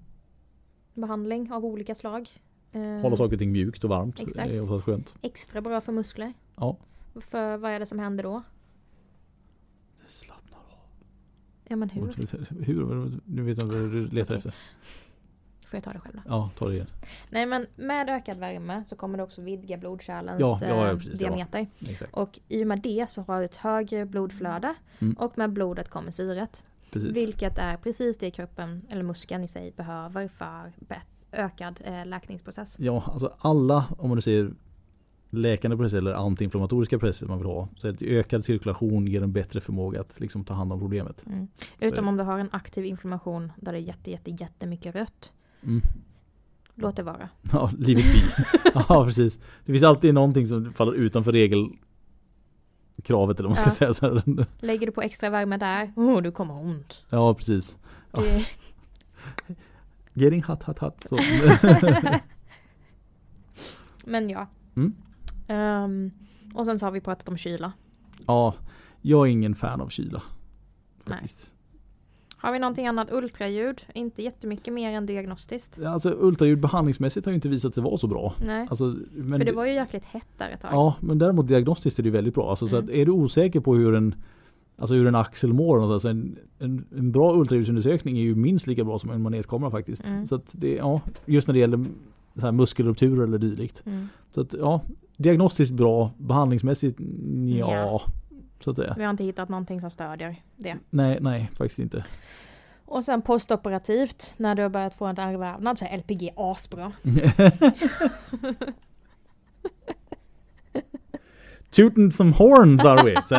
Behandling 0.94 1.52
av 1.52 1.64
olika 1.64 1.94
slag. 1.94 2.30
Eh, 2.72 2.82
Hålla 2.82 3.16
saker 3.16 3.32
och 3.32 3.38
ting 3.38 3.52
mjukt 3.52 3.84
och 3.84 3.90
varmt. 3.90 4.20
Exakt. 4.20 4.50
Är 4.50 4.78
skönt. 4.78 5.16
Extra 5.22 5.60
bra 5.60 5.80
för 5.80 5.92
muskler. 5.92 6.32
Ja. 6.56 6.76
För 7.20 7.56
vad 7.56 7.70
är 7.70 7.80
det 7.80 7.86
som 7.86 7.98
händer 7.98 8.24
då? 8.24 8.42
Det 10.04 10.08
slappnar 10.10 10.58
av. 10.58 10.64
Ja 11.64 11.76
men 11.76 11.90
hur? 11.90 12.12
Hur? 12.64 13.20
Nu 13.24 13.42
vet 13.42 13.58
jag 13.58 13.66
inte 13.66 13.76
vad 13.80 13.90
du 13.90 14.06
letar 14.08 14.34
efter. 14.34 14.54
Får 15.66 15.76
jag 15.76 15.84
ta 15.84 15.90
det 15.90 15.98
själv 15.98 16.14
då? 16.16 16.22
Ja, 16.26 16.50
ta 16.56 16.68
det 16.68 16.74
igen. 16.74 16.86
Nej 17.30 17.46
men 17.46 17.66
med 17.76 18.10
ökad 18.10 18.38
värme 18.38 18.84
så 18.88 18.96
kommer 18.96 19.18
det 19.18 19.24
också 19.24 19.42
vidga 19.42 19.76
blodkärlens 19.76 20.40
Ja, 20.40 20.58
ja, 20.62 20.68
ja, 20.68 20.90
eh, 20.90 20.96
precis, 20.96 21.20
ja. 21.20 21.28
diameter. 21.28 21.66
Exakt. 21.80 22.14
Och 22.14 22.40
i 22.48 22.62
och 22.62 22.66
med 22.66 22.80
det 22.80 23.10
så 23.10 23.22
har 23.22 23.38
du 23.38 23.44
ett 23.44 23.56
högre 23.56 24.06
blodflöde. 24.06 24.74
Mm. 24.98 25.14
Och 25.14 25.38
med 25.38 25.52
blodet 25.52 25.88
kommer 25.90 26.10
syret. 26.10 26.64
Precis. 26.90 27.16
Vilket 27.16 27.58
är 27.58 27.76
precis 27.76 28.18
det 28.18 28.30
kroppen, 28.30 28.82
eller 28.88 29.02
muskeln 29.02 29.44
i 29.44 29.48
sig, 29.48 29.72
behöver 29.76 30.28
för 30.28 30.72
bet- 30.78 31.06
ökad 31.32 31.80
eh, 31.84 32.06
läkningsprocess. 32.06 32.76
Ja, 32.78 33.02
alltså 33.06 33.34
alla, 33.38 33.84
om 33.98 34.08
man 34.08 34.16
nu 34.16 34.22
säger 34.22 34.50
läkande 35.32 35.76
processer 35.76 35.98
eller 35.98 36.14
antiinflammatoriska 36.14 36.98
processer 36.98 37.26
man 37.26 37.38
vill 37.38 37.46
ha. 37.46 37.68
Så 37.76 37.88
att 37.88 38.02
ökad 38.02 38.44
cirkulation 38.44 39.06
ger 39.06 39.22
en 39.22 39.32
bättre 39.32 39.60
förmåga 39.60 40.00
att 40.00 40.20
liksom 40.20 40.44
ta 40.44 40.54
hand 40.54 40.72
om 40.72 40.80
problemet. 40.80 41.26
Mm. 41.26 41.48
Utom 41.80 42.08
om 42.08 42.16
du 42.16 42.22
har 42.22 42.38
en 42.38 42.48
aktiv 42.52 42.84
inflammation 42.84 43.52
där 43.56 43.72
det 43.72 43.78
är 43.78 43.82
jätte, 43.82 44.10
jätte, 44.10 44.30
jättemycket 44.30 44.94
rött. 44.94 45.32
Mm. 45.62 45.82
Låt 46.74 46.96
det 46.96 47.02
vara. 47.02 47.28
Ja, 47.52 47.70
livet 47.78 48.04
bli. 48.04 48.22
ja, 48.74 49.04
precis. 49.04 49.38
Det 49.64 49.72
finns 49.72 49.84
alltid 49.84 50.14
någonting 50.14 50.46
som 50.46 50.72
faller 50.72 50.92
utanför 50.92 51.32
regelkravet 51.32 51.80
eller 53.40 53.48
vad 53.48 53.58
man 53.58 53.70
ska 53.70 53.70
säga. 53.70 53.94
Så. 53.94 54.22
Lägger 54.60 54.86
du 54.86 54.92
på 54.92 55.02
extra 55.02 55.30
värme 55.30 55.56
där, 55.56 55.92
oh, 55.96 56.22
du 56.22 56.32
kommer 56.32 56.54
ont. 56.54 57.04
Ja, 57.10 57.34
precis. 57.34 57.78
Ja. 58.12 58.20
Det, 58.20 58.44
Getting 60.14 60.42
hot, 60.42 60.62
hot, 60.62 60.78
hot. 60.78 61.10
Men 64.04 64.30
ja. 64.30 64.46
Mm. 64.76 64.94
Ehm, 65.52 66.10
och 66.54 66.66
sen 66.66 66.78
så 66.78 66.86
har 66.86 66.90
vi 66.90 67.00
pratat 67.00 67.28
om 67.28 67.36
kyla. 67.36 67.72
Ja, 68.26 68.54
jag 69.00 69.26
är 69.28 69.30
ingen 69.32 69.54
fan 69.54 69.80
av 69.80 69.88
kyla. 69.88 70.22
Faktiskt. 71.06 71.52
Har 72.36 72.52
vi 72.52 72.58
någonting 72.58 72.86
annat? 72.86 73.12
Ultraljud? 73.12 73.82
Inte 73.94 74.22
jättemycket 74.22 74.74
mer 74.74 74.90
än 74.92 75.06
diagnostiskt. 75.06 75.80
Alltså 75.82 76.14
ultraljud 76.18 76.60
behandlingsmässigt 76.60 77.26
har 77.26 77.30
ju 77.30 77.34
inte 77.34 77.48
visat 77.48 77.74
sig 77.74 77.82
vara 77.82 77.96
så 77.96 78.06
bra. 78.06 78.34
Nej. 78.46 78.66
Alltså, 78.70 78.84
men, 79.12 79.40
För 79.40 79.46
det 79.46 79.52
var 79.52 79.66
ju 79.66 79.72
jäkligt 79.72 80.04
hett 80.04 80.28
där 80.38 80.48
ett 80.50 80.60
tag. 80.60 80.70
Ja, 80.72 80.94
men 81.00 81.18
däremot 81.18 81.48
diagnostiskt 81.48 81.98
är 81.98 82.02
det 82.02 82.10
väldigt 82.10 82.34
bra. 82.34 82.50
Alltså, 82.50 82.66
så 82.66 82.76
Mm. 82.76 82.88
att 82.88 82.94
är 82.94 83.06
du 83.06 83.12
osäker 83.12 83.60
på 83.60 83.74
hur 83.74 83.94
en 83.94 84.14
Alltså 84.76 84.94
hur 84.94 85.06
en 85.06 85.14
axel 85.14 85.52
mår 85.52 85.76
någonstans. 85.78 86.04
En, 86.04 86.38
en, 86.58 86.84
en 86.96 87.12
bra 87.12 87.34
ultraljudsundersökning 87.36 88.18
är 88.18 88.22
ju 88.22 88.34
minst 88.34 88.66
lika 88.66 88.84
bra 88.84 88.98
som 88.98 89.10
en 89.10 89.22
manetkamera 89.22 89.70
faktiskt. 89.70 90.06
Mm. 90.08 90.26
Så 90.26 90.34
att 90.34 90.48
det, 90.52 90.74
ja, 90.74 91.00
just 91.26 91.48
när 91.48 91.52
det 91.52 91.58
gäller 91.60 91.84
så 92.34 92.40
här 92.40 92.52
muskelrupturer 92.52 93.22
eller 93.24 93.38
dylikt. 93.38 93.82
Mm. 93.86 94.08
Så 94.30 94.40
att 94.40 94.54
ja, 94.54 94.80
diagnostiskt 95.22 95.74
bra, 95.74 96.10
behandlingsmässigt 96.18 96.98
ja, 97.58 97.74
Ja. 97.74 98.02
Så 98.60 98.70
att 98.70 98.76
säga. 98.76 98.94
Vi 98.96 99.04
har 99.04 99.10
inte 99.10 99.24
hittat 99.24 99.48
någonting 99.48 99.80
som 99.80 99.90
stödjer 99.90 100.36
det. 100.56 100.76
Nej, 100.90 101.18
nej 101.20 101.50
faktiskt 101.54 101.78
inte. 101.78 102.04
Och 102.84 103.04
sen 103.04 103.22
postoperativt, 103.22 104.34
när 104.36 104.54
du 104.54 104.62
har 104.62 104.68
börjat 104.68 104.94
få 104.94 105.06
en 105.06 105.18
ärrvävnad 105.18 105.78
så 105.78 105.84
är 105.84 105.98
LPG 105.98 106.30
asbra. 106.36 106.92
Tootin 111.70 112.12
some 112.12 112.32
horns 112.32 112.84
are 112.84 113.02
we. 113.02 113.22
Så, 113.26 113.34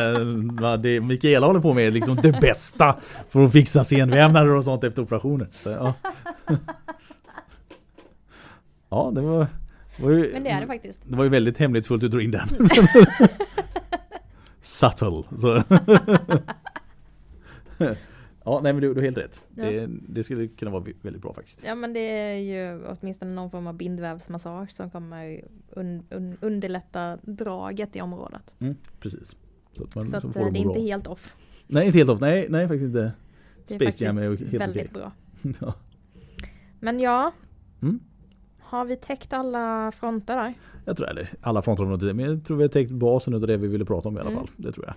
vad 0.61 0.81
det 0.81 1.01
Mikaela 1.01 1.47
håller 1.47 1.59
på 1.59 1.73
med 1.73 1.87
är 1.87 1.91
liksom 1.91 2.15
det 2.15 2.31
bästa 2.41 2.95
för 3.29 3.43
att 3.43 3.51
fixa 3.51 3.83
senvävnader 3.83 4.55
och 4.55 4.63
sånt 4.63 4.83
efter 4.83 5.01
operationer. 5.01 5.47
Så, 5.51 5.69
ja. 5.69 5.93
ja, 8.89 9.11
det 9.15 9.21
var 9.21 9.47
ju, 9.99 10.29
Men 10.33 10.43
det 10.43 10.49
är 10.49 10.61
det 10.61 10.67
faktiskt. 10.67 11.01
det 11.05 11.17
var 11.17 11.23
ju 11.23 11.29
väldigt 11.29 11.57
hemlighetsfullt 11.57 12.03
att 12.03 12.11
dra 12.11 12.21
in 12.21 12.31
den. 12.31 12.47
Subtle. 14.61 15.23
Ja, 18.45 18.59
nej 18.63 18.73
men 18.73 18.81
du, 18.81 18.87
du 18.93 18.99
har 18.99 19.05
helt 19.05 19.17
rätt. 19.17 19.43
Ja. 19.55 19.63
Det, 19.65 19.87
det 20.09 20.23
skulle 20.23 20.47
kunna 20.47 20.71
vara 20.71 20.83
väldigt 21.01 21.21
bra 21.21 21.33
faktiskt. 21.33 21.63
Ja 21.65 21.75
men 21.75 21.93
det 21.93 21.99
är 21.99 22.35
ju 22.35 22.85
åtminstone 22.85 23.31
någon 23.33 23.51
form 23.51 23.67
av 23.67 23.73
bindvävsmassage 23.73 24.71
som 24.71 24.89
kommer 24.89 25.43
un, 25.69 26.03
un, 26.09 26.37
underlätta 26.41 27.17
draget 27.21 27.95
i 27.95 28.01
området. 28.01 28.55
Mm, 28.59 28.75
precis. 28.99 29.35
Så 29.73 29.83
att 29.83 29.95
man 29.95 30.07
Så 30.07 30.17
att 30.17 30.23
eh, 30.23 30.31
det 30.31 30.39
är 30.39 30.43
må 30.43 30.47
inte 30.57 30.63
bra. 30.63 30.81
helt 30.81 31.07
off. 31.07 31.35
Nej, 31.67 31.85
inte 31.85 31.97
helt 31.97 32.09
off. 32.09 32.19
Nej, 32.21 32.47
nej 32.49 32.67
faktiskt 32.67 32.83
inte. 32.85 33.11
Det 33.67 33.73
är 33.73 33.79
Space 33.79 34.03
Jam 34.03 34.17
är 34.17 34.29
faktiskt 34.29 34.51
helt 34.51 34.63
väldigt 34.63 34.91
okej. 34.91 35.01
bra. 35.01 35.11
ja. 35.67 35.73
Men 36.79 36.99
ja, 36.99 37.31
Mm. 37.81 37.99
Har 38.73 38.85
vi 38.85 38.95
täckt 38.95 39.33
alla 39.33 39.91
fronter 39.91 40.35
där? 40.35 40.53
Jag 40.85 40.97
tror, 40.97 41.09
eller 41.09 41.29
alla 41.41 41.61
frontområden, 41.61 42.15
men 42.17 42.25
jag 42.25 42.45
tror 42.45 42.57
vi 42.57 42.63
har 42.63 42.69
täckt 42.69 42.91
basen 42.91 43.33
av 43.33 43.39
det 43.39 43.57
vi 43.57 43.67
ville 43.67 43.85
prata 43.85 44.09
om 44.09 44.17
i 44.17 44.19
alla 44.19 44.29
Mm. 44.29 44.39
fall. 44.39 44.49
Det 44.57 44.71
tror 44.71 44.85
jag. 44.85 44.95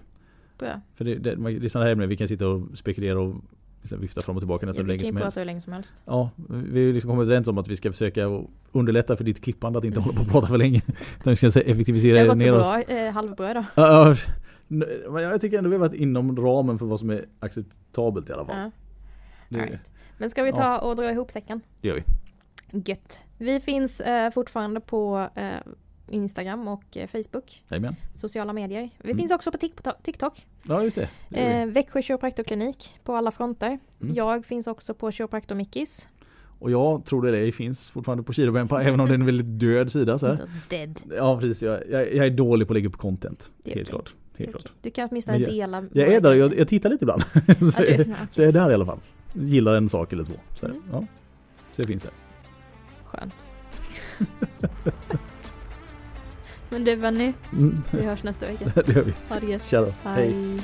Bra. 0.58 0.80
För 0.94 1.04
det, 1.04 1.14
det, 1.14 1.34
det 1.34 1.64
är 1.66 1.68
sådana 1.68 1.84
här 1.84 1.92
ämnen 1.92 2.08
vi 2.08 2.16
kan 2.16 2.28
sitta 2.28 2.48
och 2.48 2.78
spekulera 2.78 3.20
och 3.20 3.34
liksom 3.82 4.00
vifta 4.00 4.20
fram 4.20 4.36
och 4.36 4.40
tillbaka 4.42 4.66
Ja, 4.66 4.66
nästan 4.66 4.86
vi 4.86 4.92
länge 4.92 5.04
som 5.04 5.16
helst. 5.16 5.38
hur 5.38 5.44
länge 5.44 5.60
som 5.60 5.72
helst. 5.72 5.94
Ja, 6.04 6.30
vi 6.48 6.86
har 6.86 6.92
liksom 6.92 7.10
kommit 7.10 7.22
överens 7.26 7.48
om 7.48 7.58
att 7.58 7.68
vi 7.68 7.76
ska 7.76 7.90
försöka 7.92 8.42
underlätta 8.72 9.16
för 9.16 9.24
ditt 9.24 9.40
klippande 9.44 9.78
att 9.78 9.84
inte 9.84 10.00
hålla 10.00 10.16
på 10.16 10.22
och 10.22 10.28
prata 10.28 10.46
för 10.46 10.58
länge. 10.58 10.78
Utan 11.20 11.30
vi 11.30 11.36
ska 11.36 11.50
se- 11.50 11.60
Det 11.64 11.70
effektivisera 11.70 12.18
har 12.18 12.26
gått 12.26 12.40
så 12.40 12.46
ner 12.46 12.52
oss. 12.54 12.62
bra, 12.62 12.82
eh, 12.82 13.12
halvbra 13.12 13.54
då. 13.54 13.64
Ja, 13.74 14.08
ja, 14.68 15.10
men 15.10 15.22
jag 15.22 15.40
tycker 15.40 15.58
ändå 15.58 15.70
vi 15.70 15.76
har 15.76 15.80
varit 15.80 15.94
inom 16.00 16.36
ramen 16.36 16.78
för 16.78 16.86
vad 16.86 17.00
som 17.00 17.10
är 17.10 17.24
acceptabelt 17.40 18.30
i 18.30 18.32
alla 18.32 18.44
fall. 18.44 18.56
Ja. 18.58 18.70
Det, 19.48 19.60
Alright. 19.60 19.80
Men 20.18 20.30
ska 20.30 20.42
vi 20.42 20.52
ta 20.52 20.78
och 20.78 20.96
dra 20.96 21.10
ihop 21.10 21.30
säcken? 21.30 21.60
det 21.80 21.88
gör 21.88 21.94
vi. 21.94 22.02
Gött. 22.70 23.18
Vi 23.38 23.60
finns 23.60 24.00
eh, 24.00 24.30
fortfarande 24.30 24.80
på 24.80 25.28
eh, 25.34 25.50
Instagram 26.08 26.68
och 26.68 26.96
eh, 26.96 27.06
Facebook. 27.06 27.64
Jajamän. 27.68 27.96
Sociala 28.14 28.52
medier. 28.52 28.90
Vi 28.98 29.10
Mm. 29.10 29.18
finns 29.18 29.30
också 29.32 29.52
på 29.52 29.58
Tik- 29.58 29.92
TikTok. 30.02 30.46
Ja, 30.62 30.82
just 30.82 30.96
det. 30.96 31.08
det. 31.28 31.38
Eh, 31.60 31.66
Växjö 31.66 32.02
kiropraktorklinik 32.02 32.94
på 33.04 33.14
alla 33.16 33.30
fronter. 33.30 33.78
Mm. 34.02 34.14
Jag 34.14 34.44
finns 34.44 34.66
också 34.66 34.94
på 34.94 35.10
Kiropraktor 35.10 35.54
Mickis. 35.54 36.08
Och 36.58 36.70
jag 36.70 37.04
tror 37.04 37.22
det, 37.22 37.44
det 37.46 37.52
finns 37.52 37.90
fortfarande 37.90 38.24
på 38.24 38.32
Kirobempa 38.32 38.82
även 38.82 39.00
om 39.00 39.06
det 39.06 39.12
är 39.12 39.18
en 39.18 39.26
väldigt 39.26 39.60
död 39.60 39.92
sida. 39.92 40.18
Så 40.18 40.26
här. 40.26 40.50
Dead. 40.70 40.98
Ja 41.16 41.40
precis, 41.40 41.62
jag, 41.62 41.80
jag, 41.90 42.14
jag 42.14 42.26
är 42.26 42.30
dålig 42.30 42.68
på 42.68 42.72
att 42.72 42.76
lägga 42.76 42.88
upp 42.88 42.96
content. 42.96 43.50
Det 43.62 43.70
är 43.70 43.74
Helt 43.74 43.88
okej. 43.88 43.90
klart. 44.04 44.14
Helt 44.38 44.50
klart. 44.50 44.62
okej. 44.64 44.76
Du 44.82 44.90
kan 44.90 45.08
åtminstone 45.10 45.38
Men 45.38 45.48
dela. 45.50 45.84
Jag 45.92 46.08
är 46.12 46.20
där, 46.20 46.34
jag, 46.34 46.58
jag 46.58 46.68
tittar 46.68 46.90
lite 46.90 47.04
ibland. 47.04 47.22
så, 47.22 47.82
Ja, 47.82 47.96
du- 47.96 48.04
jag, 48.04 48.16
så 48.30 48.40
jag 48.42 48.48
är 48.48 48.52
där 48.52 48.70
i 48.70 48.74
alla 48.74 48.86
fall. 48.86 48.98
Gillar 49.34 49.74
en 49.74 49.88
sak 49.88 50.12
eller 50.12 50.24
två. 50.24 50.32
Så, 50.54 50.66
här, 50.66 50.74
Mm. 50.74 50.84
ja. 50.92 51.04
så 51.72 51.82
det 51.82 51.88
finns 51.88 52.02
det. 52.02 52.10
Skönt. 53.10 53.36
Men 56.70 56.84
du 56.84 56.96
Benny, 56.96 57.32
Mm. 57.52 57.82
vi 57.90 58.02
hörs 58.06 58.22
nästa 58.22 58.46
vecka. 58.46 58.64
det 58.86 58.88
gör 58.92 59.02
vi. 59.02 59.14
Ha 59.28 59.40
det 59.40 59.46
gött. 59.46 59.64
Tja 59.66 59.80
då. 59.80 59.92
Hej. 60.04 60.32
Hej. 60.32 60.60